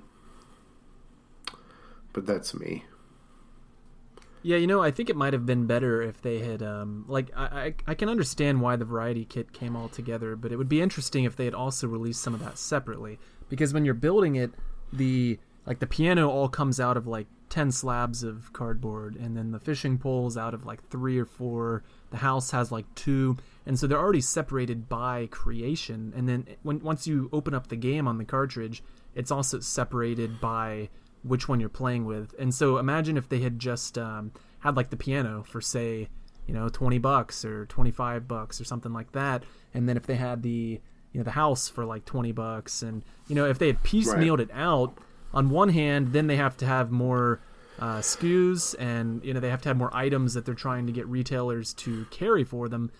But 2.11 2.25
that's 2.25 2.53
me. 2.53 2.85
Yeah, 4.41 4.57
you 4.57 4.67
know, 4.67 4.81
I 4.81 4.91
think 4.91 5.09
it 5.09 5.17
might 5.17 5.33
have 5.33 5.45
been 5.45 5.65
better 5.67 6.01
if 6.01 6.21
they 6.21 6.39
had, 6.39 6.63
um, 6.63 7.03
like, 7.07 7.29
I, 7.35 7.43
I, 7.43 7.73
I 7.87 7.93
can 7.93 8.07
understand 8.07 8.61
why 8.61 8.77
the 8.77 8.85
variety 8.85 9.25
kit 9.25 9.51
came 9.51 9.75
all 9.75 9.89
together, 9.89 10.37
but 10.37 10.53
it 10.53 10.55
would 10.55 10.69
be 10.69 10.81
interesting 10.81 11.25
if 11.25 11.35
they 11.35 11.43
had 11.43 11.53
also 11.53 11.87
released 11.87 12.21
some 12.21 12.33
of 12.33 12.39
that 12.39 12.57
separately, 12.57 13.19
because 13.49 13.73
when 13.73 13.83
you're 13.83 13.93
building 13.93 14.35
it, 14.35 14.51
the 14.93 15.39
like 15.65 15.79
the 15.79 15.87
piano 15.87 16.29
all 16.29 16.49
comes 16.49 16.79
out 16.79 16.97
of 16.97 17.05
like 17.05 17.27
ten 17.49 17.71
slabs 17.71 18.23
of 18.23 18.51
cardboard, 18.53 19.15
and 19.15 19.35
then 19.35 19.51
the 19.51 19.59
fishing 19.59 19.97
poles 19.97 20.37
out 20.37 20.53
of 20.53 20.65
like 20.65 20.87
three 20.89 21.19
or 21.19 21.25
four. 21.25 21.83
The 22.09 22.17
house 22.17 22.51
has 22.51 22.71
like 22.71 22.85
two, 22.95 23.37
and 23.65 23.77
so 23.77 23.85
they're 23.85 23.99
already 23.99 24.21
separated 24.21 24.89
by 24.89 25.27
creation. 25.27 26.13
And 26.15 26.27
then 26.27 26.47
when 26.63 26.79
once 26.79 27.05
you 27.05 27.29
open 27.31 27.53
up 27.53 27.67
the 27.67 27.75
game 27.75 28.07
on 28.07 28.17
the 28.17 28.25
cartridge, 28.25 28.81
it's 29.13 29.31
also 29.31 29.59
separated 29.59 30.39
by 30.41 30.89
which 31.23 31.47
one 31.47 31.59
you're 31.59 31.69
playing 31.69 32.05
with. 32.05 32.33
And 32.39 32.53
so 32.53 32.77
imagine 32.77 33.17
if 33.17 33.29
they 33.29 33.39
had 33.39 33.59
just 33.59 33.97
um, 33.97 34.31
had 34.59 34.75
like 34.75 34.89
the 34.89 34.97
piano 34.97 35.43
for 35.43 35.61
say, 35.61 36.09
you 36.47 36.53
know, 36.53 36.69
20 36.69 36.97
bucks 36.97 37.45
or 37.45 37.65
25 37.65 38.27
bucks 38.27 38.59
or 38.59 38.63
something 38.63 38.93
like 38.93 39.11
that. 39.11 39.43
And 39.73 39.87
then 39.87 39.97
if 39.97 40.05
they 40.05 40.15
had 40.15 40.41
the, 40.41 40.81
you 41.11 41.19
know, 41.19 41.23
the 41.23 41.31
house 41.31 41.69
for 41.69 41.85
like 41.85 42.05
20 42.05 42.31
bucks 42.31 42.81
and, 42.81 43.03
you 43.27 43.35
know, 43.35 43.45
if 43.45 43.59
they 43.59 43.67
had 43.67 43.83
piecemealed 43.83 44.39
it 44.39 44.49
out 44.53 44.97
on 45.33 45.49
one 45.49 45.69
hand, 45.69 46.13
then 46.13 46.27
they 46.27 46.37
have 46.37 46.57
to 46.57 46.65
have 46.65 46.91
more 46.91 47.41
uh, 47.79 47.99
SKUs 47.99 48.75
and, 48.79 49.23
you 49.23 49.33
know, 49.33 49.39
they 49.39 49.49
have 49.49 49.61
to 49.61 49.69
have 49.69 49.77
more 49.77 49.95
items 49.95 50.33
that 50.33 50.45
they're 50.45 50.55
trying 50.55 50.87
to 50.87 50.91
get 50.91 51.07
retailers 51.07 51.73
to 51.75 52.05
carry 52.09 52.43
for 52.43 52.67
them. 52.67 52.91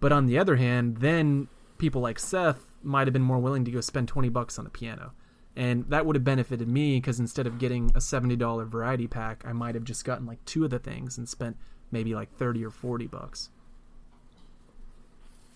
But 0.00 0.12
on 0.12 0.26
the 0.26 0.38
other 0.38 0.56
hand, 0.56 0.98
then 0.98 1.48
people 1.78 2.02
like 2.02 2.18
Seth 2.18 2.66
might 2.82 3.06
have 3.06 3.12
been 3.12 3.22
more 3.22 3.38
willing 3.38 3.64
to 3.64 3.70
go 3.70 3.80
spend 3.80 4.08
20 4.08 4.28
bucks 4.28 4.58
on 4.58 4.66
a 4.66 4.70
piano 4.70 5.12
and 5.58 5.84
that 5.90 6.06
would 6.06 6.14
have 6.16 6.24
benefited 6.24 6.68
me 6.68 6.96
because 6.98 7.18
instead 7.18 7.46
of 7.46 7.58
getting 7.58 7.90
a 7.90 7.98
$70 7.98 8.66
variety 8.68 9.06
pack 9.06 9.42
i 9.46 9.52
might 9.52 9.74
have 9.74 9.84
just 9.84 10.04
gotten 10.04 10.24
like 10.24 10.42
two 10.44 10.64
of 10.64 10.70
the 10.70 10.78
things 10.78 11.18
and 11.18 11.28
spent 11.28 11.56
maybe 11.90 12.14
like 12.14 12.30
30 12.38 12.64
or 12.64 12.70
40 12.70 13.06
bucks 13.08 13.50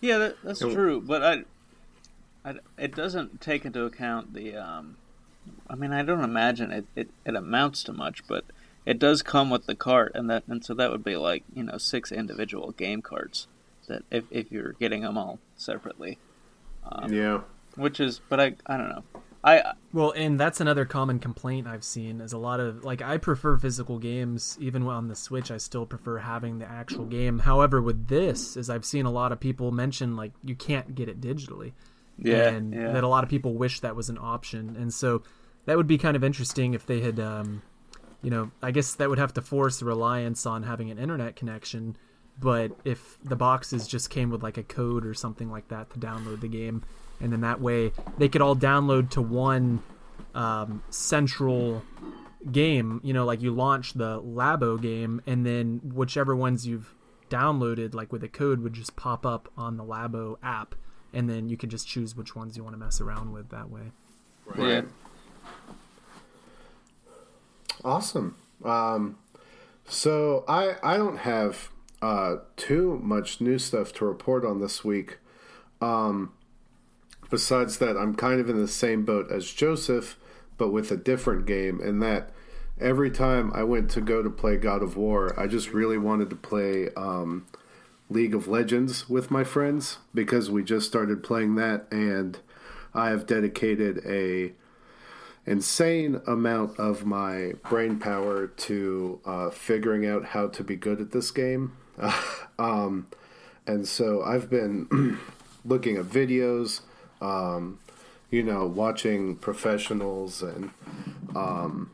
Yeah, 0.00 0.18
that, 0.18 0.36
that's 0.42 0.58
true, 0.58 1.00
but 1.00 1.22
I, 1.22 1.44
I, 2.44 2.54
it 2.76 2.94
doesn't 2.96 3.40
take 3.40 3.64
into 3.64 3.84
account 3.84 4.34
the. 4.34 4.56
Um, 4.56 4.96
I 5.70 5.76
mean, 5.76 5.92
I 5.92 6.02
don't 6.02 6.24
imagine 6.24 6.72
it, 6.72 6.86
it, 6.96 7.08
it 7.24 7.36
amounts 7.36 7.84
to 7.84 7.92
much, 7.92 8.26
but 8.26 8.44
it 8.84 8.98
does 8.98 9.22
come 9.22 9.48
with 9.48 9.66
the 9.66 9.76
cart, 9.76 10.10
and 10.16 10.28
that 10.28 10.42
and 10.48 10.64
so 10.64 10.74
that 10.74 10.90
would 10.90 11.04
be 11.04 11.14
like 11.16 11.44
you 11.54 11.62
know 11.62 11.78
six 11.78 12.10
individual 12.10 12.72
game 12.72 13.00
carts 13.00 13.46
that 13.86 14.02
if 14.10 14.24
if 14.32 14.50
you're 14.50 14.72
getting 14.72 15.02
them 15.02 15.16
all 15.16 15.38
separately, 15.56 16.18
um, 16.90 17.12
Yeah. 17.12 17.42
which 17.76 18.00
is 18.00 18.20
but 18.28 18.40
I 18.40 18.54
I 18.66 18.76
don't 18.76 18.88
know. 18.88 19.04
I 19.44 19.72
well 19.92 20.12
and 20.12 20.38
that's 20.38 20.60
another 20.60 20.84
common 20.84 21.18
complaint 21.18 21.66
i've 21.66 21.82
seen 21.82 22.20
is 22.20 22.32
a 22.32 22.38
lot 22.38 22.60
of 22.60 22.84
like 22.84 23.02
i 23.02 23.18
prefer 23.18 23.58
physical 23.58 23.98
games 23.98 24.56
even 24.60 24.84
on 24.84 25.08
the 25.08 25.16
switch 25.16 25.50
i 25.50 25.56
still 25.56 25.84
prefer 25.84 26.18
having 26.18 26.60
the 26.60 26.70
actual 26.70 27.06
game 27.06 27.40
however 27.40 27.82
with 27.82 28.06
this 28.06 28.56
is 28.56 28.70
i've 28.70 28.84
seen 28.84 29.04
a 29.04 29.10
lot 29.10 29.32
of 29.32 29.40
people 29.40 29.72
mention 29.72 30.14
like 30.14 30.30
you 30.44 30.54
can't 30.54 30.94
get 30.94 31.08
it 31.08 31.20
digitally 31.20 31.72
yeah 32.18 32.50
and 32.50 32.72
yeah 32.72 32.92
that 32.92 33.04
a 33.04 33.08
lot 33.08 33.24
of 33.24 33.30
people 33.30 33.54
wish 33.54 33.80
that 33.80 33.96
was 33.96 34.08
an 34.08 34.18
option. 34.18 34.76
And 34.76 34.92
so, 34.92 35.22
that 35.64 35.76
would 35.76 35.86
be 35.86 35.98
kind 35.98 36.16
of 36.16 36.24
interesting 36.24 36.74
if 36.74 36.86
they 36.86 37.00
had, 37.00 37.20
um, 37.20 37.62
you 38.22 38.30
know, 38.30 38.50
I 38.62 38.70
guess 38.70 38.94
that 38.96 39.08
would 39.08 39.18
have 39.18 39.32
to 39.34 39.42
force 39.42 39.82
reliance 39.82 40.44
on 40.46 40.64
having 40.64 40.90
an 40.90 40.98
internet 40.98 41.36
connection. 41.36 41.96
But 42.40 42.72
if 42.84 43.18
the 43.22 43.36
boxes 43.36 43.86
just 43.86 44.10
came 44.10 44.30
with 44.30 44.42
like 44.42 44.56
a 44.56 44.62
code 44.62 45.06
or 45.06 45.14
something 45.14 45.50
like 45.50 45.68
that 45.68 45.90
to 45.90 45.98
download 45.98 46.40
the 46.40 46.48
game, 46.48 46.82
and 47.22 47.32
then 47.32 47.40
that 47.40 47.60
way 47.60 47.92
they 48.18 48.28
could 48.28 48.42
all 48.42 48.56
download 48.56 49.10
to 49.10 49.22
one 49.22 49.82
um, 50.34 50.82
central 50.90 51.82
game. 52.50 53.00
You 53.02 53.12
know, 53.12 53.24
like 53.24 53.40
you 53.40 53.52
launch 53.52 53.94
the 53.94 54.20
Labo 54.20 54.80
game, 54.80 55.22
and 55.26 55.46
then 55.46 55.80
whichever 55.94 56.34
ones 56.36 56.66
you've 56.66 56.94
downloaded, 57.30 57.94
like 57.94 58.12
with 58.12 58.22
a 58.24 58.28
code, 58.28 58.60
would 58.60 58.74
just 58.74 58.96
pop 58.96 59.24
up 59.24 59.48
on 59.56 59.76
the 59.76 59.84
Labo 59.84 60.36
app, 60.42 60.74
and 61.12 61.30
then 61.30 61.48
you 61.48 61.56
could 61.56 61.70
just 61.70 61.88
choose 61.88 62.16
which 62.16 62.36
ones 62.36 62.56
you 62.56 62.64
want 62.64 62.74
to 62.74 62.78
mess 62.78 63.00
around 63.00 63.32
with 63.32 63.48
that 63.50 63.70
way. 63.70 63.92
Right. 64.44 64.68
Yeah. 64.68 64.82
Awesome. 67.84 68.36
Um, 68.64 69.18
so 69.86 70.44
I 70.46 70.76
I 70.82 70.96
don't 70.96 71.18
have 71.18 71.70
uh, 72.00 72.36
too 72.56 73.00
much 73.02 73.40
new 73.40 73.58
stuff 73.58 73.92
to 73.94 74.04
report 74.04 74.44
on 74.44 74.60
this 74.60 74.84
week. 74.84 75.18
Um, 75.80 76.32
besides 77.32 77.78
that, 77.78 77.96
I'm 77.96 78.14
kind 78.14 78.40
of 78.40 78.50
in 78.50 78.60
the 78.60 78.68
same 78.68 79.06
boat 79.06 79.32
as 79.32 79.50
Joseph, 79.50 80.18
but 80.58 80.68
with 80.68 80.92
a 80.92 80.98
different 80.98 81.46
game, 81.46 81.80
in 81.80 81.98
that 82.00 82.30
every 82.78 83.10
time 83.10 83.50
I 83.54 83.64
went 83.64 83.90
to 83.92 84.02
go 84.02 84.22
to 84.22 84.28
play 84.28 84.58
God 84.58 84.82
of 84.82 84.98
War, 84.98 85.34
I 85.40 85.46
just 85.46 85.72
really 85.72 85.96
wanted 85.96 86.28
to 86.28 86.36
play 86.36 86.90
um, 86.94 87.46
League 88.10 88.34
of 88.34 88.48
Legends 88.48 89.08
with 89.08 89.30
my 89.30 89.44
friends 89.44 89.96
because 90.14 90.50
we 90.50 90.62
just 90.62 90.86
started 90.86 91.24
playing 91.24 91.54
that, 91.54 91.86
and 91.90 92.38
I 92.92 93.08
have 93.08 93.26
dedicated 93.26 94.02
a 94.06 94.52
insane 95.46 96.20
amount 96.26 96.78
of 96.78 97.06
my 97.06 97.54
brain 97.70 97.98
power 97.98 98.46
to 98.46 99.20
uh, 99.24 99.48
figuring 99.48 100.06
out 100.06 100.26
how 100.26 100.48
to 100.48 100.62
be 100.62 100.76
good 100.76 101.00
at 101.00 101.12
this 101.12 101.30
game. 101.30 101.72
um, 102.58 103.06
and 103.66 103.88
so 103.88 104.22
I've 104.22 104.50
been 104.50 105.18
looking 105.64 105.96
at 105.96 106.04
videos, 106.04 106.82
um, 107.22 107.78
you 108.30 108.42
know, 108.42 108.66
watching 108.66 109.36
professionals 109.36 110.42
and 110.42 110.70
um, 111.34 111.90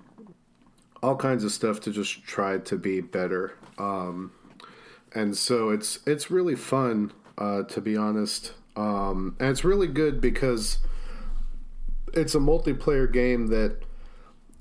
all 1.03 1.17
kinds 1.17 1.45
of 1.45 1.53
stuff 1.53 1.81
to 1.81 1.93
just 1.93 2.25
try 2.25 2.59
to 2.59 2.77
be 2.77 3.01
better. 3.01 3.55
Um, 3.77 4.33
and 5.15 5.37
so 5.37 5.71
it's 5.71 6.01
it's 6.07 6.31
really 6.31 6.57
fun, 6.57 7.13
uh, 7.37 7.65
to 7.65 7.81
be 7.81 7.97
honest. 7.97 8.53
Um, 8.77 9.37
and 9.39 9.51
it's 9.51 9.65
really 9.65 9.89
good 9.89 10.21
because 10.21 10.79
it's 12.15 12.35
a 12.35 12.39
multiplayer 12.39 13.13
game 13.13 13.49
that 13.49 13.83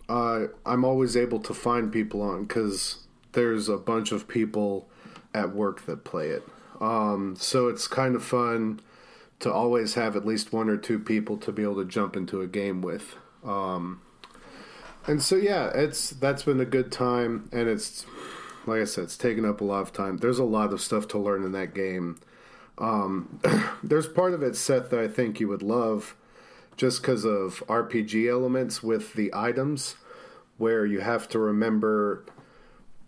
uh, 0.10 0.48
I'm 0.66 0.84
always 0.84 1.16
able 1.16 1.40
to 1.42 1.54
find 1.54 1.92
people 1.92 2.22
on 2.22 2.46
because 2.46 3.08
there's 3.34 3.70
a 3.70 3.78
bunch 3.78 4.12
of 4.12 4.28
people 4.28 4.90
at 5.34 5.54
work 5.54 5.86
that 5.86 6.04
play 6.04 6.30
it. 6.30 6.44
Um, 6.82 7.36
so 7.38 7.68
it's 7.68 7.88
kind 7.88 8.16
of 8.16 8.24
fun 8.24 8.80
to 9.40 9.52
always 9.52 9.94
have 9.94 10.16
at 10.16 10.26
least 10.26 10.52
one 10.52 10.70
or 10.70 10.78
two 10.78 11.00
people 11.00 11.38
to 11.38 11.52
be 11.52 11.64
able 11.64 11.76
to 11.76 11.86
jump 11.86 12.16
into 12.16 12.42
a 12.42 12.48
game 12.48 12.82
with. 12.82 13.16
Um, 13.44 14.02
and 15.06 15.22
so 15.22 15.36
yeah, 15.36 15.70
it's 15.74 16.10
that's 16.12 16.44
been 16.44 16.60
a 16.60 16.66
good 16.66 16.92
time, 16.92 17.50
and 17.52 17.70
it's 17.70 18.06
like 18.66 18.82
I 18.82 18.86
said, 18.86 19.06
it's 19.06 19.18
taken 19.18 19.46
up 19.46 19.62
a 19.62 19.64
lot 19.64 19.82
of 19.82 19.94
time. 19.94 20.18
There's 20.18 20.40
a 20.40 20.44
lot 20.44 20.74
of 20.74 20.82
stuff 20.82 21.08
to 21.10 21.18
learn 21.18 21.44
in 21.44 21.54
that 21.54 21.74
game. 21.74 22.20
Um, 22.78 23.40
there's 23.84 24.08
part 24.08 24.34
of 24.34 24.44
it, 24.44 24.56
Seth, 24.56 24.90
that 24.90 25.00
I 25.00 25.08
think 25.08 25.40
you 25.40 25.48
would 25.48 25.64
love 25.64 26.16
just 26.76 27.02
because 27.02 27.26
of 27.26 27.64
RPG 27.68 28.30
elements 28.30 28.84
with 28.84 29.14
the 29.14 29.32
items, 29.34 29.96
where 30.58 30.86
you 30.86 31.00
have 31.00 31.30
to 31.30 31.40
remember 31.40 32.26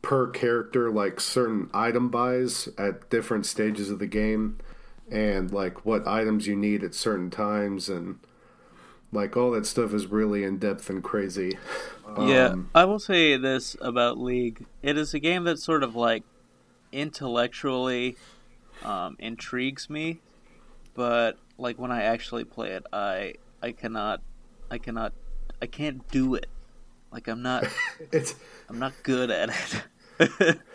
per 0.02 0.28
character 0.28 0.90
like 0.90 1.20
certain 1.20 1.70
item 1.74 2.10
buys 2.10 2.70
at 2.78 3.10
different 3.10 3.46
stages 3.46 3.90
of 3.90 4.00
the 4.00 4.08
game 4.08 4.58
and 5.12 5.52
like 5.52 5.86
what 5.86 6.08
items 6.08 6.48
you 6.48 6.56
need 6.56 6.84
at 6.84 6.94
certain 6.94 7.30
times 7.30 7.90
and 7.90 8.20
like 9.12 9.36
all 9.36 9.52
that 9.52 9.66
stuff 9.66 9.94
is 9.94 10.08
really 10.08 10.44
in 10.44 10.58
depth 10.58 10.90
and 10.90 11.04
crazy. 11.04 11.58
Yeah, 12.18 12.48
um, 12.48 12.72
I 12.74 12.86
will 12.86 12.98
say 12.98 13.38
this 13.38 13.76
about 13.80 14.18
League: 14.18 14.66
it 14.82 14.98
is 14.98 15.14
a 15.14 15.20
game 15.20 15.44
that 15.44 15.60
sort 15.60 15.84
of 15.84 15.96
like 15.96 16.24
intellectually 16.92 18.18
um, 18.84 19.16
intrigues 19.20 19.92
me, 19.92 20.20
but 20.96 21.38
like 21.60 21.78
when 21.78 21.92
I 21.92 22.02
actually 22.02 22.46
play 22.46 22.72
it, 22.72 22.84
I 22.92 23.36
I 23.62 23.74
cannot, 23.74 24.22
I 24.72 24.80
cannot, 24.80 25.14
I 25.62 25.68
can't 25.68 26.08
do 26.10 26.34
it. 26.34 26.48
Like 27.12 27.28
I'm 27.28 27.44
not, 27.44 27.66
it's, 28.12 28.34
I'm 28.68 28.80
not 28.80 28.94
good 29.04 29.30
at 29.30 29.52
it. 30.20 30.60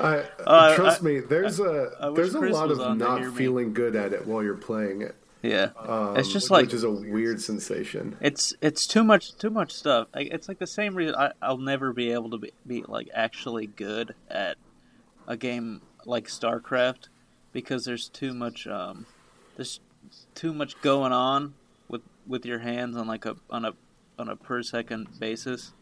I, 0.00 0.24
uh, 0.44 0.74
trust 0.74 1.02
I, 1.02 1.04
me, 1.04 1.20
there's 1.20 1.60
I, 1.60 1.88
a 2.00 2.12
there's 2.12 2.34
a 2.34 2.38
Chris 2.38 2.52
lot 2.52 2.70
of 2.70 2.96
not 2.96 3.34
feeling 3.34 3.72
good 3.72 3.96
at 3.96 4.12
it 4.12 4.26
while 4.26 4.42
you're 4.42 4.54
playing 4.54 5.02
it. 5.02 5.14
Yeah, 5.42 5.70
um, 5.78 6.16
it's 6.16 6.32
just 6.32 6.50
like 6.50 6.66
which 6.66 6.74
is 6.74 6.84
a 6.84 6.90
weird 6.90 7.40
sensation. 7.40 8.16
It's 8.20 8.54
it's 8.60 8.86
too 8.86 9.02
much 9.04 9.36
too 9.36 9.50
much 9.50 9.72
stuff. 9.72 10.08
It's 10.14 10.48
like 10.48 10.58
the 10.58 10.66
same 10.66 10.94
reason 10.94 11.14
I, 11.14 11.32
will 11.48 11.58
never 11.58 11.92
be 11.92 12.12
able 12.12 12.30
to 12.30 12.38
be, 12.38 12.52
be 12.66 12.82
like 12.86 13.08
actually 13.14 13.66
good 13.66 14.14
at 14.28 14.56
a 15.26 15.36
game 15.36 15.82
like 16.04 16.26
StarCraft 16.26 17.08
because 17.52 17.84
there's 17.84 18.08
too 18.08 18.34
much 18.34 18.66
um 18.66 19.06
there's 19.56 19.80
too 20.34 20.52
much 20.52 20.80
going 20.82 21.12
on 21.12 21.54
with 22.30 22.46
your 22.46 22.60
hands 22.60 22.96
on 22.96 23.06
like 23.06 23.26
a 23.26 23.36
on 23.50 23.64
a 23.64 23.74
on 24.18 24.28
a 24.28 24.36
per 24.36 24.62
second 24.62 25.08
basis 25.18 25.72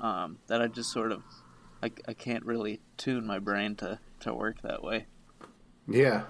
um, 0.00 0.38
that 0.48 0.60
I 0.60 0.66
just 0.66 0.90
sort 0.90 1.12
of 1.12 1.22
I, 1.86 2.10
I 2.10 2.14
can't 2.14 2.44
really 2.44 2.80
tune 2.96 3.26
my 3.26 3.38
brain 3.38 3.76
to 3.76 3.98
to 4.20 4.34
work 4.34 4.62
that 4.62 4.82
way. 4.82 5.06
Yeah, 5.88 6.24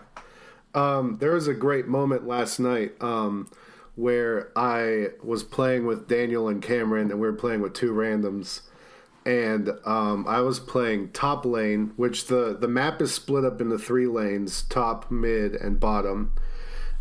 um, 0.75 1.19
there 1.19 1.33
was 1.33 1.49
a 1.49 1.55
great 1.55 1.87
moment 1.87 2.27
last 2.27 2.59
night 2.59 2.93
um, 3.01 3.51
where 3.95 4.53
I 4.57 5.09
was 5.23 5.43
playing 5.43 5.87
with 5.87 6.09
Daniel 6.09 6.49
and 6.49 6.63
Cameron, 6.63 7.11
and 7.11 7.21
we 7.21 7.27
were 7.27 7.33
playing 7.33 7.63
with 7.63 7.75
two 7.75 7.93
randoms. 7.93 8.61
And 9.25 9.71
um, 9.85 10.25
I 10.29 10.41
was 10.41 10.61
playing 10.61 11.11
top 11.11 11.45
lane, 11.45 11.93
which 11.97 12.27
the, 12.27 12.57
the 12.57 12.69
map 12.69 13.03
is 13.03 13.13
split 13.13 13.45
up 13.45 13.61
into 13.61 13.77
three 13.77 14.07
lanes 14.07 14.63
top, 14.63 15.11
mid, 15.11 15.57
and 15.57 15.81
bottom 15.81 16.33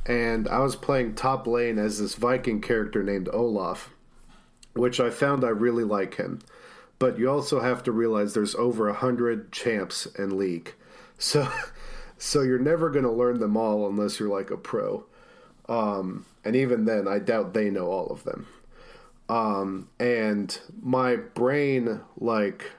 and 0.06 0.48
I 0.48 0.60
was 0.60 0.76
playing 0.76 1.16
top 1.16 1.48
lane 1.48 1.80
as 1.80 2.00
this 2.00 2.16
Viking 2.16 2.62
character 2.62 3.02
named 3.02 3.30
Olaf, 3.34 3.92
which 4.74 5.00
I 5.00 5.10
found 5.10 5.44
I 5.44 5.50
really 5.50 5.84
like 5.84 6.16
him. 6.16 6.40
But 6.98 7.20
you 7.20 7.30
also 7.30 7.60
have 7.60 7.84
to 7.84 7.92
realize 7.92 8.34
there's 8.34 8.56
over 8.56 8.88
a 8.88 8.94
hundred 8.94 9.52
champs 9.52 10.06
in 10.06 10.38
League, 10.38 10.74
so 11.18 11.48
so 12.18 12.42
you're 12.42 12.60
never 12.60 12.90
going 12.90 13.04
to 13.06 13.12
learn 13.12 13.40
them 13.40 13.58
all 13.58 13.88
unless 13.88 14.20
you're 14.20 14.30
like 14.30 14.52
a 14.52 14.58
pro. 14.58 15.06
Um, 15.68 16.26
and 16.44 16.56
even 16.56 16.86
then, 16.86 17.08
I 17.08 17.20
doubt 17.20 17.54
they 17.54 17.70
know 17.70 17.88
all 17.88 18.08
of 18.08 18.24
them. 18.24 18.48
Um, 19.28 19.90
and 20.00 20.58
my 20.82 21.16
brain 21.16 22.02
like 22.18 22.72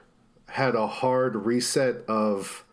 had 0.47 0.75
a 0.75 0.87
hard 0.87 1.35
reset 1.35 2.05
of 2.07 2.63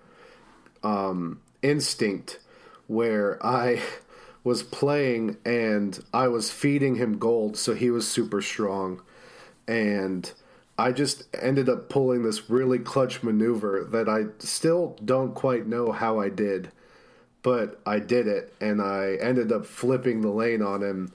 um, 0.83 1.40
instinct 1.62 2.38
where 2.87 3.44
I 3.44 3.83
was 4.44 4.62
playing 4.62 5.38
and 5.45 6.03
I 6.12 6.28
was 6.28 6.51
feeding 6.51 6.97
him 6.97 7.18
gold, 7.18 7.57
so 7.57 7.74
he 7.74 7.90
was 7.90 8.07
super 8.07 8.40
strong. 8.40 9.03
And 9.66 10.30
I 10.77 10.93
just 10.93 11.25
ended 11.41 11.68
up 11.68 11.89
pulling 11.89 12.22
this 12.22 12.51
really 12.51 12.79
clutch 12.79 13.22
maneuver 13.22 13.87
that 13.93 14.09
I 14.09 14.25
still 14.39 14.97
don't 15.05 15.35
quite 15.35 15.66
know 15.66 15.93
how 15.93 16.18
I 16.18 16.29
did, 16.29 16.72
but 17.43 17.81
I 17.87 18.01
did 18.01 18.27
it, 18.27 18.53
and 18.61 18.83
I 18.83 19.16
ended 19.20 19.53
up 19.53 19.66
flipping 19.66 20.20
the 20.20 20.31
lane 20.31 20.62
on 20.62 20.83
him 20.83 21.12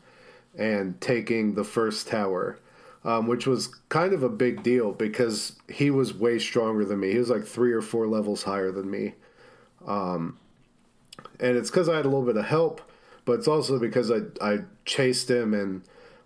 and 0.57 0.99
taking 1.01 1.55
the 1.55 1.63
first 1.63 2.07
tower. 2.07 2.57
Um, 3.05 3.27
which 3.27 3.47
was 3.47 3.67
kind 3.87 4.11
of 4.11 4.23
a 4.23 4.29
big 4.29 4.61
deal 4.61 4.91
because 4.91 5.55
he 5.69 5.89
was 5.89 6.13
way 6.13 6.37
stronger 6.37 6.83
than 6.83 6.99
me. 6.99 7.13
He 7.13 7.17
was 7.17 7.29
like 7.29 7.45
three 7.45 7.71
or 7.71 7.81
four 7.81 8.07
levels 8.07 8.43
higher 8.43 8.73
than 8.73 8.91
me. 8.91 9.13
Um, 9.87 10.37
and 11.39 11.55
it's 11.55 11.69
because 11.69 11.87
I 11.87 11.95
had 11.95 12.05
a 12.05 12.09
little 12.09 12.25
bit 12.25 12.35
of 12.35 12.43
help, 12.43 12.81
but 13.23 13.39
it's 13.39 13.47
also 13.47 13.79
because 13.79 14.11
I 14.11 14.23
I 14.41 14.59
chased 14.83 15.29
him 15.29 15.53
and 15.53 15.81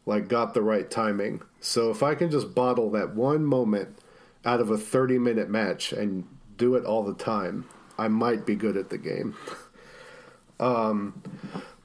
like 0.06 0.28
got 0.28 0.54
the 0.54 0.62
right 0.62 0.89
timing. 0.89 1.41
So 1.60 1.89
if 1.89 2.04
I 2.04 2.16
can 2.16 2.30
just 2.30 2.54
bottle 2.54 2.89
that 2.91 3.16
one 3.16 3.45
moment 3.45 3.97
out 4.45 4.60
of 4.60 4.70
a 4.70 4.78
30 4.78 5.18
minute 5.18 5.49
match 5.49 5.93
and 5.93 6.28
do 6.58 6.76
it 6.76 6.86
all 6.86 7.04
the 7.04 7.14
time, 7.14 7.66
I 7.97 8.08
might 8.08 8.45
be 8.45 8.56
good 8.56 8.78
at 8.78 8.89
the 8.89 8.97
game. 8.97 9.36
um, 10.60 11.22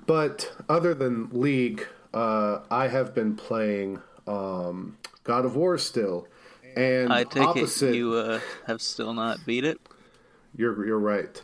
but 0.06 0.52
other 0.68 0.94
than 0.94 1.28
League, 1.30 1.86
uh, 2.14 2.60
I 2.70 2.88
have 2.88 3.14
been 3.14 3.36
playing 3.36 4.00
um, 4.26 4.96
God 5.24 5.44
of 5.44 5.56
War 5.56 5.78
still. 5.78 6.26
And 6.76 7.12
I 7.12 7.24
take 7.24 7.42
opposite, 7.42 7.90
it 7.90 7.96
you 7.96 8.14
uh, 8.14 8.40
have 8.66 8.80
still 8.80 9.12
not 9.12 9.44
beat 9.44 9.64
it. 9.64 9.80
You're 10.56 10.86
you're 10.86 10.98
right. 10.98 11.42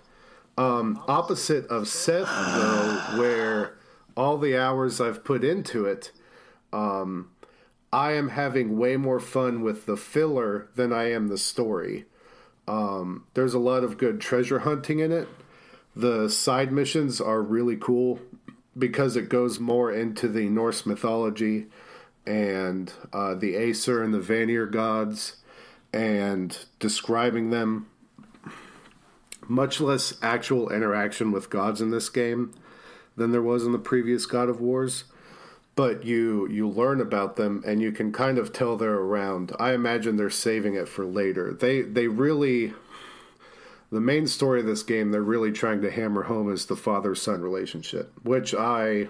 Um, 0.57 1.03
opposite 1.09 1.67
of 1.67 1.89
Seth, 1.89 2.29
though, 2.29 3.19
where 3.19 3.77
all 4.17 4.39
the 4.39 4.57
hours 4.57 5.01
I've 5.01 5.25
put 5.25 5.43
into 5.43 5.85
it, 5.85 6.13
um, 6.75 7.31
I 7.93 8.13
am 8.15 8.31
having 8.31 8.77
way 8.77 8.97
more 8.97 9.21
fun 9.21 9.63
with 9.63 9.87
the 9.87 9.97
filler 9.97 10.69
than 10.75 10.93
I 10.93 11.13
am 11.13 11.29
the 11.29 11.39
story. 11.39 12.07
Um, 12.67 13.27
there's 13.35 13.55
a 13.55 13.61
lot 13.61 13.85
of 13.85 13.97
good 13.97 14.21
treasure 14.21 14.61
hunting 14.61 14.99
in 14.99 15.13
it. 15.13 15.29
The 15.95 16.29
side 16.29 16.73
missions 16.73 17.21
are 17.21 17.41
really 17.41 17.77
cool 17.77 18.19
because 18.77 19.17
it 19.17 19.29
goes 19.29 19.61
more 19.61 19.93
into 19.93 20.27
the 20.27 20.49
Norse 20.49 20.85
mythology 20.85 21.67
and 22.27 22.93
uh, 23.13 23.35
the 23.35 23.55
Aesir 23.55 24.03
and 24.03 24.13
the 24.13 24.21
Vanir 24.21 24.67
gods 24.67 25.37
and 25.93 26.59
describing 26.81 27.51
them. 27.51 27.89
Much 29.47 29.81
less 29.81 30.15
actual 30.21 30.71
interaction 30.71 31.31
with 31.31 31.51
gods 31.51 31.81
in 31.81 31.91
this 31.91 32.09
game 32.09 32.53
than 33.15 33.31
there 33.31 33.43
was 33.43 33.65
in 33.65 33.71
the 33.71 33.79
previous 33.79 34.27
God 34.27 34.49
of 34.49 34.61
Wars 34.61 35.05
but 35.77 36.05
you 36.05 36.49
you 36.49 36.69
learn 36.69 37.01
about 37.01 37.37
them 37.37 37.63
and 37.67 37.81
you 37.81 37.93
can 37.93 38.13
kind 38.13 38.39
of 38.39 38.53
tell 38.53 38.77
they're 38.77 38.95
around. 38.95 39.53
I 39.59 39.73
imagine 39.73 40.17
they're 40.17 40.31
saving 40.31 40.75
it 40.75 40.89
for 40.89 41.05
later. 41.05 41.53
They 41.53 41.83
they 41.83 42.07
really 42.07 42.73
the 43.91 44.01
main 44.01 44.27
story 44.27 44.61
of 44.61 44.67
this 44.67 44.83
game 44.83 45.11
they're 45.11 45.23
really 45.23 45.53
trying 45.53 45.81
to 45.83 45.91
hammer 45.91 46.25
home 46.25 46.53
is 46.53 46.67
the 46.67 46.77
father 46.77 47.15
son 47.15 47.43
relationship, 47.43 48.13
which 48.23 48.55
I 48.55 49.09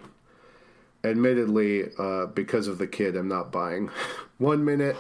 admittedly 1.03 1.85
uh, 1.99 2.27
because 2.27 2.67
of 2.67 2.79
the 2.79 2.87
kid 2.87 3.17
I'm 3.17 3.29
not 3.29 3.53
buying. 3.53 3.91
One 4.39 4.65
minute 4.65 4.97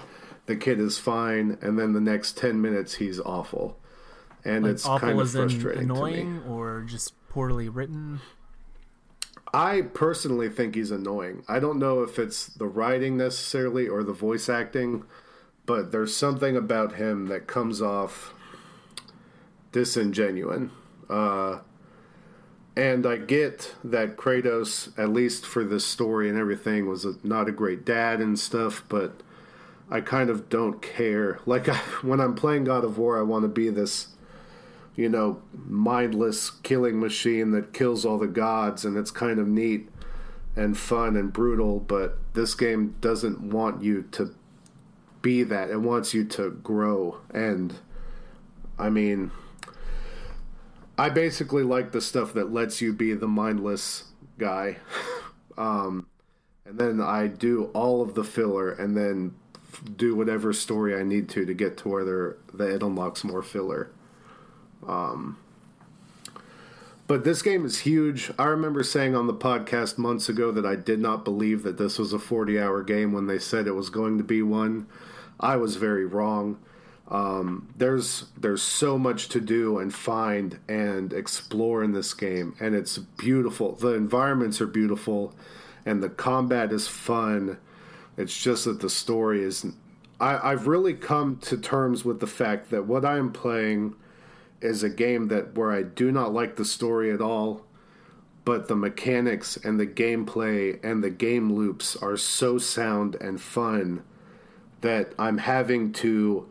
the 0.46 0.56
kid 0.56 0.78
is 0.78 0.98
fine, 0.98 1.56
and 1.62 1.78
then 1.78 1.94
the 1.94 2.00
next 2.00 2.36
ten 2.36 2.60
minutes 2.60 2.94
he's 2.94 3.18
awful, 3.20 3.78
and 4.44 4.64
Like 4.64 4.72
it's 4.72 4.86
awful 4.86 5.08
kind 5.08 5.20
of 5.20 5.30
frustrating 5.30 5.84
annoying 5.84 6.42
or 6.46 6.82
just 6.82 7.14
poorly 7.30 7.70
written. 7.70 8.20
I 9.54 9.82
personally 9.82 10.48
think 10.48 10.74
he's 10.74 10.90
annoying. 10.90 11.44
I 11.46 11.60
don't 11.60 11.78
know 11.78 12.02
if 12.02 12.18
it's 12.18 12.46
the 12.46 12.66
writing 12.66 13.16
necessarily 13.16 13.86
or 13.86 14.02
the 14.02 14.12
voice 14.12 14.48
acting, 14.48 15.04
but 15.64 15.92
there's 15.92 16.14
something 16.14 16.56
about 16.56 16.96
him 16.96 17.28
that 17.28 17.46
comes 17.46 17.80
off 17.80 18.34
disingenuine. 19.70 20.70
Uh, 21.08 21.60
and 22.74 23.06
I 23.06 23.16
get 23.16 23.76
that 23.84 24.16
Kratos, 24.16 24.98
at 24.98 25.10
least 25.10 25.46
for 25.46 25.62
this 25.62 25.86
story 25.86 26.28
and 26.28 26.36
everything, 26.36 26.88
was 26.88 27.04
a, 27.04 27.14
not 27.22 27.48
a 27.48 27.52
great 27.52 27.84
dad 27.84 28.20
and 28.20 28.36
stuff, 28.36 28.84
but 28.88 29.22
I 29.88 30.00
kind 30.00 30.30
of 30.30 30.48
don't 30.48 30.82
care. 30.82 31.38
Like, 31.46 31.68
I, 31.68 31.76
when 32.02 32.20
I'm 32.20 32.34
playing 32.34 32.64
God 32.64 32.82
of 32.82 32.98
War, 32.98 33.16
I 33.16 33.22
want 33.22 33.44
to 33.44 33.48
be 33.48 33.70
this 33.70 34.08
you 34.96 35.08
know, 35.08 35.42
mindless 35.52 36.50
killing 36.50 37.00
machine 37.00 37.50
that 37.52 37.72
kills 37.72 38.04
all 38.04 38.18
the 38.18 38.26
gods, 38.26 38.84
and 38.84 38.96
it's 38.96 39.10
kind 39.10 39.38
of 39.38 39.48
neat 39.48 39.88
and 40.56 40.78
fun 40.78 41.16
and 41.16 41.32
brutal. 41.32 41.80
But 41.80 42.18
this 42.34 42.54
game 42.54 42.94
doesn't 43.00 43.40
want 43.40 43.82
you 43.82 44.02
to 44.12 44.34
be 45.22 45.42
that. 45.42 45.70
It 45.70 45.80
wants 45.80 46.14
you 46.14 46.24
to 46.26 46.50
grow. 46.50 47.18
And 47.32 47.74
I 48.78 48.90
mean, 48.90 49.30
I 50.96 51.08
basically 51.08 51.64
like 51.64 51.92
the 51.92 52.00
stuff 52.00 52.34
that 52.34 52.52
lets 52.52 52.80
you 52.80 52.92
be 52.92 53.14
the 53.14 53.26
mindless 53.26 54.04
guy. 54.38 54.76
um, 55.58 56.06
and 56.64 56.78
then 56.78 57.00
I 57.00 57.26
do 57.26 57.70
all 57.74 58.00
of 58.02 58.14
the 58.14 58.24
filler 58.24 58.70
and 58.70 58.96
then 58.96 59.34
do 59.96 60.14
whatever 60.14 60.52
story 60.52 60.94
I 60.94 61.02
need 61.02 61.28
to 61.30 61.44
to 61.44 61.54
get 61.54 61.76
to 61.78 61.88
where 61.88 62.36
that 62.54 62.70
it 62.70 62.82
unlocks 62.82 63.24
more 63.24 63.42
filler. 63.42 63.90
Um, 64.88 65.38
but 67.06 67.24
this 67.24 67.42
game 67.42 67.66
is 67.66 67.80
huge. 67.80 68.30
I 68.38 68.44
remember 68.44 68.82
saying 68.82 69.14
on 69.14 69.26
the 69.26 69.34
podcast 69.34 69.98
months 69.98 70.28
ago 70.28 70.50
that 70.52 70.64
I 70.64 70.74
did 70.74 71.00
not 71.00 71.24
believe 71.24 71.62
that 71.64 71.76
this 71.76 71.98
was 71.98 72.12
a 72.12 72.18
40 72.18 72.58
hour 72.58 72.82
game 72.82 73.12
when 73.12 73.26
they 73.26 73.38
said 73.38 73.66
it 73.66 73.72
was 73.72 73.90
going 73.90 74.16
to 74.18 74.24
be 74.24 74.42
one. 74.42 74.86
I 75.38 75.56
was 75.56 75.76
very 75.76 76.06
wrong. 76.06 76.58
Um, 77.08 77.68
there's 77.76 78.26
there's 78.38 78.62
so 78.62 78.96
much 78.96 79.28
to 79.30 79.40
do 79.40 79.78
and 79.78 79.94
find 79.94 80.58
and 80.68 81.12
explore 81.12 81.84
in 81.84 81.92
this 81.92 82.14
game, 82.14 82.56
and 82.60 82.74
it's 82.74 82.96
beautiful. 82.96 83.72
The 83.72 83.92
environments 83.92 84.62
are 84.62 84.66
beautiful, 84.66 85.34
and 85.84 86.02
the 86.02 86.08
combat 86.08 86.72
is 86.72 86.88
fun. 86.88 87.58
It's 88.16 88.40
just 88.40 88.64
that 88.64 88.80
the 88.80 88.88
story 88.88 89.42
is. 89.42 89.66
I, 90.18 90.52
I've 90.52 90.66
really 90.66 90.94
come 90.94 91.36
to 91.42 91.58
terms 91.58 92.06
with 92.06 92.20
the 92.20 92.26
fact 92.26 92.70
that 92.70 92.86
what 92.86 93.04
I 93.04 93.18
am 93.18 93.32
playing 93.32 93.96
is 94.64 94.82
a 94.82 94.88
game 94.88 95.28
that 95.28 95.56
where 95.56 95.70
I 95.70 95.82
do 95.82 96.10
not 96.10 96.32
like 96.32 96.56
the 96.56 96.64
story 96.64 97.12
at 97.12 97.20
all, 97.20 97.64
but 98.44 98.68
the 98.68 98.76
mechanics 98.76 99.56
and 99.56 99.78
the 99.78 99.86
gameplay 99.86 100.82
and 100.82 101.02
the 101.02 101.10
game 101.10 101.52
loops 101.52 101.96
are 101.96 102.16
so 102.16 102.58
sound 102.58 103.16
and 103.20 103.40
fun 103.40 104.02
that 104.80 105.14
I'm 105.18 105.38
having 105.38 105.92
to 105.94 106.46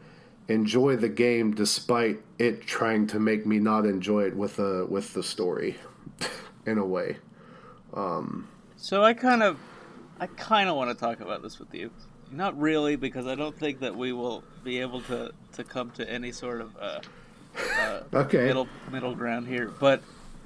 enjoy 0.47 0.95
the 0.95 1.09
game 1.09 1.53
despite 1.53 2.19
it 2.39 2.61
trying 2.65 3.07
to 3.07 3.19
make 3.19 3.45
me 3.45 3.59
not 3.59 3.85
enjoy 3.85 4.23
it 4.25 4.35
with 4.35 4.59
a 4.59 4.85
with 4.85 5.13
the 5.13 5.23
story 5.23 5.77
in 6.65 6.77
a 6.77 6.85
way. 6.85 7.17
Um, 7.93 8.47
So 8.75 9.03
I 9.03 9.13
kind 9.13 9.43
of, 9.43 9.59
I 10.19 10.27
kind 10.27 10.69
of 10.69 10.75
want 10.75 10.89
to 10.89 10.95
talk 10.95 11.21
about 11.21 11.41
this 11.43 11.59
with 11.59 11.73
you. 11.73 11.91
Not 12.31 12.59
really, 12.59 12.95
because 12.95 13.27
I 13.27 13.35
don't 13.35 13.57
think 13.57 13.79
that 13.81 13.95
we 13.95 14.11
will 14.11 14.43
be 14.63 14.79
able 14.79 15.01
to 15.01 15.31
to 15.53 15.63
come 15.63 15.91
to 15.91 16.09
any 16.09 16.31
sort 16.31 16.61
of 16.61 16.75
uh, 16.77 16.99
uh, 17.79 18.01
Okay. 18.13 18.45
middle 18.45 18.67
middle 18.91 19.15
ground 19.15 19.47
here. 19.47 19.71
But 19.79 20.01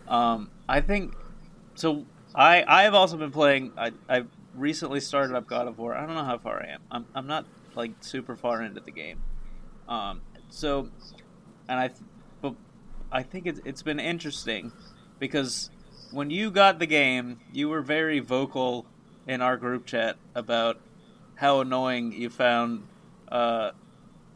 um, 0.07 0.49
I 0.67 0.81
think 0.81 1.13
so. 1.75 2.05
I 2.35 2.63
I 2.67 2.83
have 2.83 2.93
also 2.93 3.17
been 3.17 3.31
playing. 3.31 3.73
I 3.77 3.91
I 4.09 4.23
recently 4.55 4.99
started 4.99 5.35
up 5.35 5.47
God 5.47 5.67
of 5.67 5.77
War. 5.77 5.95
I 5.95 6.05
don't 6.05 6.15
know 6.15 6.23
how 6.23 6.37
far 6.37 6.61
I 6.61 6.67
am. 6.73 6.81
I'm 6.91 7.05
I'm 7.15 7.27
not 7.27 7.45
like 7.75 7.91
super 8.01 8.35
far 8.35 8.61
into 8.61 8.81
the 8.81 8.91
game. 8.91 9.19
Um, 9.87 10.21
so, 10.49 10.89
and 11.69 11.79
I, 11.79 11.91
but 12.41 12.55
I 13.11 13.23
think 13.23 13.45
it's 13.47 13.61
it's 13.65 13.83
been 13.83 13.99
interesting 13.99 14.71
because 15.19 15.69
when 16.11 16.29
you 16.29 16.51
got 16.51 16.79
the 16.79 16.85
game, 16.85 17.39
you 17.51 17.69
were 17.69 17.81
very 17.81 18.19
vocal 18.19 18.85
in 19.27 19.41
our 19.41 19.57
group 19.57 19.85
chat 19.85 20.17
about 20.35 20.79
how 21.35 21.59
annoying 21.61 22.13
you 22.13 22.29
found 22.29 22.87
uh, 23.31 23.71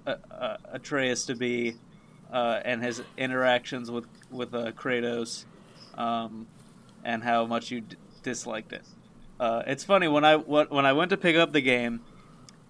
uh, 0.05 0.15
uh, 0.30 0.57
Atreus 0.72 1.26
to 1.26 1.36
be 1.36 1.76
uh, 2.32 2.61
and 2.63 2.84
his 2.84 3.01
interactions 3.17 3.91
with 3.91 4.05
with 4.29 4.53
uh, 4.53 4.71
Kratos, 4.71 5.45
um, 5.95 6.47
and 7.03 7.23
how 7.23 7.45
much 7.45 7.71
you 7.71 7.82
d- 7.82 7.97
disliked 8.23 8.73
it. 8.73 8.84
Uh, 9.39 9.63
it's 9.67 9.84
funny 9.84 10.07
when 10.07 10.23
I 10.23 10.36
when 10.38 10.86
I 10.86 10.93
went 10.93 11.09
to 11.09 11.17
pick 11.17 11.36
up 11.36 11.51
the 11.51 11.61
game, 11.61 12.01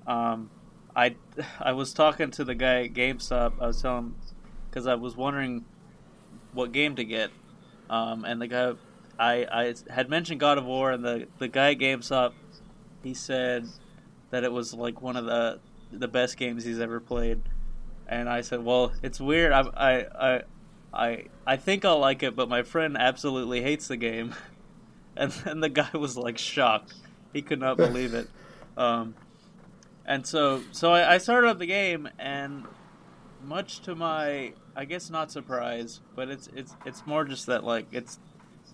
um, 0.08 0.50
I 0.96 1.16
I 1.60 1.74
was 1.74 1.94
talking 1.94 2.32
to 2.32 2.44
the 2.44 2.56
guy 2.56 2.84
at 2.84 2.94
GameStop. 2.94 3.54
I 3.60 3.68
was 3.68 3.82
telling 3.82 3.98
him 3.98 4.16
because 4.70 4.88
I 4.88 4.96
was 4.96 5.16
wondering 5.16 5.66
what 6.54 6.72
game 6.72 6.96
to 6.96 7.04
get, 7.04 7.32
um, 7.90 8.26
and 8.26 8.42
the 8.42 8.48
guy 8.48 8.74
I 9.20 9.46
I 9.52 9.74
had 9.90 10.10
mentioned 10.10 10.40
God 10.40 10.58
of 10.58 10.66
War, 10.66 10.92
and 10.92 11.04
the 11.04 11.28
the 11.38 11.48
guy 11.48 11.72
at 11.72 11.80
GameStop 11.80 12.34
he 13.04 13.14
said 13.14 13.68
that 14.30 14.44
it 14.44 14.52
was 14.52 14.74
like 14.74 15.02
one 15.02 15.16
of 15.16 15.26
the 15.26 15.60
the 15.92 16.08
best 16.08 16.38
games 16.38 16.64
he's 16.64 16.80
ever 16.80 17.00
played, 17.00 17.42
and 18.12 18.30
I 18.30 18.42
said, 18.42 18.64
well, 18.64 18.92
it's 19.02 19.20
weird. 19.20 19.54
I 19.54 19.62
I 19.62 20.06
I 20.20 20.42
I, 20.94 21.26
I 21.48 21.56
think 21.56 21.86
I'll 21.86 22.00
like 22.00 22.22
it, 22.22 22.36
but 22.36 22.50
my 22.50 22.64
friend 22.64 22.98
absolutely 22.98 23.62
hates 23.62 23.88
the 23.88 23.96
game, 23.96 24.36
and 25.16 25.32
then 25.32 25.62
the 25.62 25.70
guy 25.70 25.90
was 25.94 26.18
like 26.18 26.38
shocked. 26.38 26.94
He 27.34 27.42
could 27.42 27.60
not 27.60 27.78
believe 27.78 28.14
it. 28.14 28.30
Um, 28.78 29.16
and 30.06 30.28
so 30.28 30.62
so 30.74 30.92
I, 30.92 31.16
I 31.16 31.18
started 31.18 31.48
up 31.48 31.58
the 31.58 31.66
game, 31.66 32.10
and 32.20 32.66
much 33.44 33.80
to 33.84 33.96
my 33.96 34.54
I 34.76 34.84
guess 34.84 35.10
not 35.10 35.32
surprise, 35.32 36.02
but 36.14 36.30
it's 36.30 36.50
it's 36.54 36.76
it's 36.86 37.08
more 37.08 37.24
just 37.24 37.46
that 37.46 37.64
like 37.64 37.88
it's 37.94 38.20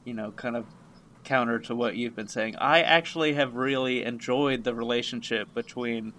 you 0.04 0.16
know 0.16 0.32
kind 0.32 0.58
of 0.58 0.66
counter 1.24 1.60
to 1.60 1.76
what 1.76 1.96
you've 1.96 2.16
been 2.16 2.28
saying. 2.28 2.56
I 2.56 2.82
actually 2.82 3.34
have 3.34 3.56
really 3.56 4.04
enjoyed 4.04 4.64
the 4.64 4.74
relationship 4.74 5.54
between 5.54 6.14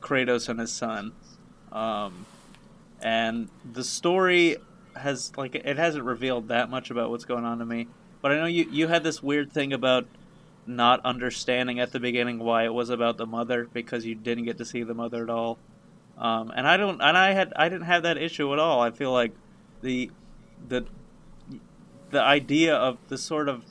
Kratos 0.00 0.48
and 0.48 0.60
his 0.60 0.70
son, 0.70 1.12
um, 1.72 2.26
and 3.04 3.48
the 3.70 3.84
story 3.84 4.56
has 4.96 5.30
like 5.36 5.54
it 5.54 5.76
hasn't 5.76 6.04
revealed 6.04 6.48
that 6.48 6.70
much 6.70 6.90
about 6.90 7.10
what's 7.10 7.24
going 7.24 7.44
on 7.44 7.58
to 7.58 7.64
me. 7.64 7.86
But 8.20 8.32
I 8.32 8.36
know 8.36 8.46
you 8.46 8.66
you 8.70 8.88
had 8.88 9.04
this 9.04 9.22
weird 9.22 9.52
thing 9.52 9.72
about 9.72 10.06
not 10.66 11.00
understanding 11.04 11.78
at 11.78 11.92
the 11.92 12.00
beginning 12.00 12.38
why 12.38 12.64
it 12.64 12.72
was 12.72 12.90
about 12.90 13.16
the 13.18 13.26
mother 13.26 13.68
because 13.72 14.04
you 14.06 14.14
didn't 14.14 14.44
get 14.44 14.58
to 14.58 14.64
see 14.64 14.82
the 14.82 14.94
mother 14.94 15.22
at 15.22 15.30
all. 15.30 15.58
Um, 16.16 16.52
and 16.54 16.66
I 16.66 16.76
don't, 16.76 17.00
and 17.02 17.18
I 17.18 17.32
had, 17.32 17.52
I 17.56 17.68
didn't 17.68 17.86
have 17.86 18.04
that 18.04 18.16
issue 18.16 18.52
at 18.52 18.58
all. 18.58 18.80
I 18.80 18.90
feel 18.90 19.12
like 19.12 19.32
the, 19.82 20.10
the, 20.68 20.86
the 22.10 22.22
idea 22.22 22.74
of 22.74 22.98
the 23.08 23.18
sort 23.18 23.48
of 23.48 23.64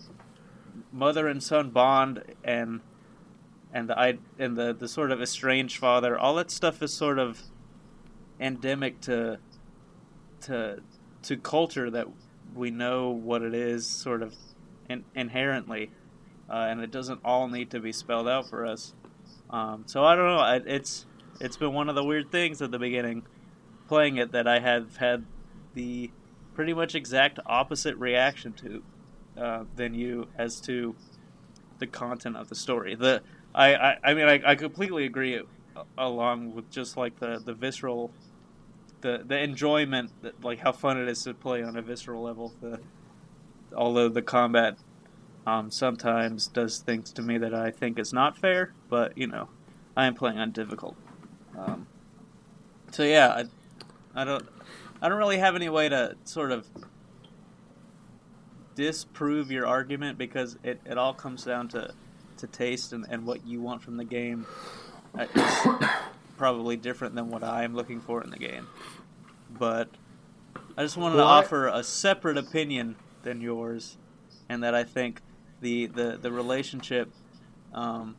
mother 0.91 1.27
and 1.27 1.41
son 1.41 1.69
bond 1.69 2.23
and, 2.43 2.81
and 3.73 3.89
the, 3.89 4.17
and 4.37 4.57
the, 4.57 4.73
the 4.73 4.87
sort 4.87 5.11
of 5.11 5.21
estranged 5.21 5.77
father, 5.77 6.17
all 6.17 6.35
that 6.35 6.51
stuff 6.51 6.83
is 6.83 6.93
sort 6.93 7.17
of 7.17 7.41
endemic 8.39 9.01
to, 9.01 9.39
to, 10.41 10.81
to 11.23 11.37
culture 11.37 11.89
that 11.89 12.07
we 12.55 12.71
know 12.71 13.09
what 13.09 13.41
it 13.41 13.53
is 13.53 13.87
sort 13.87 14.21
of 14.21 14.35
in, 14.89 15.05
inherently, 15.15 15.91
uh, 16.49 16.67
and 16.69 16.81
it 16.81 16.91
doesn't 16.91 17.21
all 17.23 17.47
need 17.47 17.71
to 17.71 17.79
be 17.79 17.91
spelled 17.91 18.27
out 18.27 18.49
for 18.49 18.65
us. 18.65 18.93
Um, 19.49 19.83
so 19.85 20.03
I 20.03 20.15
don't 20.15 20.25
know. 20.25 20.39
I, 20.39 20.55
it's 20.57 21.05
it's 21.39 21.57
been 21.57 21.73
one 21.73 21.89
of 21.89 21.95
the 21.95 22.03
weird 22.03 22.31
things 22.31 22.61
at 22.61 22.71
the 22.71 22.79
beginning, 22.79 23.23
playing 23.87 24.17
it 24.17 24.31
that 24.31 24.47
I 24.47 24.59
have 24.59 24.97
had 24.97 25.25
the 25.73 26.11
pretty 26.53 26.73
much 26.73 26.95
exact 26.95 27.39
opposite 27.45 27.95
reaction 27.97 28.53
to 28.53 28.83
uh, 29.37 29.63
than 29.75 29.93
you 29.93 30.27
as 30.37 30.61
to 30.61 30.95
the 31.79 31.87
content 31.87 32.37
of 32.37 32.49
the 32.49 32.55
story. 32.55 32.95
The 32.95 33.21
I 33.53 33.75
I, 33.75 33.97
I 34.03 34.13
mean 34.13 34.27
I, 34.27 34.41
I 34.45 34.55
completely 34.55 35.05
agree 35.05 35.41
along 35.97 36.53
with 36.53 36.69
just 36.69 36.97
like 36.97 37.19
the 37.19 37.41
the 37.43 37.53
visceral 37.53 38.11
the 39.01 39.23
the 39.25 39.39
enjoyment 39.39 40.11
that 40.21 40.43
like 40.43 40.59
how 40.59 40.71
fun 40.71 40.99
it 40.99 41.07
is 41.07 41.23
to 41.23 41.33
play 41.33 41.63
on 41.63 41.75
a 41.75 41.81
visceral 41.81 42.23
level 42.23 42.53
the 42.61 42.79
although 43.75 44.09
the 44.09 44.21
combat 44.21 44.77
um, 45.45 45.69
sometimes 45.69 46.47
does 46.47 46.79
things 46.79 47.11
to 47.11 47.21
me 47.21 47.37
that 47.37 47.53
I 47.53 47.71
think 47.71 47.99
is 47.99 48.13
not 48.13 48.37
fair 48.37 48.73
but 48.89 49.17
you 49.17 49.27
know 49.27 49.49
I 49.97 50.05
am 50.05 50.15
playing 50.15 50.39
on 50.39 50.51
difficult 50.51 50.95
um, 51.57 51.87
so 52.91 53.03
yeah 53.03 53.29
I, 54.15 54.21
I 54.21 54.23
don't 54.23 54.47
I 55.01 55.09
don't 55.09 55.17
really 55.17 55.39
have 55.39 55.55
any 55.55 55.69
way 55.69 55.89
to 55.89 56.15
sort 56.23 56.51
of 56.51 56.65
disprove 58.75 59.51
your 59.51 59.67
argument 59.67 60.17
because 60.17 60.57
it, 60.63 60.79
it 60.85 60.97
all 60.97 61.13
comes 61.13 61.43
down 61.43 61.67
to, 61.69 61.93
to 62.37 62.47
taste 62.47 62.93
and, 62.93 63.05
and 63.09 63.25
what 63.25 63.45
you 63.45 63.61
want 63.61 63.81
from 63.81 63.97
the 63.97 64.03
game. 64.03 64.45
Uh, 65.17 65.25
it's 65.33 65.67
probably 66.37 66.75
different 66.75 67.15
than 67.15 67.29
what 67.29 67.43
I'm 67.43 67.75
looking 67.75 68.01
for 68.01 68.23
in 68.23 68.29
the 68.29 68.37
game. 68.37 68.67
But 69.49 69.89
I 70.77 70.83
just 70.83 70.97
wanted 70.97 71.17
well, 71.17 71.27
to 71.27 71.31
I... 71.31 71.37
offer 71.39 71.67
a 71.67 71.83
separate 71.83 72.37
opinion 72.37 72.95
than 73.23 73.41
yours, 73.41 73.97
and 74.49 74.63
that 74.63 74.75
I 74.75 74.83
think 74.83 75.21
the, 75.61 75.85
the, 75.85 76.17
the 76.21 76.31
relationship. 76.31 77.11
Um, 77.73 78.15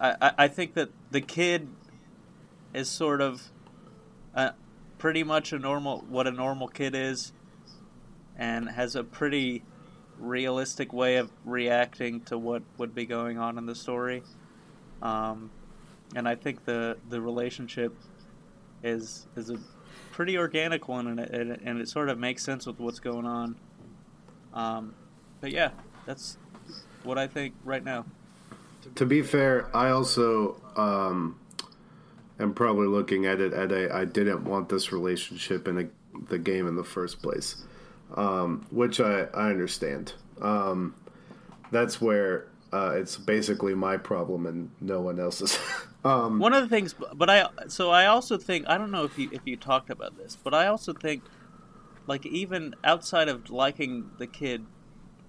I, 0.00 0.32
I 0.38 0.48
think 0.48 0.74
that 0.74 0.90
the 1.10 1.20
kid 1.20 1.68
is 2.72 2.88
sort 2.88 3.20
of 3.20 3.50
uh, 4.34 4.50
pretty 4.98 5.22
much 5.22 5.52
a 5.52 5.58
normal 5.58 6.04
what 6.08 6.26
a 6.26 6.32
normal 6.32 6.66
kid 6.66 6.94
is 6.94 7.32
and 8.36 8.68
has 8.68 8.96
a 8.96 9.04
pretty 9.04 9.62
realistic 10.18 10.92
way 10.92 11.16
of 11.16 11.30
reacting 11.44 12.20
to 12.22 12.38
what 12.38 12.62
would 12.78 12.94
be 12.94 13.06
going 13.06 13.38
on 13.38 13.58
in 13.58 13.66
the 13.66 13.74
story. 13.74 14.22
Um, 15.02 15.50
and 16.14 16.28
I 16.28 16.34
think 16.34 16.64
the 16.64 16.96
the 17.08 17.20
relationship 17.20 17.94
is 18.82 19.26
is 19.36 19.50
a 19.50 19.58
pretty 20.12 20.38
organic 20.38 20.88
one, 20.88 21.06
and 21.06 21.20
it, 21.20 21.60
and 21.64 21.80
it 21.80 21.88
sort 21.88 22.08
of 22.08 22.18
makes 22.18 22.42
sense 22.42 22.66
with 22.66 22.78
what's 22.78 23.00
going 23.00 23.26
on. 23.26 23.56
Um, 24.52 24.94
but 25.40 25.50
yeah, 25.50 25.70
that's 26.06 26.38
what 27.02 27.18
I 27.18 27.26
think 27.26 27.54
right 27.64 27.84
now. 27.84 28.06
To 28.96 29.06
be 29.06 29.22
fair, 29.22 29.74
I 29.74 29.90
also 29.90 30.60
um, 30.76 31.38
am 32.38 32.54
probably 32.54 32.86
looking 32.86 33.26
at 33.26 33.40
it 33.40 33.52
at 33.52 33.72
a 33.72 33.94
I 33.94 34.04
didn't 34.04 34.44
want 34.44 34.68
this 34.68 34.92
relationship 34.92 35.66
in 35.66 35.78
a, 35.78 35.86
the 36.28 36.38
game 36.38 36.66
in 36.66 36.76
the 36.76 36.84
first 36.84 37.22
place 37.22 37.64
um, 38.14 38.66
which 38.70 39.00
I, 39.00 39.24
I 39.34 39.50
understand. 39.50 40.14
Um, 40.40 40.94
that's 41.70 42.00
where 42.00 42.46
uh, 42.72 42.92
it's 42.96 43.16
basically 43.16 43.74
my 43.74 43.96
problem 43.96 44.46
and 44.46 44.70
no 44.80 45.00
one 45.00 45.18
else's. 45.18 45.58
um, 46.04 46.38
One 46.38 46.52
of 46.52 46.62
the 46.62 46.68
things, 46.68 46.94
but 47.14 47.30
I 47.30 47.48
so 47.68 47.90
I 47.90 48.06
also 48.06 48.36
think 48.36 48.66
I 48.68 48.76
don't 48.76 48.90
know 48.90 49.04
if 49.04 49.18
you 49.18 49.30
if 49.32 49.42
you 49.44 49.56
talked 49.56 49.90
about 49.90 50.16
this, 50.16 50.36
but 50.42 50.52
I 50.52 50.66
also 50.66 50.92
think 50.92 51.22
like 52.06 52.26
even 52.26 52.74
outside 52.84 53.28
of 53.28 53.50
liking 53.50 54.10
the 54.18 54.26
kid 54.26 54.66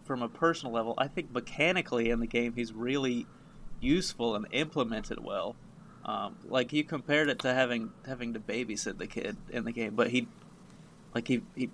from 0.04 0.22
a 0.22 0.30
personal 0.30 0.74
level, 0.74 0.94
I 0.98 1.08
think 1.08 1.32
mechanically 1.32 2.10
in 2.10 2.20
the 2.20 2.28
game 2.28 2.54
he's 2.56 2.74
really 2.74 3.26
useful 3.80 4.36
and 4.36 4.48
implemented 4.52 5.24
well. 5.24 5.56
Um, 6.04 6.36
like 6.48 6.72
you 6.72 6.84
compared 6.84 7.30
it 7.30 7.40
to 7.40 7.54
having 7.54 7.92
having 8.06 8.34
to 8.34 8.40
babysit 8.40 8.98
the 8.98 9.08
kid 9.08 9.38
in 9.50 9.64
the 9.64 9.72
game, 9.72 9.96
but 9.96 10.10
he 10.10 10.28
like 11.16 11.28
he 11.28 11.42
he 11.56 11.70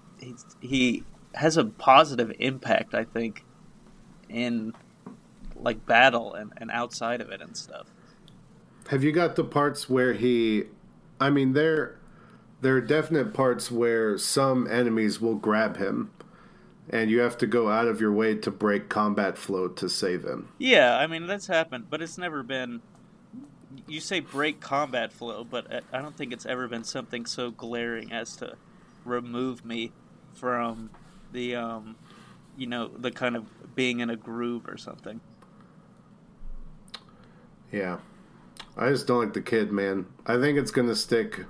he 0.62 1.04
has 1.34 1.58
a 1.58 1.66
positive 1.66 2.32
impact, 2.40 2.94
I 2.94 3.04
think, 3.04 3.44
in 4.30 4.74
like 5.56 5.86
battle 5.86 6.34
and, 6.34 6.54
and 6.58 6.72
outside 6.72 7.22
of 7.22 7.30
it 7.30 7.42
and 7.42 7.58
stuff. 7.58 7.88
Have 8.92 9.06
you 9.06 9.14
got 9.14 9.38
the 9.38 9.46
parts 9.46 9.90
where 9.90 10.12
he? 10.12 10.66
I 11.18 11.30
mean, 11.30 11.54
there 11.54 11.96
there 12.60 12.76
are 12.76 12.82
definite 12.82 13.34
parts 13.34 13.72
where 13.72 14.18
some 14.18 14.68
enemies 14.70 15.22
will 15.22 15.36
grab 15.36 15.78
him, 15.78 16.12
and 16.90 17.10
you 17.10 17.20
have 17.20 17.38
to 17.38 17.48
go 17.48 17.70
out 17.70 17.88
of 17.88 18.02
your 18.02 18.12
way 18.12 18.36
to 18.36 18.52
break 18.52 18.90
combat 18.90 19.38
flow 19.38 19.70
to 19.70 19.88
save 19.88 20.26
him. 20.26 20.50
Yeah, 20.58 20.98
I 20.98 21.08
mean 21.08 21.26
that's 21.26 21.48
happened, 21.48 21.86
but 21.90 22.02
it's 22.02 22.18
never 22.18 22.44
been. 22.44 22.82
You 23.88 24.02
say 24.02 24.20
break 24.20 24.60
combat 24.60 25.14
flow, 25.14 25.46
but 25.46 25.86
I 25.94 26.02
don't 26.02 26.18
think 26.18 26.34
it's 26.34 26.46
ever 26.46 26.68
been 26.68 26.84
something 26.84 27.26
so 27.26 27.50
glaring 27.50 28.12
as 28.12 28.36
to 28.36 28.58
remove 29.06 29.64
me 29.64 29.94
from 30.34 30.90
the 31.32 31.56
um, 31.56 31.96
you 32.58 32.68
know 32.68 32.90
the 32.90 33.12
kind 33.12 33.38
of 33.38 33.46
being 33.74 34.02
in 34.02 34.10
a 34.10 34.18
groove 34.18 34.68
or 34.68 34.76
something. 34.76 35.22
Yeah, 37.72 38.00
I 38.82 38.90
just 38.90 39.08
don't 39.08 39.20
like 39.20 39.34
the 39.34 39.42
kid, 39.42 39.72
man. 39.72 40.08
I 40.26 40.38
think 40.38 40.58
it's 40.58 40.72
gonna 40.72 40.96
stick. 40.96 41.46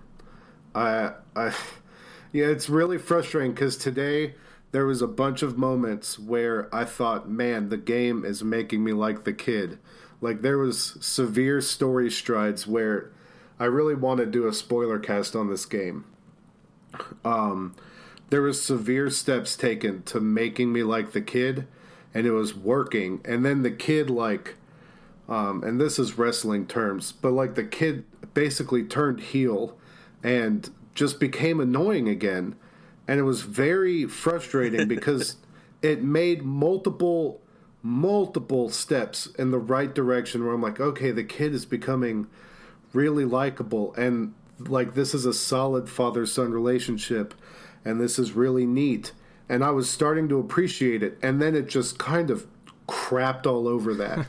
I 0.76 1.14
I 1.36 1.56
yeah, 2.32 2.46
it's 2.46 2.70
really 2.70 2.98
frustrating 2.98 3.54
because 3.54 3.78
today 3.78 4.36
there 4.72 4.86
was 4.86 5.02
a 5.02 5.08
bunch 5.08 5.42
of 5.42 5.58
moments 5.58 6.20
where 6.20 6.74
I 6.74 6.86
thought, 6.86 7.30
man, 7.30 7.70
the 7.70 7.78
game 7.78 8.24
is 8.24 8.44
making 8.44 8.84
me 8.84 8.94
like 8.94 9.24
the 9.24 9.34
kid. 9.34 9.80
Like 10.22 10.42
there 10.42 10.58
was 10.58 10.98
severe 11.02 11.62
story 11.62 12.12
strides 12.12 12.68
where 12.68 13.12
I 13.60 13.66
really 13.66 13.96
want 13.96 14.20
to 14.20 14.26
do 14.26 14.48
a 14.48 14.54
spoiler 14.54 15.00
cast 15.00 15.36
on 15.36 15.50
this 15.50 15.66
game 15.66 16.06
um, 17.24 17.76
there 18.30 18.42
was 18.42 18.62
severe 18.62 19.10
steps 19.10 19.56
taken 19.56 20.04
to 20.04 20.20
making 20.20 20.72
me 20.72 20.84
like 20.84 21.12
the 21.12 21.22
kid, 21.22 21.68
and 22.14 22.26
it 22.26 22.32
was 22.32 22.56
working. 22.56 23.22
And 23.26 23.46
then 23.46 23.64
the 23.64 23.72
kid 23.72 24.10
like, 24.10 24.56
um, 25.32 25.64
and 25.64 25.80
this 25.80 25.98
is 25.98 26.18
wrestling 26.18 26.68
terms, 26.68 27.14
but 27.14 27.32
like 27.32 27.56
the 27.56 27.64
kid 27.64 28.04
basically 28.34 28.84
turned 28.84 29.22
heel 29.22 29.78
and 30.22 30.70
just 30.94 31.22
became 31.22 31.62
annoying 31.62 32.10
again, 32.10 32.56
and 33.08 33.18
it 33.18 33.24
was 33.24 33.44
very 33.44 34.06
frustrating 34.06 34.88
because 34.90 35.38
it 35.82 36.04
made 36.04 36.44
multiple 36.44 37.40
multiple 37.82 38.70
steps 38.70 39.26
in 39.40 39.52
the 39.52 39.58
right 39.58 39.96
direction 39.96 40.44
where 40.44 40.54
I'm 40.54 40.62
like, 40.62 40.82
okay, 40.82 41.12
the 41.12 41.24
kid 41.24 41.56
is 41.56 41.66
becoming 41.66 42.28
really 42.92 43.26
likable. 43.26 43.94
And 43.96 44.36
like 44.60 44.96
this 44.96 45.16
is 45.16 45.26
a 45.26 45.34
solid 45.34 45.90
father 45.90 46.26
son 46.28 46.52
relationship 46.52 47.34
and 47.86 48.00
this 48.00 48.20
is 48.20 48.34
really 48.34 48.68
neat. 48.68 49.14
And 49.50 49.64
i 49.64 49.72
was 49.72 49.90
starting 49.90 50.30
to 50.30 50.38
appreciate 50.38 51.02
it. 51.02 51.18
And 51.24 51.42
then 51.42 51.56
it 51.56 51.68
just 51.68 51.98
kind 51.98 52.30
of 52.30 52.46
crapped 52.88 53.48
all 53.48 53.68
over 53.68 53.96
that 53.96 54.28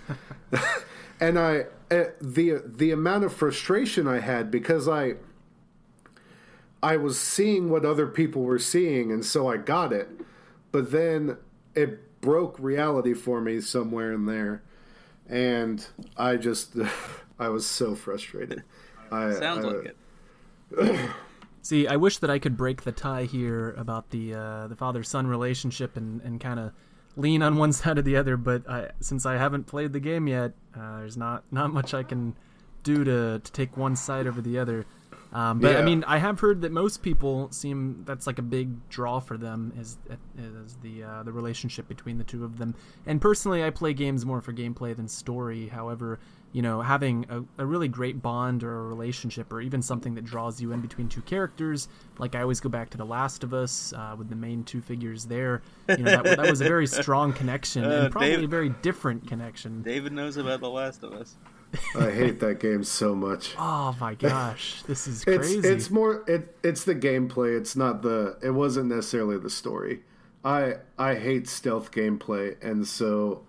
and 1.22 1.38
i 1.38 1.64
uh, 1.90 2.04
the 2.20 2.60
the 2.66 2.90
amount 2.90 3.22
of 3.24 3.32
frustration 3.32 4.08
i 4.08 4.18
had 4.18 4.50
because 4.50 4.88
i 4.88 5.14
i 6.82 6.96
was 6.96 7.18
seeing 7.18 7.70
what 7.70 7.84
other 7.84 8.08
people 8.08 8.42
were 8.42 8.58
seeing 8.58 9.10
and 9.12 9.24
so 9.24 9.48
i 9.48 9.56
got 9.56 9.92
it. 9.92 10.10
But 10.72 10.90
then 10.90 11.36
it 11.74 12.20
broke 12.22 12.56
reality 12.58 13.12
for 13.12 13.42
me 13.42 13.60
somewhere 13.60 14.12
in 14.12 14.26
there 14.26 14.62
and 15.28 15.86
i 16.16 16.36
just 16.36 16.76
i 17.38 17.48
was 17.48 17.64
so 17.66 17.94
frustrated. 17.94 18.64
I, 19.10 19.32
sounds 19.46 19.64
I, 19.64 19.68
like 19.68 19.94
it. 19.94 21.10
See, 21.62 21.86
I 21.86 21.96
wish 21.96 22.18
that 22.18 22.30
I 22.30 22.40
could 22.40 22.56
break 22.56 22.82
the 22.82 22.90
tie 22.90 23.24
here 23.24 23.70
about 23.76 24.10
the 24.10 24.34
uh, 24.34 24.66
the 24.66 24.74
father 24.74 25.04
son 25.04 25.28
relationship 25.28 25.96
and, 25.96 26.20
and 26.22 26.40
kind 26.40 26.58
of 26.58 26.72
lean 27.16 27.42
on 27.42 27.56
one 27.56 27.72
side 27.72 27.98
or 27.98 28.02
the 28.02 28.16
other. 28.16 28.36
But 28.36 28.68
I, 28.68 28.90
since 29.00 29.26
I 29.26 29.36
haven't 29.36 29.66
played 29.66 29.92
the 29.92 30.00
game 30.00 30.28
yet, 30.28 30.52
uh, 30.74 30.98
there's 30.98 31.16
not 31.16 31.44
not 31.50 31.72
much 31.72 31.94
I 31.94 32.02
can 32.02 32.34
do 32.82 33.04
to 33.04 33.38
to 33.38 33.52
take 33.52 33.76
one 33.76 33.96
side 33.96 34.26
over 34.26 34.40
the 34.40 34.58
other. 34.58 34.86
Um, 35.32 35.60
but 35.60 35.72
yeah. 35.72 35.78
I 35.78 35.82
mean, 35.82 36.04
I 36.04 36.18
have 36.18 36.40
heard 36.40 36.60
that 36.60 36.72
most 36.72 37.02
people 37.02 37.50
seem 37.52 38.02
that's 38.04 38.26
like 38.26 38.38
a 38.38 38.42
big 38.42 38.86
draw 38.90 39.18
for 39.18 39.38
them 39.38 39.72
is 39.78 39.96
is 40.36 40.76
the 40.82 41.02
uh, 41.04 41.22
the 41.22 41.32
relationship 41.32 41.88
between 41.88 42.18
the 42.18 42.24
two 42.24 42.44
of 42.44 42.58
them. 42.58 42.74
And 43.06 43.20
personally, 43.20 43.64
I 43.64 43.70
play 43.70 43.94
games 43.94 44.26
more 44.26 44.42
for 44.42 44.52
gameplay 44.52 44.94
than 44.94 45.08
story. 45.08 45.68
However, 45.68 46.20
you 46.52 46.60
know, 46.60 46.82
having 46.82 47.26
a, 47.30 47.62
a 47.62 47.66
really 47.66 47.88
great 47.88 48.20
bond 48.20 48.62
or 48.62 48.80
a 48.80 48.82
relationship 48.86 49.52
or 49.52 49.60
even 49.60 49.80
something 49.80 50.14
that 50.14 50.24
draws 50.24 50.60
you 50.60 50.72
in 50.72 50.80
between 50.80 51.08
two 51.08 51.22
characters. 51.22 51.88
Like 52.18 52.34
I 52.34 52.42
always 52.42 52.60
go 52.60 52.68
back 52.68 52.90
to 52.90 52.98
The 52.98 53.06
Last 53.06 53.42
of 53.42 53.54
Us 53.54 53.92
uh, 53.94 54.14
with 54.18 54.28
the 54.28 54.36
main 54.36 54.62
two 54.64 54.82
figures 54.82 55.24
there. 55.24 55.62
You 55.88 55.98
know, 55.98 56.22
that, 56.22 56.36
that 56.36 56.50
was 56.50 56.60
a 56.60 56.64
very 56.64 56.86
strong 56.86 57.32
connection 57.42 57.84
uh, 57.84 57.88
and 57.88 58.12
probably 58.12 58.30
David, 58.30 58.44
a 58.44 58.48
very 58.48 58.68
different 58.82 59.26
connection. 59.26 59.82
David 59.82 60.12
knows 60.12 60.36
about 60.36 60.60
The 60.60 60.70
Last 60.70 61.02
of 61.02 61.12
Us. 61.12 61.36
I 61.94 62.10
hate 62.10 62.40
that 62.40 62.60
game 62.60 62.84
so 62.84 63.14
much. 63.14 63.54
Oh 63.84 63.96
my 64.00 64.14
gosh, 64.14 64.82
this 64.86 65.06
is 65.06 65.24
crazy. 65.24 65.58
It's, 65.58 65.66
it's 65.66 65.90
more 65.90 66.24
it 66.26 66.56
it's 66.62 66.84
the 66.84 66.94
gameplay. 66.94 67.56
It's 67.58 67.76
not 67.76 68.02
the 68.02 68.36
it 68.42 68.50
wasn't 68.50 68.88
necessarily 68.88 69.38
the 69.38 69.50
story. 69.50 70.02
I 70.44 70.76
I 70.98 71.14
hate 71.14 71.48
stealth 71.48 71.90
gameplay 71.90 72.62
and 72.62 72.86
so 72.86 73.44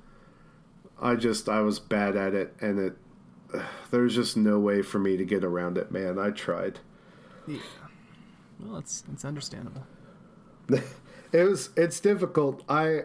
I 1.02 1.16
just 1.16 1.50
I 1.50 1.62
was 1.62 1.80
bad 1.80 2.16
at 2.16 2.34
it, 2.34 2.56
and 2.62 2.80
it 2.80 2.94
there's 3.92 4.16
just 4.16 4.38
no 4.38 4.60
way 4.60 4.82
for 4.82 5.00
me 5.00 5.18
to 5.18 5.26
get 5.26 5.44
around 5.44 5.78
it, 5.78 5.92
man. 5.92 6.20
I 6.20 6.32
tried. 6.32 6.80
Yeah. 7.48 7.60
Well, 8.60 8.78
it's 8.78 9.04
it's 9.12 9.26
understandable. 9.26 9.86
it 10.70 11.44
was 11.44 11.70
it's 11.76 12.00
difficult. 12.00 12.64
I 12.70 13.04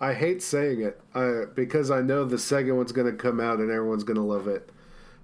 I 0.00 0.14
hate 0.14 0.42
saying 0.42 0.82
it 0.82 1.00
I, 1.14 1.44
because 1.54 1.90
I 1.90 2.02
know 2.02 2.24
the 2.24 2.38
second 2.38 2.76
one's 2.76 2.92
going 2.92 3.10
to 3.10 3.16
come 3.16 3.40
out 3.40 3.58
and 3.58 3.70
everyone's 3.70 4.04
going 4.04 4.16
to 4.16 4.22
love 4.22 4.48
it, 4.48 4.70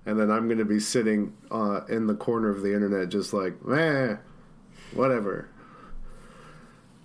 and 0.06 0.18
then 0.18 0.30
I'm 0.30 0.46
going 0.46 0.58
to 0.58 0.64
be 0.64 0.80
sitting 0.80 1.34
uh, 1.50 1.80
in 1.88 2.06
the 2.06 2.14
corner 2.14 2.48
of 2.48 2.62
the 2.62 2.74
internet 2.74 3.08
just 3.08 3.32
like, 3.32 3.64
man, 3.64 4.18
whatever. 4.94 5.48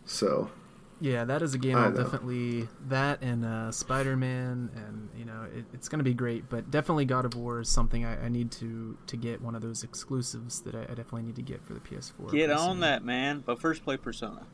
So. 0.05 0.51
Yeah, 0.99 1.25
that 1.25 1.43
is 1.43 1.53
a 1.53 1.59
game 1.59 1.77
I'll 1.77 1.91
definitely 1.91 2.67
that 2.87 3.21
and 3.21 3.45
uh, 3.45 3.71
Spider 3.71 4.17
Man 4.17 4.71
and 4.75 5.09
you 5.15 5.25
know 5.25 5.45
it, 5.55 5.65
it's 5.71 5.87
going 5.89 5.99
to 5.99 6.03
be 6.03 6.15
great, 6.15 6.49
but 6.49 6.71
definitely 6.71 7.05
God 7.05 7.25
of 7.25 7.35
War 7.35 7.59
is 7.59 7.69
something 7.69 8.03
I, 8.03 8.25
I 8.25 8.29
need 8.29 8.51
to 8.53 8.97
to 9.05 9.15
get 9.15 9.41
one 9.41 9.53
of 9.53 9.61
those 9.61 9.83
exclusives 9.83 10.61
that 10.61 10.73
I, 10.73 10.81
I 10.81 10.95
definitely 10.95 11.23
need 11.23 11.35
to 11.35 11.43
get 11.43 11.63
for 11.63 11.73
the 11.73 11.79
PS4. 11.79 12.31
Get 12.31 12.49
on 12.49 12.79
that, 12.79 13.05
man! 13.05 13.43
But 13.45 13.59
first, 13.59 13.83
play 13.83 13.97
Persona. 13.97 14.47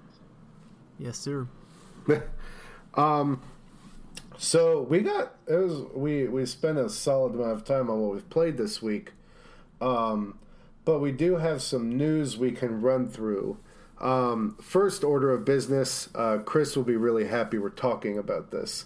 Yes, 1.00 1.18
sir. 1.18 1.48
um, 2.96 3.42
so 4.38 4.82
we 4.82 5.00
got 5.00 5.36
it 5.48 5.56
was 5.56 5.84
we 5.94 6.28
we 6.28 6.46
spent 6.46 6.78
a 6.78 6.90
solid 6.90 7.36
amount 7.36 7.52
of 7.52 7.64
time 7.64 7.90
on 7.90 8.02
what 8.02 8.14
we've 8.14 8.30
played 8.30 8.58
this 8.58 8.82
week, 8.82 9.14
um, 9.80 10.38
but 10.84 11.00
we 11.00 11.14
do 11.14 11.38
have 11.38 11.62
some 11.62 11.96
news 11.96 12.38
we 12.38 12.52
can 12.52 12.82
run 12.82 13.08
through. 13.08 13.58
Um, 14.00 14.58
first 14.62 15.04
order 15.04 15.32
of 15.32 15.46
business, 15.46 16.10
uh, 16.16 16.40
Chris 16.40 16.76
will 16.76 16.84
be 16.84 16.98
really 16.98 17.28
happy 17.28 17.58
we're 17.58 17.70
talking 17.70 18.18
about 18.18 18.52
this. 18.52 18.86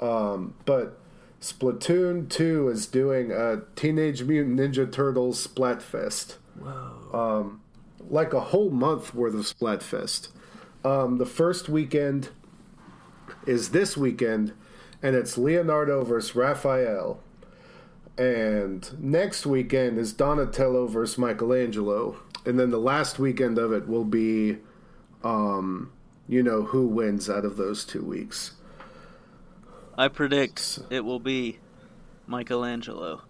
Um, 0.00 0.54
but 0.64 0.98
Splatoon 1.40 2.28
2 2.28 2.68
is 2.68 2.86
doing 2.86 3.32
a 3.32 3.62
Teenage 3.74 4.22
Mutant 4.22 4.58
Ninja 4.58 4.90
Turtles 4.90 5.46
Splatfest. 5.46 6.36
Whoa. 6.58 7.10
Um, 7.12 7.60
like 8.08 8.32
a 8.32 8.40
whole 8.40 8.70
month 8.70 9.14
worth 9.14 9.34
of 9.34 9.40
Splatfest. 9.40 10.28
Um, 10.84 11.18
the 11.18 11.26
first 11.26 11.68
weekend 11.68 12.30
is 13.46 13.70
this 13.70 13.96
weekend, 13.96 14.52
and 15.02 15.16
it's 15.16 15.38
Leonardo 15.38 16.04
versus 16.04 16.34
Raphael. 16.34 17.20
And 18.18 18.88
next 19.02 19.46
weekend 19.46 19.98
is 19.98 20.12
Donatello 20.12 20.86
versus 20.86 21.18
Michelangelo. 21.18 22.16
And 22.44 22.58
then 22.58 22.70
the 22.70 22.78
last 22.78 23.18
weekend 23.18 23.58
of 23.58 23.72
it 23.72 23.86
will 23.86 24.04
be, 24.04 24.58
um, 25.22 25.92
you 26.28 26.42
know, 26.42 26.62
who 26.62 26.86
wins 26.86 27.30
out 27.30 27.44
of 27.44 27.56
those 27.56 27.84
two 27.84 28.02
weeks. 28.02 28.52
I 29.96 30.08
predict 30.08 30.80
it 30.90 31.04
will 31.04 31.20
be 31.20 31.58
Michelangelo. 32.26 33.22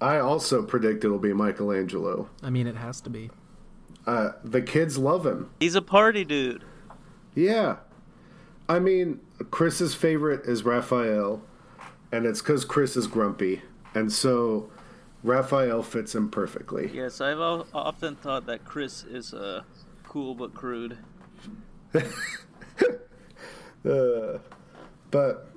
I 0.00 0.18
also 0.18 0.62
predict 0.62 1.04
it'll 1.04 1.18
be 1.18 1.32
Michelangelo. 1.32 2.28
I 2.42 2.50
mean, 2.50 2.66
it 2.66 2.76
has 2.76 3.00
to 3.02 3.10
be. 3.10 3.30
Uh, 4.06 4.32
the 4.42 4.62
kids 4.62 4.98
love 4.98 5.24
him. 5.24 5.50
He's 5.60 5.74
a 5.74 5.82
party 5.82 6.24
dude. 6.24 6.64
Yeah. 7.34 7.76
I 8.68 8.78
mean, 8.78 9.20
Chris's 9.50 9.94
favorite 9.94 10.44
is 10.46 10.64
Raphael, 10.64 11.42
and 12.10 12.26
it's 12.26 12.40
because 12.40 12.64
Chris 12.64 12.96
is 12.96 13.06
grumpy. 13.06 13.62
And 13.94 14.12
so 14.12 14.70
Raphael 15.22 15.82
fits 15.82 16.14
him 16.14 16.30
perfectly. 16.30 16.90
Yes, 16.92 17.20
I've 17.20 17.40
often 17.40 18.16
thought 18.16 18.46
that 18.46 18.64
Chris 18.64 19.04
is 19.04 19.32
uh, 19.32 19.62
cool 20.04 20.34
but 20.34 20.52
crude. 20.52 20.98
uh, 21.94 22.00
but 25.10 25.52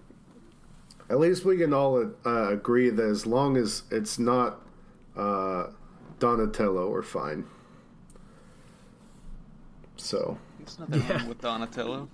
at 1.09 1.19
least 1.19 1.45
we 1.45 1.57
can 1.57 1.73
all 1.73 2.11
uh, 2.25 2.49
agree 2.49 2.89
that 2.89 3.05
as 3.05 3.25
long 3.25 3.57
as 3.57 3.83
it's 3.91 4.19
not 4.19 4.61
uh, 5.15 5.67
Donatello, 6.19 6.89
we're 6.89 7.01
fine. 7.01 7.45
So. 9.97 10.37
There's 10.59 10.79
nothing 10.79 11.01
yeah. 11.01 11.17
wrong 11.17 11.29
with 11.29 11.41
Donatello. 11.41 12.09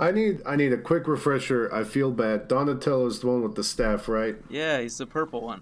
I 0.00 0.12
need 0.12 0.40
I 0.46 0.56
need 0.56 0.72
a 0.72 0.78
quick 0.78 1.06
refresher. 1.06 1.72
I 1.72 1.84
feel 1.84 2.10
bad. 2.10 2.48
Donatello's 2.48 3.20
the 3.20 3.26
one 3.26 3.42
with 3.42 3.54
the 3.54 3.62
staff, 3.62 4.08
right? 4.08 4.36
Yeah, 4.48 4.80
he's 4.80 4.96
the 4.96 5.06
purple 5.06 5.42
one. 5.42 5.60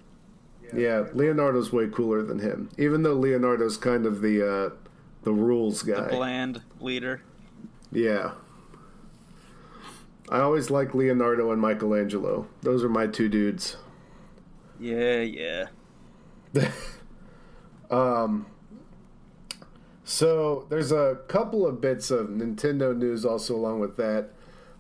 Yeah, 0.73 1.07
Leonardo's 1.13 1.73
way 1.73 1.89
cooler 1.89 2.23
than 2.23 2.39
him. 2.39 2.71
Even 2.79 3.03
though 3.03 3.15
Leonardo's 3.15 3.77
kind 3.77 4.07
of 4.07 4.21
the 4.21 4.47
uh, 4.47 4.71
the 5.25 5.33
rules 5.33 5.83
guy, 5.83 6.03
the 6.03 6.17
bland 6.17 6.63
leader. 6.81 7.23
Yeah. 7.91 8.33
I 10.31 10.41
always 10.41 10.71
like 10.71 10.95
Leonardo 10.95 11.51
and 11.51 11.61
Michelangelo. 11.61 12.47
Those 12.61 12.85
are 12.85 12.89
my 12.89 13.07
two 13.07 13.29
dudes. 13.29 13.77
Yeah, 14.79 15.21
yeah. 15.21 15.67
um 17.91 18.47
so 20.09 20.65
there's 20.71 20.91
a 20.91 21.19
couple 21.29 21.67
of 21.67 21.83
bits 21.83 22.11
of 22.11 22.29
Nintendo 22.29 22.97
news 22.97 23.27
also 23.27 23.55
along 23.55 23.81
with 23.81 23.99
that. 23.99 24.31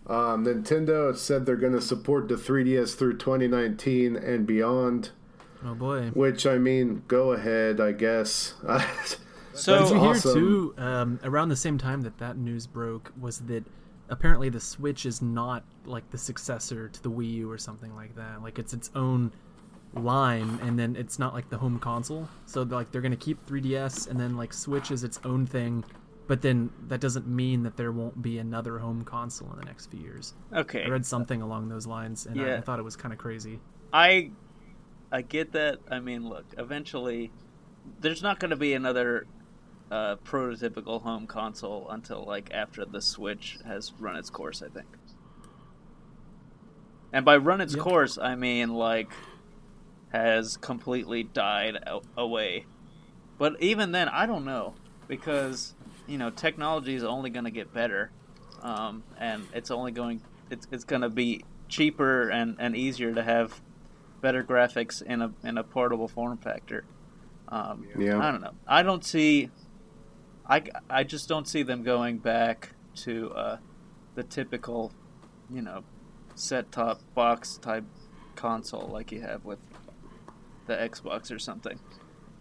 Um, 0.06 0.46
Nintendo 0.46 1.14
said 1.14 1.44
they're 1.44 1.56
going 1.56 1.74
to 1.74 1.82
support 1.82 2.28
the 2.28 2.36
3DS 2.36 2.96
through 2.96 3.18
2019 3.18 4.16
and 4.16 4.46
beyond. 4.46 5.10
Oh 5.62 5.74
boy! 5.74 6.08
Which 6.14 6.46
I 6.46 6.56
mean, 6.56 7.02
go 7.08 7.32
ahead, 7.32 7.78
I 7.78 7.92
guess. 7.92 8.54
so 9.52 9.74
awesome. 9.74 10.00
hear 10.00 10.14
too? 10.14 10.74
Um, 10.78 11.20
around 11.22 11.50
the 11.50 11.56
same 11.56 11.76
time 11.76 12.00
that 12.02 12.16
that 12.18 12.38
news 12.38 12.66
broke, 12.66 13.12
was 13.20 13.40
that 13.40 13.64
apparently 14.08 14.48
the 14.48 14.60
Switch 14.60 15.04
is 15.04 15.20
not 15.20 15.62
like 15.84 16.10
the 16.10 16.16
successor 16.16 16.88
to 16.88 17.02
the 17.02 17.10
Wii 17.10 17.32
U 17.32 17.50
or 17.50 17.58
something 17.58 17.94
like 17.94 18.16
that. 18.16 18.42
Like 18.42 18.58
it's 18.58 18.72
its 18.72 18.90
own 18.94 19.32
line 19.94 20.58
and 20.62 20.78
then 20.78 20.96
it's 20.96 21.18
not 21.18 21.34
like 21.34 21.48
the 21.50 21.58
home 21.58 21.78
console. 21.78 22.28
So 22.46 22.62
like 22.62 22.92
they're 22.92 23.00
going 23.00 23.12
to 23.12 23.16
keep 23.16 23.44
3ds 23.46 24.08
and 24.08 24.18
then 24.18 24.36
like 24.36 24.52
switch 24.52 24.90
is 24.90 25.04
its 25.04 25.18
own 25.24 25.46
thing 25.46 25.84
but 26.28 26.42
then 26.42 26.70
that 26.88 27.00
doesn't 27.00 27.26
mean 27.26 27.62
that 27.62 27.76
there 27.76 27.90
won't 27.90 28.20
be 28.20 28.38
another 28.38 28.78
home 28.78 29.02
console 29.02 29.50
in 29.54 29.58
the 29.58 29.64
next 29.64 29.86
few 29.86 29.98
years. 29.98 30.34
Okay. 30.52 30.84
I 30.84 30.88
read 30.88 31.06
something 31.06 31.40
along 31.40 31.70
those 31.70 31.86
lines 31.86 32.26
and 32.26 32.36
yeah. 32.36 32.54
I, 32.54 32.56
I 32.58 32.60
thought 32.60 32.78
it 32.78 32.84
was 32.84 32.96
kind 32.96 33.12
of 33.12 33.18
crazy. 33.18 33.58
I 33.92 34.30
i 35.10 35.22
get 35.22 35.52
that. 35.52 35.78
I 35.90 35.98
mean 36.00 36.28
look 36.28 36.44
eventually 36.58 37.32
there's 37.98 38.22
not 38.22 38.38
going 38.38 38.50
to 38.50 38.56
be 38.56 38.74
another 38.74 39.26
uh, 39.90 40.16
prototypical 40.16 41.00
home 41.00 41.26
console 41.26 41.88
until 41.88 42.22
like 42.24 42.50
after 42.52 42.84
the 42.84 43.00
switch 43.00 43.58
has 43.64 43.92
run 43.98 44.16
its 44.16 44.28
course 44.28 44.62
i 44.62 44.68
think. 44.68 44.86
And 47.10 47.24
by 47.24 47.38
run 47.38 47.62
its 47.62 47.74
yep. 47.74 47.82
course 47.82 48.18
i 48.18 48.34
mean 48.34 48.74
like 48.74 49.10
has 50.12 50.56
completely 50.56 51.22
died 51.22 51.76
away. 52.16 52.66
But 53.38 53.62
even 53.62 53.92
then, 53.92 54.08
I 54.08 54.26
don't 54.26 54.44
know 54.44 54.74
because 55.06 55.74
you 56.06 56.18
know 56.18 56.30
technology 56.30 56.94
is 56.94 57.04
only 57.04 57.30
going 57.30 57.44
to 57.44 57.50
get 57.50 57.72
better, 57.72 58.10
um, 58.62 59.02
and 59.18 59.46
it's 59.54 59.70
only 59.70 59.92
going 59.92 60.20
it's 60.50 60.66
it's 60.72 60.84
going 60.84 61.02
to 61.02 61.10
be 61.10 61.44
cheaper 61.68 62.30
and, 62.30 62.56
and 62.58 62.74
easier 62.74 63.14
to 63.14 63.22
have 63.22 63.60
better 64.20 64.42
graphics 64.42 65.02
in 65.02 65.22
a 65.22 65.32
in 65.44 65.58
a 65.58 65.64
portable 65.64 66.08
form 66.08 66.38
factor. 66.38 66.84
Um, 67.48 67.86
yeah. 67.98 68.18
I 68.18 68.30
don't 68.30 68.40
know. 68.40 68.54
I 68.66 68.82
don't 68.82 69.04
see. 69.04 69.50
I, 70.46 70.62
I 70.88 71.04
just 71.04 71.28
don't 71.28 71.46
see 71.46 71.62
them 71.62 71.82
going 71.82 72.18
back 72.18 72.70
to 72.96 73.30
uh, 73.32 73.56
the 74.14 74.22
typical, 74.22 74.92
you 75.50 75.60
know, 75.60 75.84
set 76.34 76.72
top 76.72 77.00
box 77.14 77.58
type 77.58 77.84
console 78.34 78.88
like 78.88 79.12
you 79.12 79.20
have 79.20 79.44
with 79.44 79.58
the 80.68 80.74
Xbox 80.76 81.34
or 81.34 81.38
something. 81.38 81.78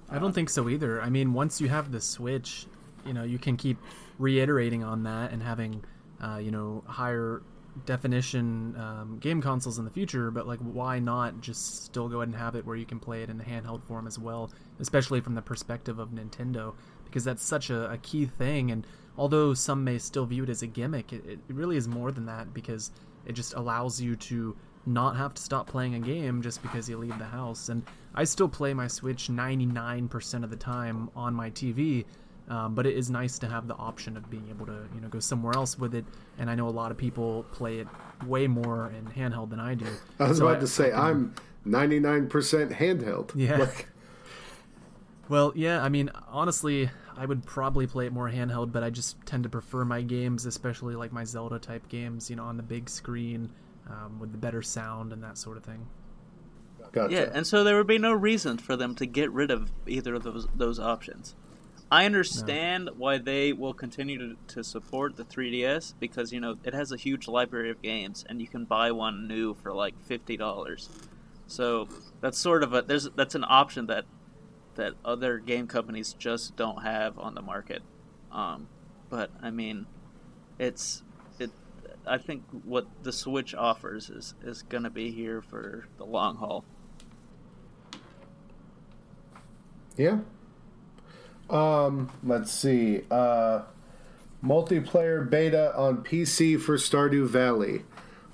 I 0.10 0.20
don't 0.20 0.34
think 0.34 0.50
so 0.50 0.70
either. 0.70 1.02
I 1.02 1.10
mean, 1.10 1.34
once 1.34 1.60
you 1.60 1.68
have 1.68 1.92
the 1.92 2.00
Switch, 2.00 2.68
you 3.06 3.14
know, 3.14 3.24
you 3.24 3.40
can 3.40 3.58
keep 3.58 3.78
reiterating 4.20 4.84
on 4.84 5.04
that 5.04 5.32
and 5.32 5.42
having, 5.42 5.84
uh, 6.22 6.38
you 6.38 6.52
know, 6.52 6.84
higher 6.88 7.42
definition 7.86 8.76
um, 8.78 9.18
game 9.20 9.42
consoles 9.42 9.80
in 9.80 9.86
the 9.86 9.92
future. 9.92 10.32
But 10.32 10.48
like, 10.48 10.60
why 10.60 11.00
not 11.00 11.42
just 11.42 11.86
still 11.86 12.08
go 12.08 12.18
ahead 12.18 12.30
and 12.30 12.38
have 12.38 12.56
it 12.56 12.66
where 12.66 12.76
you 12.76 12.86
can 12.86 13.00
play 13.00 13.24
it 13.24 13.30
in 13.30 13.38
the 13.38 13.44
handheld 13.44 13.84
form 13.84 14.08
as 14.08 14.18
well, 14.18 14.52
especially 14.80 15.22
from 15.22 15.36
the 15.36 15.42
perspective 15.42 16.00
of 16.00 16.10
Nintendo, 16.10 16.74
because 17.06 17.24
that's 17.24 17.44
such 17.44 17.70
a, 17.70 17.92
a 17.92 17.98
key 17.98 18.26
thing. 18.26 18.72
And 18.72 18.88
although 19.18 19.54
some 19.54 19.84
may 19.84 19.98
still 19.98 20.26
view 20.26 20.44
it 20.44 20.50
as 20.50 20.62
a 20.62 20.68
gimmick, 20.68 21.12
it, 21.12 21.26
it 21.28 21.40
really 21.50 21.78
is 21.78 21.88
more 21.88 22.12
than 22.12 22.26
that 22.28 22.54
because 22.54 22.92
it 23.26 23.34
just 23.34 23.54
allows 23.56 24.02
you 24.02 24.16
to 24.16 24.56
not 24.86 25.18
have 25.18 25.34
to 25.34 25.42
stop 25.42 25.68
playing 25.68 25.96
a 25.96 26.00
game 26.00 26.42
just 26.42 26.62
because 26.62 26.90
you 26.90 26.98
leave 26.98 27.18
the 27.20 27.26
house. 27.26 27.68
And 27.70 27.84
I 28.18 28.24
still 28.24 28.50
play 28.50 28.74
my 28.74 28.88
Switch 28.88 29.28
99% 29.28 30.44
of 30.44 30.50
the 30.50 30.56
time 30.56 31.12
on 31.16 31.36
my 31.36 31.52
TV. 31.52 32.04
Um, 32.50 32.74
but 32.74 32.88
it 32.88 32.96
is 32.96 33.10
nice 33.10 33.38
to 33.40 33.48
have 33.48 33.68
the 33.68 33.76
option 33.76 34.18
of 34.18 34.30
being 34.30 34.48
able 34.50 34.66
to, 34.66 34.88
you 34.96 35.02
know, 35.02 35.08
go 35.10 35.20
somewhere 35.20 35.54
else 35.54 35.78
with 35.78 35.94
it. 35.94 36.06
And 36.40 36.50
I 36.50 36.56
know 36.56 36.68
a 36.68 36.72
lot 36.72 36.92
of 36.92 36.98
people 36.98 37.46
play 37.52 37.80
it 37.80 37.88
way 38.26 38.48
more 38.48 38.92
in 38.98 39.06
handheld 39.06 39.52
than 39.52 39.60
I 39.60 39.76
do. 39.76 39.86
I 40.20 40.30
was 40.30 40.40
so 40.40 40.48
about 40.48 40.58
I, 40.58 40.60
to 40.62 40.68
say 40.68 40.92
I 40.92 41.12
am 41.12 41.36
99% 41.66 42.30
handheld. 42.74 43.32
Yeah. 43.36 43.58
Like... 43.58 43.88
Well, 45.30 45.52
yeah. 45.56 45.84
I 45.84 45.90
mean, 45.90 46.10
honestly, 46.30 46.90
I 47.18 47.26
would 47.26 47.46
probably 47.46 47.86
play 47.86 48.06
it 48.06 48.14
more 48.14 48.30
handheld, 48.30 48.72
but 48.72 48.82
I 48.82 48.90
just 48.90 49.18
tend 49.26 49.44
to 49.44 49.50
prefer 49.50 49.84
my 49.84 50.02
games, 50.02 50.46
especially 50.46 50.96
like 50.96 51.12
my 51.12 51.26
Zelda 51.26 51.60
type 51.60 51.90
games, 51.90 52.30
you 52.30 52.38
know, 52.38 52.46
on 52.46 52.56
the 52.56 52.64
big 52.64 52.90
screen 52.90 53.50
um, 53.90 54.20
with 54.22 54.32
the 54.32 54.38
better 54.38 54.62
sound 54.62 55.12
and 55.12 55.22
that 55.24 55.38
sort 55.38 55.58
of 55.58 55.66
thing. 55.66 55.86
Gotcha. 56.92 57.14
Yeah, 57.14 57.30
and 57.34 57.46
so 57.46 57.64
there 57.64 57.78
would 57.78 57.88
be 57.88 57.98
no 57.98 58.14
reason 58.14 58.58
for 58.58 58.76
them 58.76 58.96
to 58.96 59.06
get 59.06 59.32
rid 59.32 59.52
of 59.52 59.72
either 59.86 60.16
of 60.16 60.24
those 60.24 60.48
those 60.56 60.80
options. 60.80 61.36
I 61.90 62.06
understand 62.06 62.90
why 62.98 63.18
they 63.18 63.54
will 63.54 63.74
continue 63.74 64.18
to, 64.18 64.36
to 64.56 64.64
support 64.64 65.16
the 65.16 65.24
3DS 65.24 65.94
because 66.00 66.34
you 66.34 66.42
know 66.42 66.58
it 66.66 66.74
has 66.74 66.92
a 66.92 66.98
huge 66.98 67.30
library 67.30 67.70
of 67.70 67.82
games 67.82 68.26
and 68.28 68.42
you 68.42 68.48
can 68.48 68.66
buy 68.66 68.92
one 68.92 69.28
new 69.28 69.54
for 69.54 69.74
like 69.74 69.94
fifty 70.04 70.36
dollars. 70.36 70.90
So 71.48 71.88
that's 72.20 72.38
sort 72.38 72.64
of 72.64 72.74
a 72.74 72.82
there's 72.82 73.10
that's 73.16 73.36
an 73.36 73.46
option 73.48 73.88
that 73.88 74.06
that 74.76 74.94
other 75.04 75.40
game 75.40 75.68
companies 75.68 76.14
just 76.14 76.56
don't 76.56 76.84
have 76.84 77.18
on 77.20 77.36
the 77.36 77.42
market. 77.42 77.82
Um, 78.32 78.68
but 79.10 79.32
I 79.42 79.50
mean, 79.50 79.86
it's 80.60 81.04
it. 81.40 81.52
I 82.06 82.18
think 82.18 82.44
what 82.64 82.88
the 83.04 83.12
Switch 83.12 83.56
offers 83.56 84.10
is 84.10 84.36
is 84.44 84.62
going 84.64 84.84
to 84.84 84.90
be 84.90 85.12
here 85.12 85.42
for 85.42 85.88
the 85.98 86.06
long 86.06 86.36
haul. 86.36 86.66
Yeah. 89.98 90.20
Um, 91.50 92.12
let's 92.24 92.52
see. 92.52 93.02
Uh, 93.10 93.64
multiplayer 94.44 95.28
beta 95.28 95.76
on 95.76 96.04
PC 96.04 96.60
for 96.60 96.78
Stardew 96.78 97.28
Valley. 97.28 97.84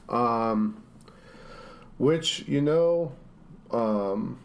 Um, 0.10 0.84
which, 1.98 2.46
you 2.48 2.62
know, 2.62 3.14
um, 3.72 4.38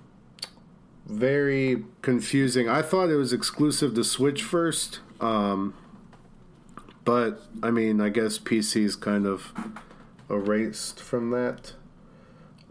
very 1.07 1.85
confusing. 2.03 2.69
I 2.69 2.83
thought 2.83 3.11
it 3.11 3.17
was 3.17 3.33
exclusive 3.33 3.95
to 3.95 4.05
Switch 4.05 4.43
first. 4.43 5.01
Um, 5.21 5.75
but, 7.05 7.43
I 7.63 7.71
mean, 7.71 8.01
I 8.01 8.11
guess 8.11 8.39
PC's 8.39 8.95
kind 8.95 9.27
of 9.27 9.53
erased 10.31 11.01
from 11.01 11.31
that. 11.31 11.73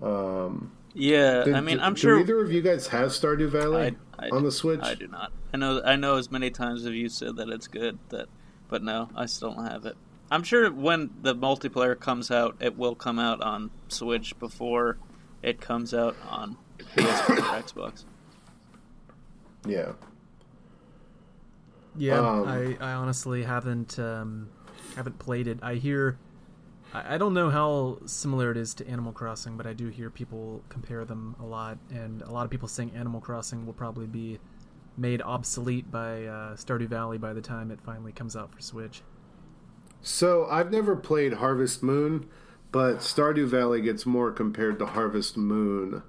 Um, 0.02 0.72
Yeah, 1.00 1.44
did- 1.44 1.54
I 1.54 1.62
mean, 1.62 1.80
I'm 1.80 1.94
do 1.94 2.00
sure 2.00 2.20
either 2.20 2.42
of 2.42 2.52
you 2.52 2.62
guys 2.64 2.88
have 2.88 3.10
Stardew 3.10 3.50
Valley 3.50 3.96
I, 4.18 4.26
I, 4.26 4.30
on 4.30 4.44
the 4.44 4.52
Switch? 4.52 4.80
I 4.82 4.96
do 4.96 5.08
not. 5.08 5.32
I 5.54 5.58
know. 5.58 5.82
I 5.84 5.96
know 5.96 6.16
as 6.18 6.32
many 6.32 6.50
times 6.50 6.86
as 6.86 6.94
you 6.94 7.08
said 7.08 7.36
that 7.36 7.50
it's 7.50 7.68
good. 7.68 8.00
That, 8.10 8.28
but 8.68 8.82
no, 8.84 9.10
I 9.16 9.28
still 9.28 9.54
don't 9.54 9.66
have 9.66 9.86
it. 9.86 9.96
I'm 10.32 10.42
sure 10.44 10.72
when 10.72 11.12
the 11.22 11.36
multiplayer 11.36 11.98
comes 11.98 12.32
out, 12.32 12.56
it 12.60 12.78
will 12.78 12.96
come 12.96 13.20
out 13.20 13.42
on 13.42 13.70
Switch 13.90 14.38
before 14.40 14.98
it 15.44 15.62
comes 15.62 15.94
out 15.94 16.18
on 16.28 16.58
PS4 16.96 17.30
or 17.30 17.36
Xbox. 17.62 18.04
Yeah. 19.66 19.92
Yeah, 21.96 22.20
Um, 22.20 22.48
I, 22.48 22.78
I 22.80 22.94
honestly 22.94 23.44
haven't 23.44 23.98
um, 24.00 24.50
haven't 24.96 25.18
played 25.20 25.48
it. 25.48 25.60
I 25.62 25.76
hear 25.76 26.18
I, 26.94 27.16
I 27.16 27.18
don't 27.18 27.34
know 27.34 27.50
how 27.50 28.00
similar 28.06 28.52
it 28.52 28.58
is 28.58 28.74
to 28.76 28.88
Animal 28.88 29.12
Crossing, 29.12 29.58
but 29.58 29.66
I 29.66 29.74
do 29.74 29.88
hear 29.88 30.10
people 30.10 30.62
compare 30.70 31.06
them 31.06 31.36
a 31.40 31.46
lot, 31.46 31.78
and 31.92 32.22
a 32.22 32.32
lot 32.32 32.46
of 32.46 32.52
people 32.52 32.68
saying 32.68 32.92
Animal 32.96 33.22
Crossing 33.22 33.66
will 33.66 33.74
probably 33.74 34.08
be 34.08 34.40
made 34.98 35.22
obsolete 35.22 35.92
by 35.92 36.26
uh, 36.26 36.56
Stardew 36.56 36.88
Valley 36.88 37.18
by 37.18 37.34
the 37.34 37.42
time 37.42 37.70
it 37.72 37.80
finally 37.82 38.12
comes 38.12 38.36
out 38.36 38.54
for 38.54 38.62
Switch. 38.62 39.02
So 40.02 40.48
I've 40.50 40.72
never 40.72 40.96
played 40.96 41.34
Harvest 41.34 41.84
Moon, 41.84 42.28
but 42.72 42.98
Stardew 43.00 43.48
Valley 43.48 43.82
gets 43.82 44.06
more 44.06 44.32
compared 44.32 44.80
to 44.80 44.86
Harvest 44.86 45.38
Moon, 45.38 46.04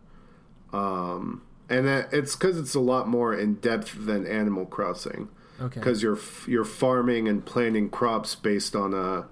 um, 0.73 1.43
and 1.69 1.87
that, 1.87 2.13
it's 2.13 2.35
because 2.35 2.59
it's 2.59 2.75
a 2.75 2.81
lot 2.81 3.09
more 3.09 3.35
in 3.35 3.57
depth 3.57 4.07
than 4.07 4.27
Animal 4.27 4.67
Crossing. 4.67 5.29
Okay. 5.61 5.81
Because 5.81 6.03
you're 6.03 6.19
you're 6.47 6.65
farming 6.65 7.27
and 7.27 7.45
planting 7.45 7.91
crops 7.91 8.37
based 8.37 8.77
on 8.77 8.95
a 8.95 9.27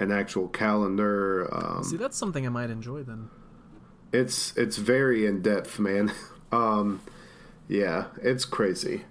an 0.00 0.10
actual 0.10 0.48
calendar. 0.48 1.48
Um, 1.54 1.84
See, 1.84 1.96
that's 1.96 2.16
something 2.16 2.44
I 2.44 2.48
might 2.50 2.70
enjoy 2.70 3.02
then. 3.04 3.28
it's 4.12 4.56
it's 4.56 4.76
very 4.78 5.26
in 5.26 5.42
depth, 5.42 5.78
man. 5.78 6.12
um, 6.52 7.00
yeah, 7.68 8.06
it's 8.22 8.44
crazy. 8.44 9.04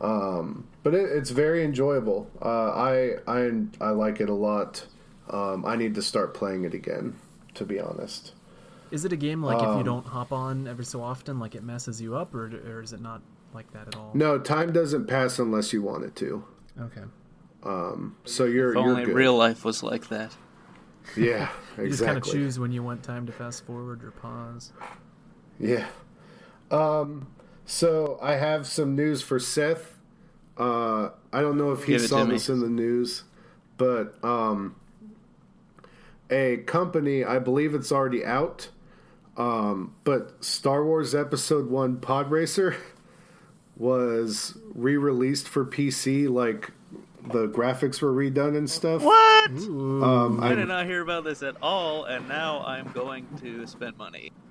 Um, 0.00 0.66
but 0.82 0.94
it, 0.94 1.08
it's 1.10 1.30
very 1.30 1.64
enjoyable. 1.64 2.28
Uh, 2.42 2.70
I 2.70 3.16
I 3.26 3.50
I 3.80 3.90
like 3.90 4.20
it 4.20 4.28
a 4.28 4.34
lot. 4.34 4.86
Um, 5.30 5.64
I 5.64 5.76
need 5.76 5.94
to 5.96 6.02
start 6.02 6.34
playing 6.34 6.64
it 6.64 6.74
again, 6.74 7.14
to 7.54 7.64
be 7.64 7.80
honest. 7.80 8.32
Is 8.92 9.04
it 9.04 9.12
a 9.12 9.16
game 9.16 9.42
like 9.42 9.56
if 9.58 9.62
you 9.64 9.68
Um, 9.68 9.84
don't 9.84 10.06
hop 10.06 10.32
on 10.32 10.68
every 10.68 10.84
so 10.84 11.02
often, 11.02 11.40
like 11.40 11.54
it 11.56 11.64
messes 11.64 12.00
you 12.00 12.14
up, 12.16 12.32
or, 12.34 12.46
or 12.46 12.82
is 12.82 12.92
it 12.92 13.00
not 13.00 13.20
like 13.52 13.70
that 13.72 13.88
at 13.88 13.96
all? 13.96 14.12
No, 14.14 14.38
time 14.38 14.72
doesn't 14.72 15.06
pass 15.06 15.40
unless 15.40 15.72
you 15.72 15.82
want 15.82 16.04
it 16.04 16.14
to. 16.16 16.44
Okay. 16.80 17.02
So 18.24 18.44
you're 18.44 18.70
If 18.70 18.74
you're 18.74 18.78
only 18.78 19.04
good. 19.04 19.14
real 19.14 19.36
life 19.36 19.64
was 19.64 19.82
like 19.82 20.08
that. 20.08 20.34
Yeah, 21.16 21.48
exactly. 21.76 21.78
You 21.84 21.90
just 21.90 22.04
kind 22.04 22.16
of 22.18 22.24
choose 22.24 22.58
when 22.58 22.72
you 22.72 22.82
want 22.82 23.02
time 23.02 23.26
to 23.26 23.32
fast 23.32 23.64
forward 23.66 24.02
or 24.02 24.10
pause. 24.12 24.72
Yeah. 25.58 25.86
Um, 26.70 27.28
so 27.64 28.18
I 28.22 28.32
have 28.34 28.66
some 28.66 28.94
news 28.96 29.22
for 29.22 29.38
Seth. 29.38 29.98
Uh, 30.56 31.10
I 31.32 31.40
don't 31.42 31.58
know 31.58 31.72
if 31.72 31.84
he 31.84 31.98
saw 31.98 32.24
this 32.24 32.48
in 32.48 32.60
the 32.60 32.68
news, 32.68 33.24
but 33.76 34.14
um, 34.24 34.76
a 36.30 36.58
company, 36.58 37.24
I 37.24 37.38
believe 37.38 37.74
it's 37.74 37.92
already 37.92 38.24
out, 38.24 38.70
um, 39.36 39.94
but 40.04 40.42
Star 40.44 40.84
Wars 40.84 41.14
Episode 41.14 41.68
1 41.70 41.98
Pod 41.98 42.30
Racer 42.30 42.76
was 43.76 44.56
re 44.74 44.96
released 44.96 45.46
for 45.48 45.64
PC. 45.64 46.28
Like 46.28 46.72
the 47.32 47.48
graphics 47.48 48.00
were 48.02 48.12
redone 48.12 48.56
and 48.56 48.68
stuff. 48.68 49.02
What? 49.02 49.50
Um, 49.50 50.40
I 50.42 50.48
I'm- 50.48 50.56
did 50.56 50.68
not 50.68 50.86
hear 50.86 51.02
about 51.02 51.24
this 51.24 51.42
at 51.42 51.56
all, 51.62 52.04
and 52.04 52.28
now 52.28 52.62
I'm 52.64 52.90
going 52.92 53.26
to 53.42 53.66
spend 53.66 53.96
money. 53.98 54.32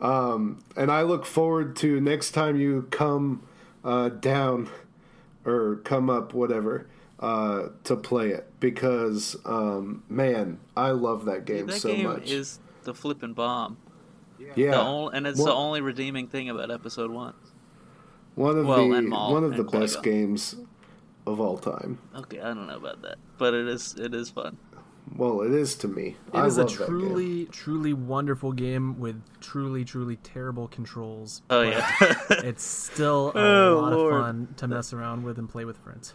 Um, 0.00 0.64
and 0.76 0.90
I 0.90 1.02
look 1.02 1.24
forward 1.24 1.76
to 1.76 2.00
next 2.00 2.32
time 2.32 2.56
you 2.58 2.88
come 2.90 3.44
uh, 3.84 4.08
down 4.08 4.68
or 5.44 5.76
come 5.84 6.10
up, 6.10 6.34
whatever, 6.34 6.88
uh, 7.20 7.68
to 7.84 7.94
play 7.94 8.30
it 8.30 8.50
because 8.58 9.36
um, 9.44 10.02
man, 10.08 10.58
I 10.76 10.90
love 10.90 11.26
that 11.26 11.44
game 11.44 11.68
that 11.68 11.76
so 11.80 11.94
game 11.94 12.04
much. 12.08 12.28
is 12.32 12.58
the 12.82 12.92
flipping 12.94 13.32
bomb. 13.32 13.76
yeah, 14.56 14.72
The 14.72 14.80
only, 14.80 15.16
and 15.16 15.26
it's 15.28 15.38
the 15.44 15.52
only 15.54 15.80
redeeming 15.80 16.26
thing 16.26 16.48
about 16.50 16.72
episode 16.72 17.12
one. 17.12 17.34
one 18.34 18.58
of 18.58 18.66
well, 18.66 18.78
the 18.88 19.08
one 19.08 19.44
of 19.44 19.52
the 19.56 19.62
and 19.62 19.70
best 19.70 20.02
Qui-Gon. 20.02 20.02
games 20.02 20.56
of 21.26 21.40
all 21.40 21.58
time. 21.58 21.98
Okay, 22.14 22.40
I 22.40 22.48
don't 22.54 22.66
know 22.66 22.76
about 22.76 23.02
that, 23.02 23.16
but 23.38 23.54
it 23.54 23.68
is 23.68 23.94
it 23.98 24.14
is 24.14 24.30
fun. 24.30 24.56
Well, 25.16 25.40
it 25.42 25.52
is 25.52 25.74
to 25.76 25.88
me. 25.88 26.16
It 26.32 26.36
I 26.36 26.46
is 26.46 26.58
a 26.58 26.62
love 26.62 26.76
that 26.78 26.86
truly, 26.86 27.46
truly 27.46 27.92
wonderful 27.92 28.52
game 28.52 28.98
with 29.00 29.20
truly, 29.40 29.84
truly 29.84 30.16
terrible 30.16 30.68
controls. 30.68 31.42
Oh 31.50 31.62
yeah, 31.62 31.90
it's 32.30 32.64
still 32.64 33.32
a 33.34 33.38
Oh, 33.38 33.78
lot 33.82 33.92
Lord. 33.92 34.14
of 34.14 34.20
fun 34.20 34.54
to 34.58 34.68
mess 34.68 34.92
around 34.92 35.24
with 35.24 35.38
and 35.38 35.48
play 35.48 35.64
with 35.64 35.76
friends. 35.78 36.14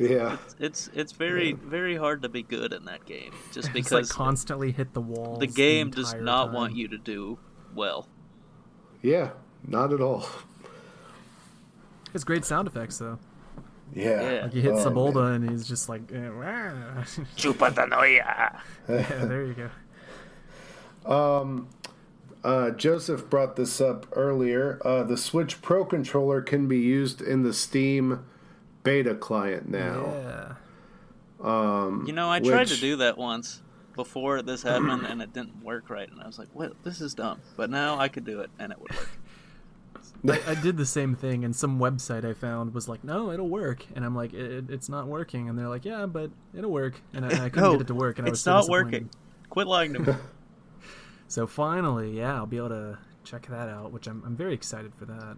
Yeah, 0.00 0.38
it's 0.58 0.88
it's 0.94 1.12
very 1.12 1.52
very 1.52 1.96
hard 1.96 2.22
to 2.22 2.28
be 2.30 2.42
good 2.42 2.72
in 2.72 2.84
that 2.86 3.04
game, 3.04 3.32
just 3.52 3.68
It's 3.74 3.90
like 3.90 4.02
because 4.02 4.12
constantly 4.12 4.72
hit 4.72 4.94
the 4.94 5.02
wall. 5.02 5.36
the 5.36 5.46
game 5.46 5.90
does 5.90 6.14
not 6.14 6.52
want 6.52 6.74
you 6.76 6.88
to 6.88 6.96
do 6.98 7.38
well. 7.74 8.08
yeah, 9.02 9.30
not 9.66 9.92
at 9.92 10.00
all. 10.00 10.26
It's 12.14 12.24
great 12.24 12.44
sound 12.44 12.68
effects 12.68 12.98
though. 12.98 13.18
Yeah, 13.94 14.20
Yeah. 14.32 14.42
Like 14.44 14.54
you 14.54 14.62
hit 14.62 14.72
Oh, 14.72 14.76
Sebulba 14.90 15.14
man. 15.24 15.42
and 15.42 15.50
he's 15.50 15.66
just 15.68 15.88
like, 15.88 16.02
eh, 16.12 16.28
wah. 16.28 17.02
Chupatanoia. 17.36 18.58
yeah, 18.88 19.24
there 19.24 19.44
you 19.44 19.54
go. 19.54 19.70
Um, 21.04 21.68
uh, 22.44 22.70
Joseph 22.70 23.28
brought 23.28 23.56
this 23.56 23.80
up 23.80 24.06
earlier. 24.12 24.80
Uh, 24.84 25.02
the 25.02 25.16
Switch 25.16 25.60
Pro 25.62 25.84
controller 25.84 26.40
can 26.42 26.68
be 26.68 26.78
used 26.78 27.20
in 27.20 27.42
the 27.42 27.52
Steam 27.52 28.24
beta 28.82 29.14
client 29.14 29.68
now. 29.68 30.06
Yeah. 30.06 30.54
Um, 31.40 32.04
You 32.06 32.12
know, 32.12 32.30
I 32.30 32.40
tried 32.40 32.68
to 32.68 32.76
do 32.80 32.96
that 32.96 33.18
once 33.18 33.62
before 33.94 34.42
this 34.42 34.62
happened, 34.62 35.06
and 35.06 35.20
it 35.20 35.32
didn't 35.32 35.62
work 35.62 35.90
right. 35.90 36.08
And 36.10 36.20
I 36.20 36.26
was 36.26 36.38
like, 36.38 36.48
"What? 36.52 36.82
This 36.84 37.00
is 37.00 37.14
dumb." 37.14 37.40
But 37.56 37.68
now 37.70 37.98
I 37.98 38.08
could 38.08 38.24
do 38.24 38.40
it, 38.40 38.50
and 38.58 38.72
it 38.72 38.80
would 38.80 38.90
work. 38.92 39.08
I, 40.28 40.40
I 40.46 40.54
did 40.54 40.76
the 40.76 40.86
same 40.86 41.14
thing, 41.14 41.44
and 41.44 41.54
some 41.54 41.78
website 41.80 42.24
I 42.24 42.32
found 42.34 42.74
was 42.74 42.88
like, 42.88 43.02
"No, 43.04 43.32
it'll 43.32 43.48
work," 43.48 43.86
and 43.94 44.04
I'm 44.04 44.14
like, 44.14 44.32
it, 44.34 44.70
"It's 44.70 44.88
not 44.88 45.08
working," 45.08 45.48
and 45.48 45.58
they're 45.58 45.68
like, 45.68 45.84
"Yeah, 45.84 46.06
but 46.06 46.30
it'll 46.54 46.70
work," 46.70 47.00
and 47.12 47.24
I, 47.24 47.46
I 47.46 47.48
couldn't 47.48 47.70
No, 47.70 47.72
get 47.72 47.82
it 47.82 47.86
to 47.88 47.94
work, 47.94 48.18
and 48.18 48.26
I 48.26 48.30
was 48.30 48.38
it's 48.38 48.44
so 48.44 48.52
not 48.52 48.68
working. 48.68 49.10
Quit 49.50 49.66
lying 49.66 49.92
to 49.94 49.98
me. 50.00 50.14
So 51.28 51.46
finally, 51.46 52.18
yeah, 52.18 52.34
I'll 52.34 52.46
be 52.46 52.58
able 52.58 52.68
to 52.70 52.98
check 53.24 53.46
that 53.46 53.68
out, 53.68 53.90
which 53.92 54.06
I'm 54.06 54.22
I'm 54.26 54.36
very 54.36 54.52
excited 54.54 54.94
for 54.94 55.06
that. 55.06 55.36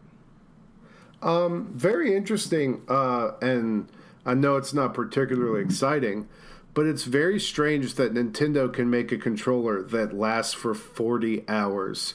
Um, 1.23 1.73
very 1.75 2.15
interesting. 2.15 2.83
Uh, 2.89 3.33
and 3.41 3.89
I 4.27 4.35
know 4.35 4.57
it's 4.57 4.75
not 4.75 4.95
particularly 4.95 5.63
exciting, 5.63 6.29
but 6.75 6.87
it's 6.87 7.05
very 7.05 7.39
strange 7.41 7.95
that 7.95 8.13
Nintendo 8.13 8.73
can 8.73 8.91
make 8.91 9.13
a 9.13 9.19
controller 9.19 9.83
that 9.83 10.13
lasts 10.13 10.53
for 10.55 10.75
40 10.75 11.45
hours. 11.49 12.15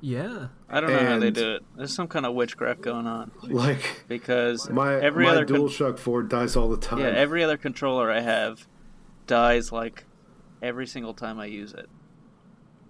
Yeah, 0.00 0.48
I 0.72 0.80
don't 0.80 0.90
know 0.90 1.06
how 1.06 1.18
they 1.18 1.30
do 1.30 1.52
it. 1.56 1.62
There's 1.76 1.94
some 1.94 2.08
kind 2.08 2.24
of 2.24 2.34
witchcraft 2.34 2.80
going 2.80 3.06
on 3.06 3.30
Like, 3.42 4.04
because 4.08 4.70
my, 4.70 4.94
every 5.00 5.24
my 5.26 5.32
other 5.32 5.44
con- 5.44 5.56
DualShock 5.56 5.98
4 5.98 6.22
dies 6.24 6.56
all 6.56 6.68
the 6.68 6.78
time. 6.78 7.00
yeah 7.00 7.06
every 7.08 7.44
other 7.44 7.56
controller 7.58 8.10
I 8.10 8.20
have 8.20 8.66
dies 9.26 9.70
like 9.70 10.04
every 10.62 10.86
single 10.86 11.12
time 11.14 11.38
I 11.38 11.46
use 11.46 11.74
it. 11.74 11.88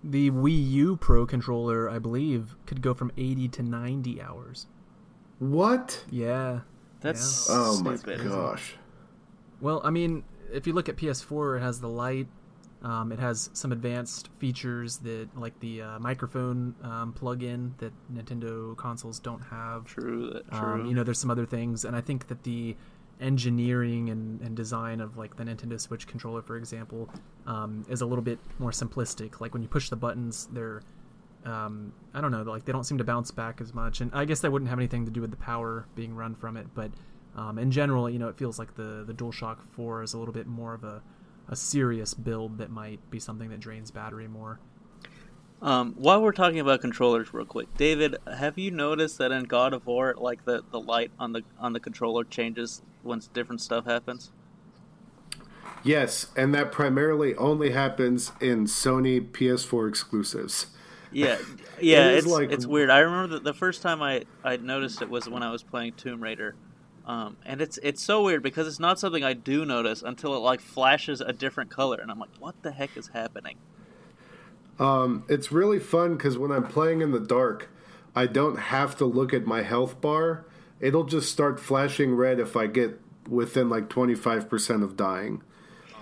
The 0.04 0.30
Wii 0.30 0.70
U 0.72 0.96
Pro 0.96 1.26
controller, 1.26 1.88
I 1.90 1.98
believe, 1.98 2.56
could 2.66 2.82
go 2.82 2.92
from 2.94 3.10
80 3.16 3.48
to 3.48 3.62
90 3.62 4.20
hours. 4.22 4.66
What? 5.38 6.04
Yeah. 6.10 6.60
That's 7.00 7.48
Yeah. 7.48 7.56
Oh 7.58 7.82
my 7.82 7.96
stupid. 7.96 8.28
gosh. 8.28 8.74
Well, 9.60 9.80
I 9.84 9.90
mean, 9.90 10.24
if 10.52 10.66
you 10.66 10.72
look 10.72 10.88
at 10.88 10.96
PS4, 10.96 11.58
it 11.58 11.60
has 11.62 11.80
the 11.80 11.88
light. 11.88 12.26
Um, 12.82 13.12
it 13.12 13.20
has 13.20 13.48
some 13.52 13.70
advanced 13.70 14.28
features 14.38 14.98
that, 14.98 15.28
like 15.36 15.58
the 15.60 15.82
uh, 15.82 15.98
microphone 16.00 16.74
um, 16.82 17.12
plug-in 17.12 17.74
that 17.78 17.92
Nintendo 18.12 18.76
consoles 18.76 19.20
don't 19.20 19.42
have. 19.42 19.84
True. 19.84 20.30
That, 20.30 20.50
true. 20.50 20.80
Um, 20.80 20.86
you 20.86 20.94
know, 20.94 21.04
there's 21.04 21.20
some 21.20 21.30
other 21.30 21.46
things, 21.46 21.84
and 21.84 21.94
I 21.94 22.00
think 22.00 22.26
that 22.28 22.42
the 22.42 22.76
engineering 23.20 24.10
and, 24.10 24.40
and 24.40 24.56
design 24.56 25.00
of 25.00 25.16
like 25.16 25.36
the 25.36 25.44
Nintendo 25.44 25.80
Switch 25.80 26.08
controller, 26.08 26.42
for 26.42 26.56
example, 26.56 27.08
um, 27.46 27.86
is 27.88 28.00
a 28.00 28.06
little 28.06 28.24
bit 28.24 28.40
more 28.58 28.72
simplistic. 28.72 29.40
Like 29.40 29.54
when 29.54 29.62
you 29.62 29.68
push 29.68 29.88
the 29.88 29.96
buttons, 29.96 30.48
they're 30.52 30.82
um, 31.44 31.92
I 32.14 32.20
don't 32.20 32.30
know, 32.30 32.42
like 32.42 32.64
they 32.64 32.72
don't 32.72 32.84
seem 32.84 32.98
to 32.98 33.04
bounce 33.04 33.30
back 33.30 33.60
as 33.60 33.74
much. 33.74 34.00
And 34.00 34.10
I 34.12 34.24
guess 34.24 34.40
that 34.40 34.52
wouldn't 34.52 34.68
have 34.68 34.78
anything 34.78 35.04
to 35.06 35.10
do 35.10 35.20
with 35.20 35.30
the 35.30 35.36
power 35.36 35.86
being 35.94 36.14
run 36.14 36.34
from 36.34 36.56
it, 36.56 36.66
but 36.74 36.90
um, 37.34 37.58
in 37.58 37.70
general, 37.70 38.10
you 38.10 38.18
know, 38.18 38.28
it 38.28 38.36
feels 38.36 38.58
like 38.58 38.74
the 38.74 39.04
the 39.06 39.14
DualShock 39.14 39.58
4 39.72 40.02
is 40.02 40.14
a 40.14 40.18
little 40.18 40.34
bit 40.34 40.46
more 40.46 40.74
of 40.74 40.84
a 40.84 41.02
a 41.48 41.56
serious 41.56 42.14
build 42.14 42.58
that 42.58 42.70
might 42.70 43.10
be 43.10 43.18
something 43.18 43.50
that 43.50 43.60
drains 43.60 43.90
battery 43.90 44.28
more. 44.28 44.60
Um, 45.60 45.94
while 45.96 46.20
we're 46.20 46.32
talking 46.32 46.58
about 46.58 46.80
controllers, 46.80 47.32
real 47.32 47.44
quick, 47.46 47.68
David, 47.76 48.16
have 48.38 48.58
you 48.58 48.70
noticed 48.72 49.18
that 49.18 49.30
in 49.30 49.44
God 49.44 49.72
of 49.72 49.86
War, 49.86 50.14
like 50.18 50.44
the, 50.44 50.62
the 50.72 50.80
light 50.80 51.12
on 51.20 51.32
the 51.32 51.42
on 51.58 51.72
the 51.72 51.78
controller 51.78 52.24
changes 52.24 52.82
when 53.02 53.20
different 53.32 53.60
stuff 53.60 53.84
happens? 53.84 54.32
Yes, 55.84 56.28
and 56.36 56.54
that 56.54 56.70
primarily 56.72 57.34
only 57.36 57.70
happens 57.70 58.32
in 58.40 58.66
Sony 58.66 59.20
PS4 59.20 59.88
exclusives. 59.88 60.66
Yeah, 61.12 61.38
yeah, 61.80 62.08
It 62.08 62.14
is 62.18 62.24
it's 62.24 62.32
like- 62.32 62.50
it's 62.52 62.66
weird. 62.66 62.90
I 62.90 62.98
remember 63.00 63.34
that 63.34 63.44
the 63.44 63.54
first 63.54 63.82
time 63.82 64.02
I 64.02 64.24
I 64.42 64.56
noticed 64.56 65.00
it 65.02 65.10
was 65.10 65.28
when 65.28 65.42
I 65.42 65.50
was 65.52 65.62
playing 65.62 65.92
Tomb 65.94 66.22
Raider, 66.22 66.54
um, 67.06 67.36
and 67.44 67.60
it's 67.60 67.78
it's 67.82 68.02
so 68.02 68.22
weird 68.22 68.42
because 68.42 68.66
it's 68.66 68.78
not 68.80 68.98
something 68.98 69.24
I 69.24 69.32
do 69.32 69.64
notice 69.64 70.02
until 70.02 70.34
it 70.34 70.38
like 70.38 70.60
flashes 70.60 71.20
a 71.20 71.32
different 71.32 71.70
color, 71.70 71.98
and 72.00 72.10
I'm 72.10 72.18
like, 72.18 72.30
what 72.38 72.62
the 72.62 72.72
heck 72.72 72.96
is 72.96 73.08
happening? 73.08 73.56
Um, 74.78 75.24
it's 75.28 75.52
really 75.52 75.78
fun 75.78 76.16
because 76.16 76.38
when 76.38 76.50
I'm 76.50 76.66
playing 76.66 77.02
in 77.02 77.10
the 77.12 77.20
dark, 77.20 77.68
I 78.16 78.26
don't 78.26 78.56
have 78.58 78.96
to 78.98 79.04
look 79.04 79.32
at 79.34 79.46
my 79.46 79.62
health 79.62 80.00
bar. 80.00 80.44
It'll 80.80 81.04
just 81.04 81.30
start 81.30 81.60
flashing 81.60 82.14
red 82.14 82.40
if 82.40 82.56
I 82.56 82.66
get 82.66 83.00
within 83.28 83.68
like 83.68 83.88
25% 83.88 84.82
of 84.82 84.96
dying. 84.96 85.42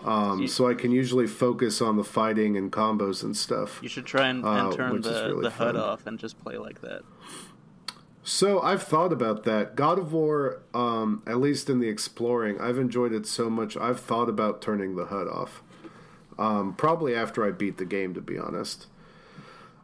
Um, 0.05 0.48
so 0.48 0.66
I 0.66 0.72
can 0.72 0.92
usually 0.92 1.26
focus 1.26 1.82
on 1.82 1.98
the 1.98 2.05
fighting 2.05 2.57
and 2.57 2.72
combos 2.72 3.22
and 3.22 3.36
stuff. 3.36 3.80
You 3.82 3.88
should 3.90 4.07
try 4.07 4.28
and, 4.28 4.42
and 4.42 4.72
Uh, 4.72 4.72
turn 4.72 4.96
is 4.96 5.05
the, 5.05 5.28
really 5.28 5.42
the 5.42 5.51
HUD 5.51 5.76
off 5.76 6.07
and 6.07 6.18
just 6.18 6.38
play 6.42 6.57
like 6.57 6.80
that. 6.80 7.03
So 8.22 8.60
I've 8.60 8.82
thought 8.82 9.12
about 9.12 9.44
that. 9.44 9.76
God 9.76 9.98
of 9.98 10.12
War, 10.12 10.60
um, 10.74 11.22
at 11.26 11.40
least 11.40 11.70
in 11.70 11.80
the 11.80 11.88
exploring, 11.88 12.60
I've 12.60 12.78
enjoyed 12.78 13.12
it 13.12 13.26
so 13.26 13.48
much. 13.48 13.76
I've 13.76 14.00
thought 14.00 14.28
about 14.28 14.60
turning 14.60 14.96
the 14.96 15.06
HUD 15.06 15.26
off. 15.26 15.62
Um, 16.38 16.74
probably 16.74 17.14
after 17.14 17.46
I 17.46 17.50
beat 17.50 17.78
the 17.78 17.84
game, 17.84 18.14
to 18.14 18.20
be 18.20 18.38
honest. 18.38 18.86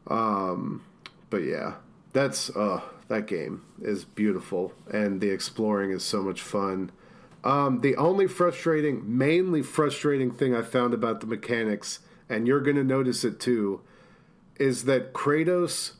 Um, 0.06 0.84
but 1.30 1.38
yeah, 1.38 1.74
that's 2.12 2.50
uh, 2.50 2.80
that 3.08 3.26
game 3.26 3.62
is 3.80 4.04
beautiful, 4.04 4.72
and 4.90 5.20
the 5.20 5.30
exploring 5.30 5.90
is 5.90 6.04
so 6.04 6.22
much 6.22 6.40
fun. 6.40 6.92
Um, 7.44 7.80
the 7.80 7.96
only 7.96 8.26
frustrating, 8.26 9.18
mainly 9.18 9.62
frustrating 9.62 10.30
thing 10.30 10.54
I 10.54 10.62
found 10.62 10.94
about 10.94 11.20
the 11.20 11.26
mechanics, 11.26 12.00
and 12.28 12.46
you're 12.46 12.60
going 12.60 12.76
to 12.76 12.84
notice 12.84 13.24
it 13.24 13.38
too, 13.38 13.82
is 14.58 14.84
that 14.84 15.12
Kratos 15.12 15.92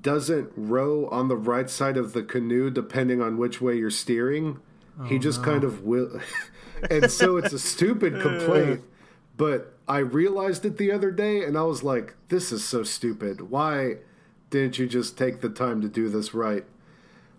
doesn't 0.00 0.52
row 0.56 1.08
on 1.08 1.28
the 1.28 1.36
right 1.36 1.68
side 1.68 1.96
of 1.96 2.12
the 2.12 2.22
canoe 2.22 2.70
depending 2.70 3.20
on 3.20 3.36
which 3.36 3.60
way 3.60 3.76
you're 3.76 3.90
steering. 3.90 4.60
he 5.06 5.18
just 5.18 5.42
kind 5.42 5.64
of 5.64 5.82
will. 5.82 6.20
and 6.90 7.10
so 7.10 7.36
it's 7.36 7.52
a 7.52 7.58
stupid 7.58 8.12
complaint, 8.22 8.82
but 9.36 9.74
I 9.88 9.98
realized 9.98 10.64
it 10.64 10.76
the 10.76 10.92
other 10.92 11.10
day 11.10 11.42
and 11.42 11.56
I 11.56 11.62
was 11.62 11.82
like, 11.82 12.14
this 12.28 12.52
is 12.52 12.64
so 12.64 12.82
stupid. 12.82 13.50
Why 13.50 13.96
didn't 14.50 14.78
you 14.78 14.86
just 14.86 15.16
take 15.16 15.40
the 15.40 15.48
time 15.48 15.80
to 15.80 15.88
do 15.88 16.08
this 16.08 16.34
right? 16.34 16.64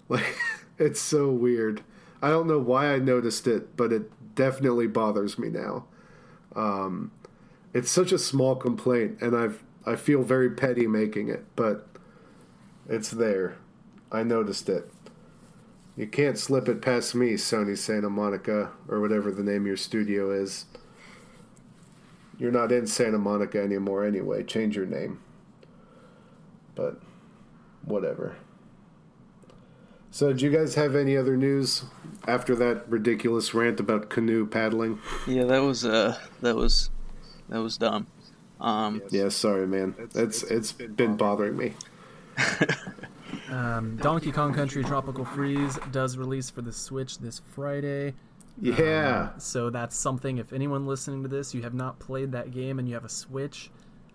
Like, 0.09 0.35
it's 0.77 0.99
so 0.99 1.29
weird. 1.29 1.83
I 2.21 2.27
don't 2.27 2.45
know 2.45 2.59
why 2.59 2.93
I 2.93 2.99
noticed 2.99 3.47
it, 3.47 3.77
but 3.77 3.93
it 3.93 4.11
definitely 4.35 4.87
bothers 4.87 5.39
me 5.39 5.47
now. 5.47 5.85
Um, 6.53 7.11
it's 7.73 7.89
such 7.89 8.11
a 8.11 8.17
small 8.17 8.55
complaint, 8.57 9.19
and 9.21 9.35
I've 9.35 9.63
I 9.85 9.95
feel 9.95 10.21
very 10.21 10.49
petty 10.49 10.85
making 10.85 11.29
it, 11.29 11.45
but 11.55 11.87
it's 12.91 13.09
there. 13.09 13.57
I 14.11 14.23
noticed 14.23 14.69
it. 14.69 14.91
You 15.95 16.07
can't 16.07 16.37
slip 16.37 16.67
it 16.67 16.81
past 16.81 17.15
me, 17.15 17.33
Sony 17.33 17.77
Santa 17.77 18.09
Monica, 18.09 18.71
or 18.87 18.99
whatever 18.99 19.31
the 19.31 19.43
name 19.43 19.61
of 19.61 19.67
your 19.67 19.77
studio 19.77 20.31
is. 20.31 20.65
You're 22.37 22.51
not 22.51 22.71
in 22.71 22.87
Santa 22.87 23.17
Monica 23.17 23.61
anymore 23.61 24.03
anyway. 24.05 24.43
Change 24.43 24.75
your 24.75 24.85
name. 24.85 25.19
But 26.75 26.99
whatever. 27.85 28.35
So, 30.09 30.33
do 30.33 30.43
you 30.43 30.51
guys 30.51 30.75
have 30.75 30.95
any 30.95 31.15
other 31.15 31.37
news 31.37 31.85
after 32.27 32.55
that 32.55 32.89
ridiculous 32.89 33.53
rant 33.53 33.79
about 33.79 34.09
canoe 34.09 34.45
paddling? 34.45 34.99
Yeah, 35.27 35.43
that 35.45 35.59
was 35.59 35.85
uh 35.85 36.17
that 36.41 36.55
was 36.55 36.89
that 37.49 37.59
was 37.61 37.77
dumb. 37.77 38.07
Um, 38.59 39.01
Yeah, 39.09 39.29
sorry, 39.29 39.67
man. 39.67 39.95
It's 40.15 40.43
it's 40.43 40.71
been 40.71 41.15
bothering 41.15 41.55
me. 41.55 41.73
Um, 43.51 43.97
Donkey 43.97 44.31
Kong 44.31 44.53
Country 44.53 44.81
Tropical 44.81 45.25
Freeze 45.25 45.77
does 45.91 46.15
release 46.15 46.49
for 46.49 46.61
the 46.61 46.71
Switch 46.71 47.17
this 47.19 47.41
Friday. 47.53 48.13
Yeah. 48.61 49.37
So 49.37 49.69
that's 49.69 49.95
something. 49.97 50.37
If 50.37 50.53
anyone 50.53 50.85
listening 50.85 51.21
to 51.23 51.27
this, 51.27 51.53
you 51.53 51.61
have 51.63 51.73
not 51.73 51.99
played 51.99 52.31
that 52.31 52.51
game 52.51 52.79
and 52.79 52.87
you 52.87 52.93
have 52.93 53.03
a 53.03 53.09
Switch, 53.09 53.69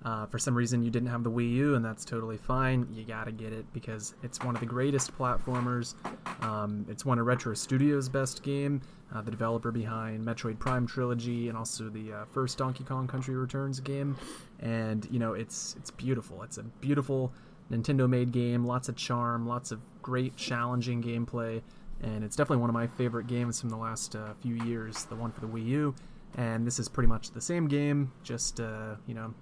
uh, 0.06 0.24
for 0.26 0.38
some 0.38 0.54
reason 0.54 0.82
you 0.82 0.90
didn't 0.90 1.08
have 1.08 1.24
the 1.24 1.30
Wii 1.30 1.52
U, 1.54 1.74
and 1.74 1.84
that's 1.84 2.04
totally 2.04 2.36
fine. 2.36 2.86
You 2.92 3.04
gotta 3.04 3.32
get 3.32 3.52
it 3.52 3.66
because 3.72 4.14
it's 4.22 4.42
one 4.42 4.54
of 4.54 4.60
the 4.60 4.66
greatest 4.66 5.16
platformers. 5.18 5.94
Um, 6.42 6.86
it's 6.88 7.04
one 7.04 7.18
of 7.18 7.26
Retro 7.26 7.54
Studios' 7.54 8.08
best 8.08 8.42
game, 8.42 8.80
uh, 9.14 9.20
the 9.20 9.30
developer 9.30 9.72
behind 9.72 10.24
Metroid 10.24 10.58
Prime 10.58 10.86
trilogy 10.86 11.48
and 11.48 11.58
also 11.58 11.88
the 11.88 12.12
uh, 12.12 12.24
first 12.26 12.56
Donkey 12.56 12.84
Kong 12.84 13.06
Country 13.06 13.34
Returns 13.34 13.80
game. 13.80 14.16
And 14.60 15.06
you 15.10 15.18
know, 15.18 15.34
it's 15.34 15.74
it's 15.76 15.90
beautiful. 15.90 16.42
It's 16.44 16.58
a 16.58 16.62
beautiful 16.62 17.32
Nintendo-made 17.70 18.32
game. 18.32 18.64
Lots 18.64 18.88
of 18.88 18.96
charm, 18.96 19.46
lots 19.46 19.70
of 19.72 19.80
great 20.02 20.36
challenging 20.36 21.02
gameplay 21.02 21.62
and 22.02 22.22
it's 22.24 22.36
definitely 22.36 22.60
one 22.60 22.70
of 22.70 22.74
my 22.74 22.86
favorite 22.86 23.26
games 23.26 23.60
from 23.60 23.70
the 23.70 23.76
last 23.76 24.14
uh, 24.16 24.34
few 24.40 24.54
years. 24.64 25.04
The 25.04 25.16
one 25.16 25.32
for 25.32 25.40
the 25.40 25.46
Wii 25.46 25.66
U, 25.66 25.94
and 26.36 26.66
this 26.66 26.78
is 26.78 26.88
pretty 26.88 27.08
much 27.08 27.30
the 27.30 27.40
same 27.40 27.68
game, 27.68 28.12
just 28.22 28.60
uh, 28.60 28.96
you 29.06 29.14
know, 29.14 29.34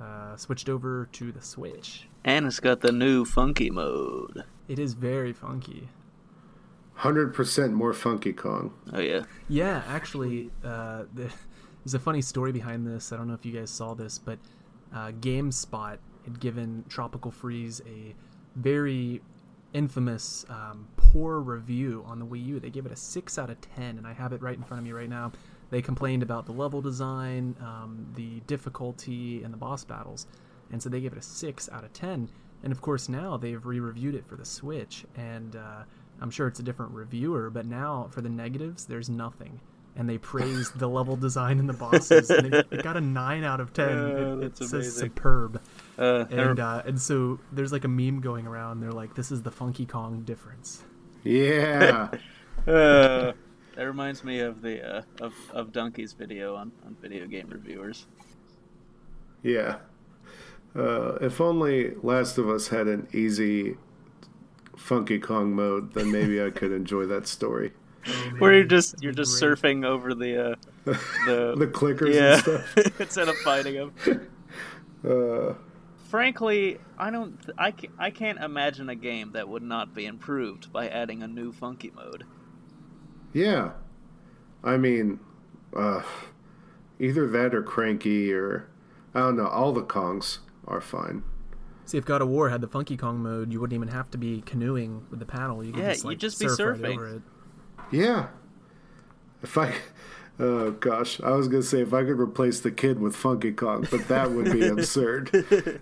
uh, 0.00 0.36
switched 0.36 0.68
over 0.68 1.08
to 1.12 1.32
the 1.32 1.42
Switch. 1.42 2.08
and 2.24 2.46
it's 2.46 2.60
got 2.60 2.80
the 2.80 2.92
new 2.92 3.24
funky 3.24 3.70
mode. 3.70 4.44
It 4.68 4.78
is 4.78 4.94
very 4.94 5.32
funky. 5.32 5.88
100% 6.98 7.72
more 7.72 7.92
Funky 7.92 8.32
Kong. 8.32 8.74
Oh 8.92 8.98
yeah, 8.98 9.22
Yeah, 9.48 9.82
actually, 9.86 10.50
uh, 10.64 11.04
the, 11.14 11.32
there's 11.84 11.94
a 11.94 11.98
funny 11.98 12.20
story 12.20 12.50
behind 12.50 12.86
this. 12.86 13.12
I 13.12 13.16
don't 13.16 13.28
know 13.28 13.34
if 13.34 13.46
you 13.46 13.52
guys 13.52 13.70
saw 13.70 13.94
this, 13.94 14.18
but 14.18 14.38
uh, 14.92 15.12
GameSpot 15.12 15.98
had 16.28 16.40
given 16.40 16.84
Tropical 16.88 17.30
Freeze 17.30 17.80
a 17.86 18.14
very 18.56 19.20
infamous 19.72 20.44
um, 20.48 20.86
poor 20.96 21.40
review 21.40 22.04
on 22.06 22.18
the 22.18 22.26
Wii 22.26 22.44
U. 22.46 22.60
They 22.60 22.70
gave 22.70 22.86
it 22.86 22.92
a 22.92 22.96
6 22.96 23.38
out 23.38 23.50
of 23.50 23.60
10, 23.60 23.98
and 23.98 24.06
I 24.06 24.12
have 24.12 24.32
it 24.32 24.42
right 24.42 24.56
in 24.56 24.62
front 24.62 24.80
of 24.80 24.84
me 24.84 24.92
right 24.92 25.08
now. 25.08 25.32
They 25.70 25.82
complained 25.82 26.22
about 26.22 26.46
the 26.46 26.52
level 26.52 26.80
design, 26.80 27.54
um, 27.60 28.06
the 28.14 28.40
difficulty, 28.46 29.42
and 29.42 29.52
the 29.52 29.58
boss 29.58 29.84
battles, 29.84 30.26
and 30.70 30.82
so 30.82 30.88
they 30.88 31.00
gave 31.00 31.12
it 31.12 31.18
a 31.18 31.22
6 31.22 31.68
out 31.72 31.84
of 31.84 31.92
10. 31.92 32.28
And 32.62 32.72
of 32.72 32.80
course, 32.80 33.08
now 33.08 33.36
they've 33.36 33.64
re 33.64 33.80
reviewed 33.80 34.14
it 34.14 34.26
for 34.26 34.36
the 34.36 34.44
Switch, 34.44 35.04
and 35.16 35.56
uh, 35.56 35.84
I'm 36.20 36.30
sure 36.30 36.48
it's 36.48 36.60
a 36.60 36.64
different 36.64 36.92
reviewer, 36.92 37.50
but 37.50 37.66
now 37.66 38.08
for 38.10 38.20
the 38.20 38.28
negatives, 38.28 38.86
there's 38.86 39.08
nothing. 39.08 39.60
And 39.98 40.08
they 40.08 40.16
praised 40.16 40.78
the 40.78 40.88
level 40.88 41.16
design 41.16 41.58
and 41.58 41.68
the 41.68 41.72
bosses, 41.74 42.30
and 42.30 42.54
it, 42.54 42.68
it 42.70 42.82
got 42.84 42.96
a 42.96 43.00
9 43.00 43.42
out 43.44 43.60
of 43.60 43.72
10. 43.74 43.88
Yeah, 43.88 43.94
it, 44.36 44.42
it 44.44 44.56
says 44.58 44.72
amazing. 44.72 44.92
superb. 45.08 45.60
uh, 45.98 46.24
And 46.30 46.60
uh, 46.60 46.82
and 46.86 47.00
so 47.02 47.40
there's 47.50 47.72
like 47.72 47.84
a 47.84 47.88
meme 47.88 48.20
going 48.20 48.46
around. 48.46 48.78
They're 48.80 48.92
like, 48.92 49.16
"This 49.16 49.32
is 49.32 49.42
the 49.42 49.50
Funky 49.50 49.84
Kong 49.86 50.22
difference." 50.22 50.84
Yeah. 51.24 52.10
uh, 52.66 53.32
that 53.74 53.84
reminds 53.84 54.22
me 54.22 54.38
of 54.38 54.62
the 54.62 54.98
uh, 54.98 55.02
of 55.20 55.34
of 55.52 55.72
Dunkey's 55.72 56.12
video 56.12 56.54
on 56.54 56.70
on 56.86 56.96
video 57.02 57.26
game 57.26 57.48
reviewers. 57.50 58.06
yeah. 59.42 59.78
Uh, 60.76 61.14
if 61.20 61.40
only 61.40 61.94
Last 62.02 62.38
of 62.38 62.48
Us 62.48 62.68
had 62.68 62.86
an 62.86 63.08
easy 63.12 63.76
Funky 64.76 65.18
Kong 65.18 65.54
mode, 65.54 65.94
then 65.94 66.12
maybe 66.12 66.40
I 66.42 66.50
could 66.50 66.70
enjoy 66.72 67.06
that 67.06 67.26
story. 67.26 67.72
Where 68.38 68.54
you're 68.54 68.64
just 68.64 69.02
you're 69.02 69.12
just 69.12 69.38
great. 69.40 69.58
surfing 69.58 69.84
over 69.84 70.14
the 70.14 70.52
uh, 70.52 70.54
the 70.84 71.54
the 71.56 71.66
clickers 71.66 72.14
yeah 72.14 72.34
and 72.34 72.42
stuff. 72.42 72.76
instead 73.00 73.28
of 73.28 73.36
fighting 73.38 73.74
them. 73.74 73.92
Uh, 75.08 75.54
Frankly, 76.08 76.78
I 76.98 77.10
don't. 77.10 77.38
I 77.56 77.70
can't, 77.70 77.92
I 77.98 78.10
can't 78.10 78.38
imagine 78.40 78.88
a 78.88 78.94
game 78.96 79.32
that 79.32 79.48
would 79.48 79.62
not 79.62 79.94
be 79.94 80.06
improved 80.06 80.72
by 80.72 80.88
adding 80.88 81.22
a 81.22 81.28
new 81.28 81.52
funky 81.52 81.92
mode. 81.94 82.24
yeah, 83.32 83.72
I 84.64 84.76
mean, 84.78 85.20
uh, 85.76 86.02
either 86.98 87.28
that 87.28 87.54
or 87.54 87.62
cranky 87.62 88.32
or 88.32 88.68
I 89.14 89.20
don't 89.20 89.36
know. 89.36 89.46
All 89.46 89.72
the 89.72 89.82
Kongs 89.84 90.38
are 90.66 90.80
fine. 90.80 91.22
See, 91.84 91.96
if 91.98 92.04
God 92.04 92.20
of 92.22 92.28
War 92.28 92.48
had 92.48 92.60
the 92.60 92.68
Funky 92.68 92.96
Kong 92.96 93.18
mode, 93.18 93.52
you 93.52 93.60
wouldn't 93.60 93.74
even 93.76 93.88
have 93.88 94.10
to 94.10 94.18
be 94.18 94.40
canoeing 94.42 95.06
with 95.10 95.20
the 95.20 95.26
paddle. 95.26 95.62
You 95.62 95.72
could 95.72 95.82
Yeah, 95.82 95.92
just, 95.92 96.04
like, 96.04 96.10
you'd 96.12 96.20
just 96.20 96.40
be 96.40 96.48
surf 96.48 96.80
right 96.82 96.92
surfing. 96.92 96.94
over 96.96 97.08
it. 97.16 97.22
Yeah. 97.90 98.28
If 99.42 99.56
I, 99.56 99.74
oh 100.38 100.72
gosh, 100.72 101.20
I 101.20 101.30
was 101.30 101.48
gonna 101.48 101.62
say 101.62 101.80
if 101.80 101.92
I 101.92 102.04
could 102.04 102.18
replace 102.18 102.60
the 102.60 102.70
kid 102.70 103.00
with 103.00 103.14
Funky 103.14 103.52
Kong, 103.52 103.86
but 103.90 104.08
that 104.08 104.30
would 104.30 104.52
be 104.52 104.66
absurd. 104.66 105.30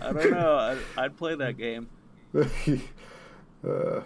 I 0.00 0.12
don't 0.12 0.30
know. 0.30 0.56
I'd, 0.56 0.78
I'd 0.96 1.16
play 1.16 1.34
that 1.34 1.56
game. 1.58 1.88
uh, 3.66 4.00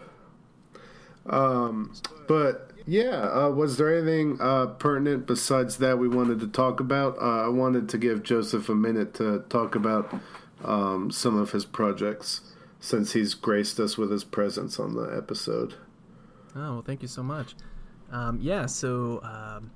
um, 1.26 1.92
but 2.26 2.70
yeah, 2.86 3.30
uh, 3.32 3.50
was 3.50 3.76
there 3.76 3.96
anything 3.96 4.38
uh, 4.40 4.66
pertinent 4.66 5.26
besides 5.26 5.78
that 5.78 5.98
we 5.98 6.08
wanted 6.08 6.40
to 6.40 6.48
talk 6.48 6.80
about? 6.80 7.16
Uh, 7.18 7.46
I 7.46 7.48
wanted 7.48 7.88
to 7.90 7.98
give 7.98 8.22
Joseph 8.22 8.68
a 8.68 8.74
minute 8.74 9.14
to 9.14 9.44
talk 9.48 9.74
about 9.74 10.14
um, 10.62 11.10
some 11.10 11.36
of 11.36 11.52
his 11.52 11.64
projects 11.64 12.40
since 12.80 13.12
he's 13.12 13.32
graced 13.34 13.80
us 13.80 13.96
with 13.96 14.10
his 14.10 14.24
presence 14.24 14.78
on 14.78 14.94
the 14.94 15.04
episode. 15.16 15.74
Oh, 16.56 16.74
well, 16.74 16.82
thank 16.82 17.02
you 17.02 17.08
so 17.08 17.22
much. 17.22 17.54
Um, 18.10 18.38
yeah, 18.40 18.66
so 18.66 19.20
um, 19.22 19.70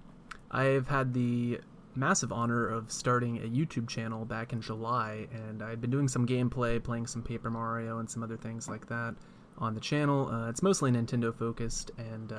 I've 0.50 0.86
had 0.88 1.12
the 1.12 1.60
massive 1.94 2.32
honor 2.32 2.68
of 2.68 2.92
starting 2.92 3.38
a 3.38 3.48
YouTube 3.48 3.88
channel 3.88 4.24
back 4.24 4.52
in 4.52 4.60
July, 4.60 5.26
and 5.32 5.62
I've 5.62 5.80
been 5.80 5.90
doing 5.90 6.08
some 6.08 6.26
gameplay, 6.26 6.82
playing 6.82 7.06
some 7.06 7.22
Paper 7.22 7.50
Mario 7.50 7.98
and 7.98 8.08
some 8.08 8.22
other 8.22 8.36
things 8.36 8.68
like 8.68 8.86
that 8.88 9.14
on 9.58 9.74
the 9.74 9.80
channel. 9.80 10.28
Uh, 10.28 10.48
it's 10.48 10.62
mostly 10.62 10.90
Nintendo 10.90 11.34
focused, 11.34 11.90
and 11.98 12.32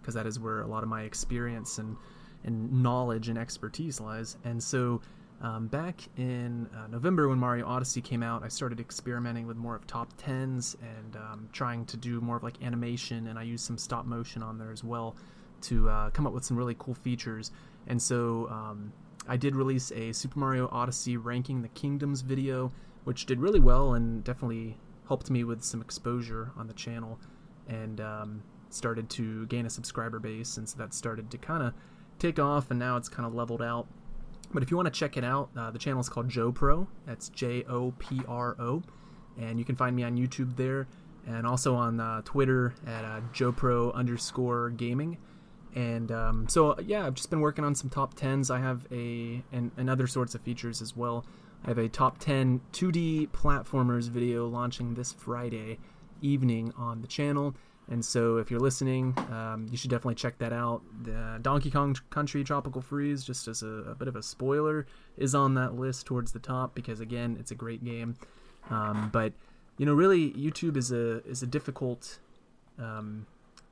because 0.00 0.14
that 0.14 0.26
is 0.26 0.40
where 0.40 0.62
a 0.62 0.66
lot 0.66 0.82
of 0.82 0.88
my 0.88 1.02
experience 1.02 1.78
and 1.78 1.96
and 2.44 2.82
knowledge 2.82 3.28
and 3.28 3.38
expertise 3.38 4.00
lies. 4.00 4.36
And 4.44 4.62
so, 4.62 5.00
um, 5.40 5.68
back 5.68 6.00
in 6.16 6.68
uh, 6.76 6.86
November 6.88 7.28
when 7.28 7.38
Mario 7.38 7.66
Odyssey 7.66 8.00
came 8.00 8.22
out, 8.22 8.42
I 8.42 8.48
started 8.48 8.80
experimenting 8.80 9.46
with 9.46 9.56
more 9.56 9.74
of 9.74 9.86
top 9.86 10.12
tens 10.16 10.76
and 10.82 11.16
um, 11.16 11.48
trying 11.52 11.86
to 11.86 11.96
do 11.96 12.20
more 12.20 12.36
of 12.36 12.42
like 12.42 12.62
animation, 12.62 13.28
and 13.28 13.38
I 13.38 13.42
used 13.42 13.64
some 13.64 13.78
stop 13.78 14.06
motion 14.06 14.42
on 14.42 14.58
there 14.58 14.70
as 14.70 14.84
well 14.84 15.16
to 15.62 15.88
uh, 15.88 16.10
come 16.10 16.26
up 16.26 16.32
with 16.32 16.44
some 16.44 16.56
really 16.56 16.76
cool 16.78 16.94
features. 16.94 17.52
And 17.86 18.00
so, 18.00 18.48
um, 18.50 18.92
I 19.28 19.36
did 19.36 19.54
release 19.54 19.92
a 19.92 20.12
Super 20.12 20.38
Mario 20.38 20.68
Odyssey 20.72 21.16
ranking 21.16 21.62
the 21.62 21.68
kingdoms 21.68 22.22
video, 22.22 22.72
which 23.04 23.26
did 23.26 23.38
really 23.38 23.60
well 23.60 23.94
and 23.94 24.24
definitely 24.24 24.78
helped 25.06 25.30
me 25.30 25.44
with 25.44 25.62
some 25.62 25.80
exposure 25.80 26.52
on 26.56 26.66
the 26.66 26.72
channel. 26.72 27.18
And 27.68 28.00
um, 28.00 28.42
started 28.70 29.10
to 29.10 29.46
gain 29.46 29.66
a 29.66 29.70
subscriber 29.70 30.18
base, 30.18 30.56
and 30.56 30.68
so 30.68 30.78
that 30.78 30.94
started 30.94 31.30
to 31.30 31.38
kind 31.38 31.62
of 31.62 31.74
take 32.18 32.38
off, 32.38 32.70
and 32.70 32.78
now 32.78 32.96
it's 32.96 33.08
kind 33.08 33.26
of 33.26 33.34
leveled 33.34 33.62
out. 33.62 33.86
But 34.52 34.62
if 34.62 34.70
you 34.70 34.76
want 34.76 34.86
to 34.86 34.98
check 34.98 35.16
it 35.16 35.24
out, 35.24 35.50
uh, 35.56 35.70
the 35.70 35.78
channel 35.78 36.00
is 36.00 36.08
called 36.08 36.28
JoPro. 36.28 36.86
That's 37.06 37.28
J 37.28 37.64
O 37.64 37.92
P 37.98 38.20
R 38.26 38.56
O, 38.58 38.82
and 39.38 39.58
you 39.58 39.64
can 39.64 39.76
find 39.76 39.94
me 39.94 40.02
on 40.02 40.16
YouTube 40.16 40.56
there, 40.56 40.88
and 41.26 41.46
also 41.46 41.74
on 41.74 42.00
uh, 42.00 42.22
Twitter 42.24 42.74
at 42.86 43.04
uh, 43.04 43.20
JoPro 43.32 43.94
underscore 43.94 44.70
Gaming. 44.70 45.18
And 45.74 46.10
um, 46.10 46.48
so 46.48 46.78
yeah, 46.80 47.06
I've 47.06 47.14
just 47.14 47.30
been 47.30 47.40
working 47.40 47.64
on 47.64 47.74
some 47.74 47.90
top 47.90 48.14
tens. 48.14 48.50
I 48.50 48.58
have 48.58 48.86
a 48.90 49.42
and, 49.52 49.70
and 49.76 49.88
other 49.88 50.06
sorts 50.06 50.34
of 50.34 50.40
features 50.40 50.82
as 50.82 50.96
well. 50.96 51.24
I 51.64 51.68
have 51.68 51.78
a 51.78 51.88
top 51.88 52.18
10 52.18 52.60
2D 52.72 53.28
platformers 53.28 54.08
video 54.08 54.48
launching 54.48 54.94
this 54.94 55.12
Friday 55.12 55.78
evening 56.22 56.72
on 56.76 57.02
the 57.02 57.06
channel. 57.06 57.54
And 57.90 58.04
so, 58.04 58.36
if 58.36 58.52
you're 58.52 58.60
listening, 58.60 59.16
um, 59.32 59.66
you 59.68 59.76
should 59.76 59.90
definitely 59.90 60.14
check 60.14 60.38
that 60.38 60.52
out. 60.52 60.82
The 61.02 61.40
Donkey 61.42 61.72
Kong 61.72 61.96
Country 62.10 62.44
Tropical 62.44 62.80
Freeze, 62.80 63.24
just 63.24 63.48
as 63.48 63.64
a, 63.64 63.66
a 63.66 63.94
bit 63.96 64.06
of 64.06 64.14
a 64.14 64.22
spoiler, 64.22 64.86
is 65.16 65.34
on 65.34 65.54
that 65.54 65.74
list 65.74 66.06
towards 66.06 66.30
the 66.30 66.38
top 66.38 66.72
because 66.74 67.00
again, 67.00 67.36
it's 67.40 67.50
a 67.50 67.56
great 67.56 67.84
game. 67.84 68.14
Um, 68.70 69.10
but 69.12 69.32
you 69.76 69.86
know, 69.86 69.94
really, 69.94 70.30
YouTube 70.32 70.76
is 70.76 70.92
a 70.92 71.26
is 71.26 71.42
a 71.42 71.46
difficult 71.46 72.20
um, 72.78 73.26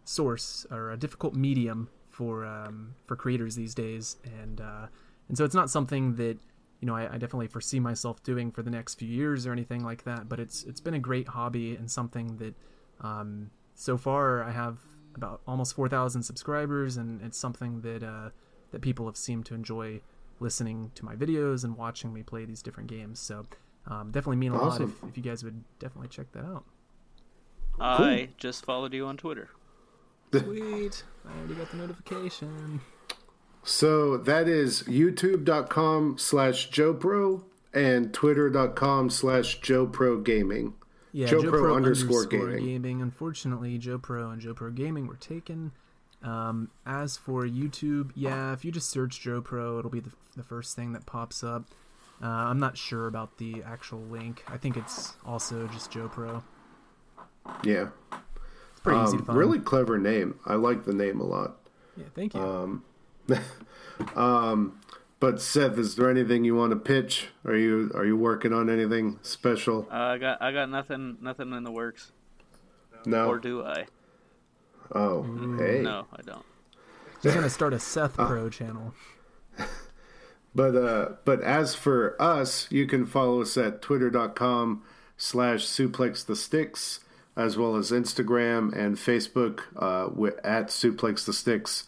source 0.04 0.66
or 0.70 0.90
a 0.90 0.96
difficult 0.96 1.34
medium 1.34 1.88
for 2.08 2.44
um, 2.44 2.94
for 3.06 3.14
creators 3.14 3.54
these 3.54 3.74
days, 3.74 4.16
and 4.40 4.60
uh, 4.60 4.86
and 5.28 5.38
so 5.38 5.44
it's 5.44 5.54
not 5.54 5.70
something 5.70 6.16
that 6.16 6.38
you 6.80 6.86
know 6.86 6.96
I, 6.96 7.04
I 7.04 7.18
definitely 7.18 7.46
foresee 7.46 7.78
myself 7.78 8.22
doing 8.24 8.50
for 8.50 8.62
the 8.62 8.70
next 8.70 8.94
few 8.94 9.08
years 9.08 9.46
or 9.46 9.52
anything 9.52 9.84
like 9.84 10.02
that. 10.04 10.28
But 10.28 10.40
it's 10.40 10.64
it's 10.64 10.80
been 10.80 10.94
a 10.94 10.98
great 10.98 11.28
hobby 11.28 11.76
and 11.76 11.88
something 11.88 12.36
that 12.38 12.54
um, 13.00 13.50
so 13.78 13.96
far 13.96 14.42
I 14.42 14.50
have 14.50 14.78
about 15.14 15.40
almost 15.46 15.74
four 15.74 15.88
thousand 15.88 16.22
subscribers, 16.24 16.96
and 16.96 17.22
it's 17.22 17.38
something 17.38 17.80
that 17.82 18.02
uh, 18.02 18.30
that 18.72 18.82
people 18.82 19.06
have 19.06 19.16
seemed 19.16 19.46
to 19.46 19.54
enjoy 19.54 20.00
listening 20.40 20.90
to 20.96 21.04
my 21.04 21.14
videos 21.14 21.64
and 21.64 21.76
watching 21.76 22.12
me 22.12 22.22
play 22.22 22.44
these 22.44 22.60
different 22.62 22.88
games. 22.90 23.18
So 23.20 23.46
um, 23.86 24.10
definitely 24.10 24.36
mean 24.36 24.52
a 24.52 24.56
Awesome. 24.60 24.82
lot 24.86 24.92
if, 25.04 25.08
if 25.10 25.16
you 25.16 25.22
guys 25.22 25.42
would 25.44 25.62
definitely 25.78 26.08
check 26.08 26.30
that 26.32 26.44
out. 26.44 26.64
I 27.80 28.30
just 28.36 28.64
followed 28.64 28.92
you 28.92 29.06
on 29.06 29.16
Twitter. 29.16 29.48
Sweet, 30.32 31.04
I 31.26 31.38
already 31.38 31.54
got 31.54 31.70
the 31.70 31.76
notification. 31.76 32.80
So 33.62 34.16
that 34.16 34.48
is 34.48 34.82
youtube.com 34.84 36.18
slash 36.18 36.70
JoPro 36.70 37.44
and 37.74 38.12
twitter.com 38.12 39.10
slash 39.10 39.60
JoProGaming. 39.60 40.72
Yeah, 41.12 41.26
Joe 41.28 41.42
Joe 41.42 41.50
Pro 41.50 41.60
Pro, 41.62 41.76
underscore 41.76 42.22
underscore, 42.24 42.50
gaming. 42.52 42.64
gaming. 42.66 43.02
Unfortunately, 43.02 43.78
JoPro 43.78 44.32
and 44.32 44.42
JoPro 44.42 44.74
Gaming 44.74 45.06
were 45.06 45.16
taken. 45.16 45.72
Um, 46.22 46.70
as 46.84 47.16
for 47.16 47.44
YouTube, 47.44 48.10
yeah, 48.14 48.52
if 48.52 48.64
you 48.64 48.72
just 48.72 48.90
search 48.90 49.20
JoPro, 49.22 49.78
it'll 49.78 49.90
be 49.90 50.00
the, 50.00 50.10
the 50.36 50.42
first 50.42 50.74
thing 50.76 50.92
that 50.92 51.06
pops 51.06 51.42
up. 51.44 51.64
Uh, 52.22 52.26
I'm 52.26 52.58
not 52.58 52.76
sure 52.76 53.06
about 53.06 53.38
the 53.38 53.62
actual 53.64 54.00
link. 54.00 54.42
I 54.48 54.56
think 54.56 54.76
it's 54.76 55.14
also 55.24 55.66
just 55.68 55.90
JoPro. 55.92 56.42
Yeah. 57.62 57.88
It's 58.72 58.80
pretty 58.82 59.00
easy 59.00 59.12
Um, 59.12 59.18
to 59.20 59.24
find. 59.26 59.38
really 59.38 59.60
clever 59.60 59.96
name. 59.98 60.38
I 60.44 60.54
like 60.54 60.84
the 60.84 60.92
name 60.92 61.20
a 61.20 61.24
lot. 61.24 61.56
Yeah, 61.96 62.04
thank 62.14 62.34
you. 62.34 62.40
Um, 62.40 62.84
um, 64.16 64.80
but 65.20 65.40
Seth, 65.40 65.78
is 65.78 65.96
there 65.96 66.10
anything 66.10 66.44
you 66.44 66.54
want 66.54 66.70
to 66.70 66.76
pitch? 66.76 67.28
Are 67.44 67.56
you 67.56 67.90
are 67.94 68.04
you 68.04 68.16
working 68.16 68.52
on 68.52 68.70
anything 68.70 69.18
special? 69.22 69.88
Uh, 69.90 69.94
I 69.94 70.18
got 70.18 70.42
I 70.42 70.52
got 70.52 70.70
nothing 70.70 71.18
nothing 71.20 71.52
in 71.52 71.64
the 71.64 71.72
works. 71.72 72.12
No. 73.04 73.26
Or 73.26 73.38
do 73.38 73.64
I? 73.64 73.86
Oh, 74.92 75.22
hey. 75.58 75.80
No, 75.82 76.06
I 76.12 76.22
don't. 76.22 76.44
He's 77.22 77.34
gonna 77.34 77.50
start 77.50 77.72
a 77.72 77.78
Seth 77.78 78.18
uh, 78.18 78.26
Pro 78.26 78.48
channel. 78.48 78.94
But 80.54 80.74
uh, 80.74 81.08
but 81.24 81.40
as 81.42 81.74
for 81.76 82.20
us, 82.20 82.66
you 82.70 82.86
can 82.86 83.06
follow 83.06 83.42
us 83.42 83.56
at 83.56 83.80
twitter.com 83.82 84.82
slash 85.16 85.64
suplex 85.64 86.26
the 86.26 86.34
sticks, 86.34 87.00
as 87.36 87.56
well 87.56 87.76
as 87.76 87.92
Instagram 87.92 88.76
and 88.76 88.96
Facebook 88.96 89.60
uh, 89.76 90.06
at 90.42 90.68
suplex 90.68 91.24
the 91.24 91.32
sticks. 91.32 91.84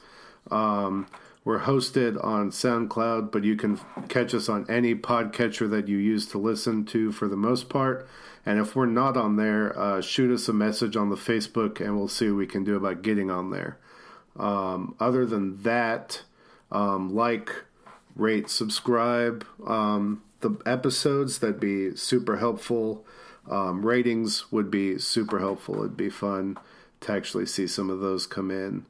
Um, 0.52 1.08
we're 1.44 1.60
hosted 1.60 2.22
on 2.22 2.50
SoundCloud, 2.50 3.32
but 3.32 3.44
you 3.44 3.56
can 3.56 3.80
catch 4.08 4.34
us 4.34 4.48
on 4.48 4.66
any 4.68 4.94
podcatcher 4.94 5.70
that 5.70 5.88
you 5.88 5.96
use 5.96 6.26
to 6.28 6.38
listen 6.38 6.84
to 6.86 7.12
for 7.12 7.28
the 7.28 7.36
most 7.36 7.68
part. 7.68 8.06
And 8.44 8.58
if 8.58 8.76
we're 8.76 8.86
not 8.86 9.16
on 9.16 9.36
there, 9.36 9.78
uh, 9.78 10.00
shoot 10.00 10.32
us 10.32 10.48
a 10.48 10.52
message 10.52 10.96
on 10.96 11.08
the 11.08 11.16
Facebook, 11.16 11.80
and 11.80 11.96
we'll 11.96 12.08
see 12.08 12.28
what 12.28 12.36
we 12.36 12.46
can 12.46 12.64
do 12.64 12.76
about 12.76 13.02
getting 13.02 13.30
on 13.30 13.50
there. 13.50 13.78
Um, 14.38 14.94
other 15.00 15.24
than 15.24 15.62
that, 15.62 16.22
um, 16.70 17.14
like, 17.14 17.64
rate, 18.14 18.50
subscribe 18.50 19.46
um, 19.66 20.22
the 20.40 20.56
episodes. 20.66 21.38
That'd 21.38 21.60
be 21.60 21.96
super 21.96 22.36
helpful. 22.36 23.04
Um, 23.50 23.84
ratings 23.84 24.50
would 24.52 24.70
be 24.70 24.98
super 24.98 25.38
helpful. 25.38 25.80
It'd 25.80 25.96
be 25.96 26.10
fun 26.10 26.58
to 27.00 27.12
actually 27.12 27.46
see 27.46 27.66
some 27.66 27.88
of 27.90 28.00
those 28.00 28.26
come 28.26 28.50
in. 28.50 28.84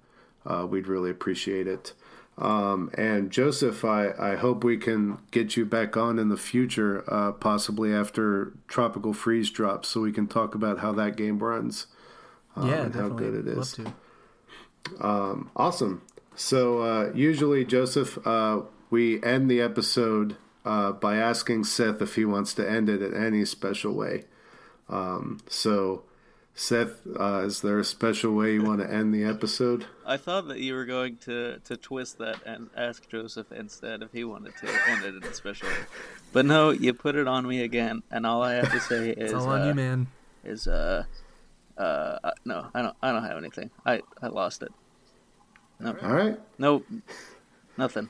Uh, 0.44 0.66
we'd 0.68 0.88
really 0.88 1.11
appreciate 1.11 1.66
it. 1.66 1.92
Um, 2.38 2.90
and 2.94 3.30
Joseph, 3.30 3.84
I, 3.84 4.12
I 4.18 4.36
hope 4.36 4.64
we 4.64 4.78
can 4.78 5.18
get 5.30 5.56
you 5.56 5.66
back 5.66 5.96
on 5.96 6.18
in 6.18 6.30
the 6.30 6.38
future, 6.38 7.04
uh, 7.06 7.32
possibly 7.32 7.92
after 7.92 8.54
Tropical 8.66 9.12
Freeze 9.12 9.50
drops, 9.50 9.88
so 9.88 10.00
we 10.00 10.12
can 10.12 10.26
talk 10.26 10.54
about 10.54 10.78
how 10.78 10.92
that 10.92 11.16
game 11.16 11.38
runs. 11.38 11.86
um, 12.56 12.68
yeah, 12.68 12.82
and 12.82 12.94
how 12.94 13.08
definitely. 13.08 13.24
good 13.24 13.46
it 13.46 13.56
Love 13.56 13.94
to. 14.98 15.04
Awesome. 15.54 16.02
So 16.34 16.78
uh, 16.78 17.12
usually, 17.14 17.64
Joseph, 17.64 18.18
uh, 18.26 18.62
we 18.88 19.22
end 19.22 19.50
the 19.50 19.60
episode 19.60 20.36
uh, 20.64 20.92
by 20.92 21.16
asking 21.16 21.64
Seth 21.64 22.00
if 22.00 22.14
he 22.14 22.24
wants 22.24 22.54
to 22.54 22.68
end 22.68 22.88
it 22.88 23.02
in 23.02 23.14
any 23.14 23.44
special 23.44 23.92
way. 23.94 24.24
Um, 24.88 25.40
so, 25.48 26.04
Seth, 26.55 27.01
uh, 27.18 27.42
is 27.46 27.62
there 27.62 27.78
a 27.78 27.84
special 27.84 28.32
way 28.34 28.53
you 28.55 28.62
want 28.62 28.80
to 28.80 28.92
end 28.92 29.14
the 29.14 29.24
episode? 29.24 29.86
I 30.05 30.16
thought 30.18 30.48
that 30.48 30.59
you 30.61 30.74
were 30.74 30.84
going 30.84 31.16
to, 31.18 31.59
to 31.64 31.76
twist 31.76 32.18
that 32.18 32.36
and 32.44 32.68
ask 32.76 33.09
Joseph 33.09 33.51
instead 33.53 34.03
if 34.03 34.12
he 34.12 34.24
wanted 34.24 34.53
to 34.59 34.68
end 34.88 35.05
it 35.05 35.14
in 35.14 35.24
a 35.24 35.32
special 35.32 35.68
way. 35.68 35.74
But 36.32 36.44
no, 36.46 36.70
you 36.70 36.92
put 36.92 37.14
it 37.14 37.26
on 37.26 37.46
me 37.48 37.62
again, 37.62 38.03
and 38.11 38.26
all 38.26 38.42
I 38.42 38.55
have 38.55 38.70
to 38.72 38.80
say 38.80 39.11
is 39.16 39.32
It's 39.32 39.32
all 39.32 39.48
on 39.48 39.62
uh, 39.62 39.66
you, 39.68 39.74
man. 39.74 40.07
is 40.44 40.68
uh 40.68 41.05
uh 41.78 41.80
uh, 42.24 42.30
no, 42.44 42.66
I 42.74 42.82
don't 42.82 42.96
I 43.03 43.11
don't 43.12 43.24
have 43.24 43.38
anything. 43.38 43.70
I 43.86 44.03
I 44.20 44.26
lost 44.28 44.62
it. 44.62 44.72
No, 45.78 45.96
All 46.03 46.12
right. 46.12 46.38
nope, 46.59 46.86
nothing. 47.78 48.09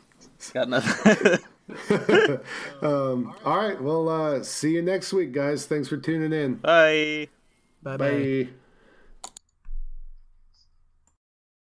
Got 0.53 0.69
nothing. 0.71 1.39
Um, 2.83 3.33
all 3.45 3.57
right. 3.59 3.81
Well, 3.81 4.09
uh, 4.09 4.43
see 4.43 4.73
you 4.73 4.83
next 4.83 5.13
week, 5.13 5.31
guys. 5.31 5.67
Thanks 5.67 5.87
for 5.87 5.97
tuning 5.99 6.33
in. 6.33 6.55
Bye. 6.57 7.29
Bye 7.83 7.97
bye. 7.99 8.31
Bye. 8.37 8.60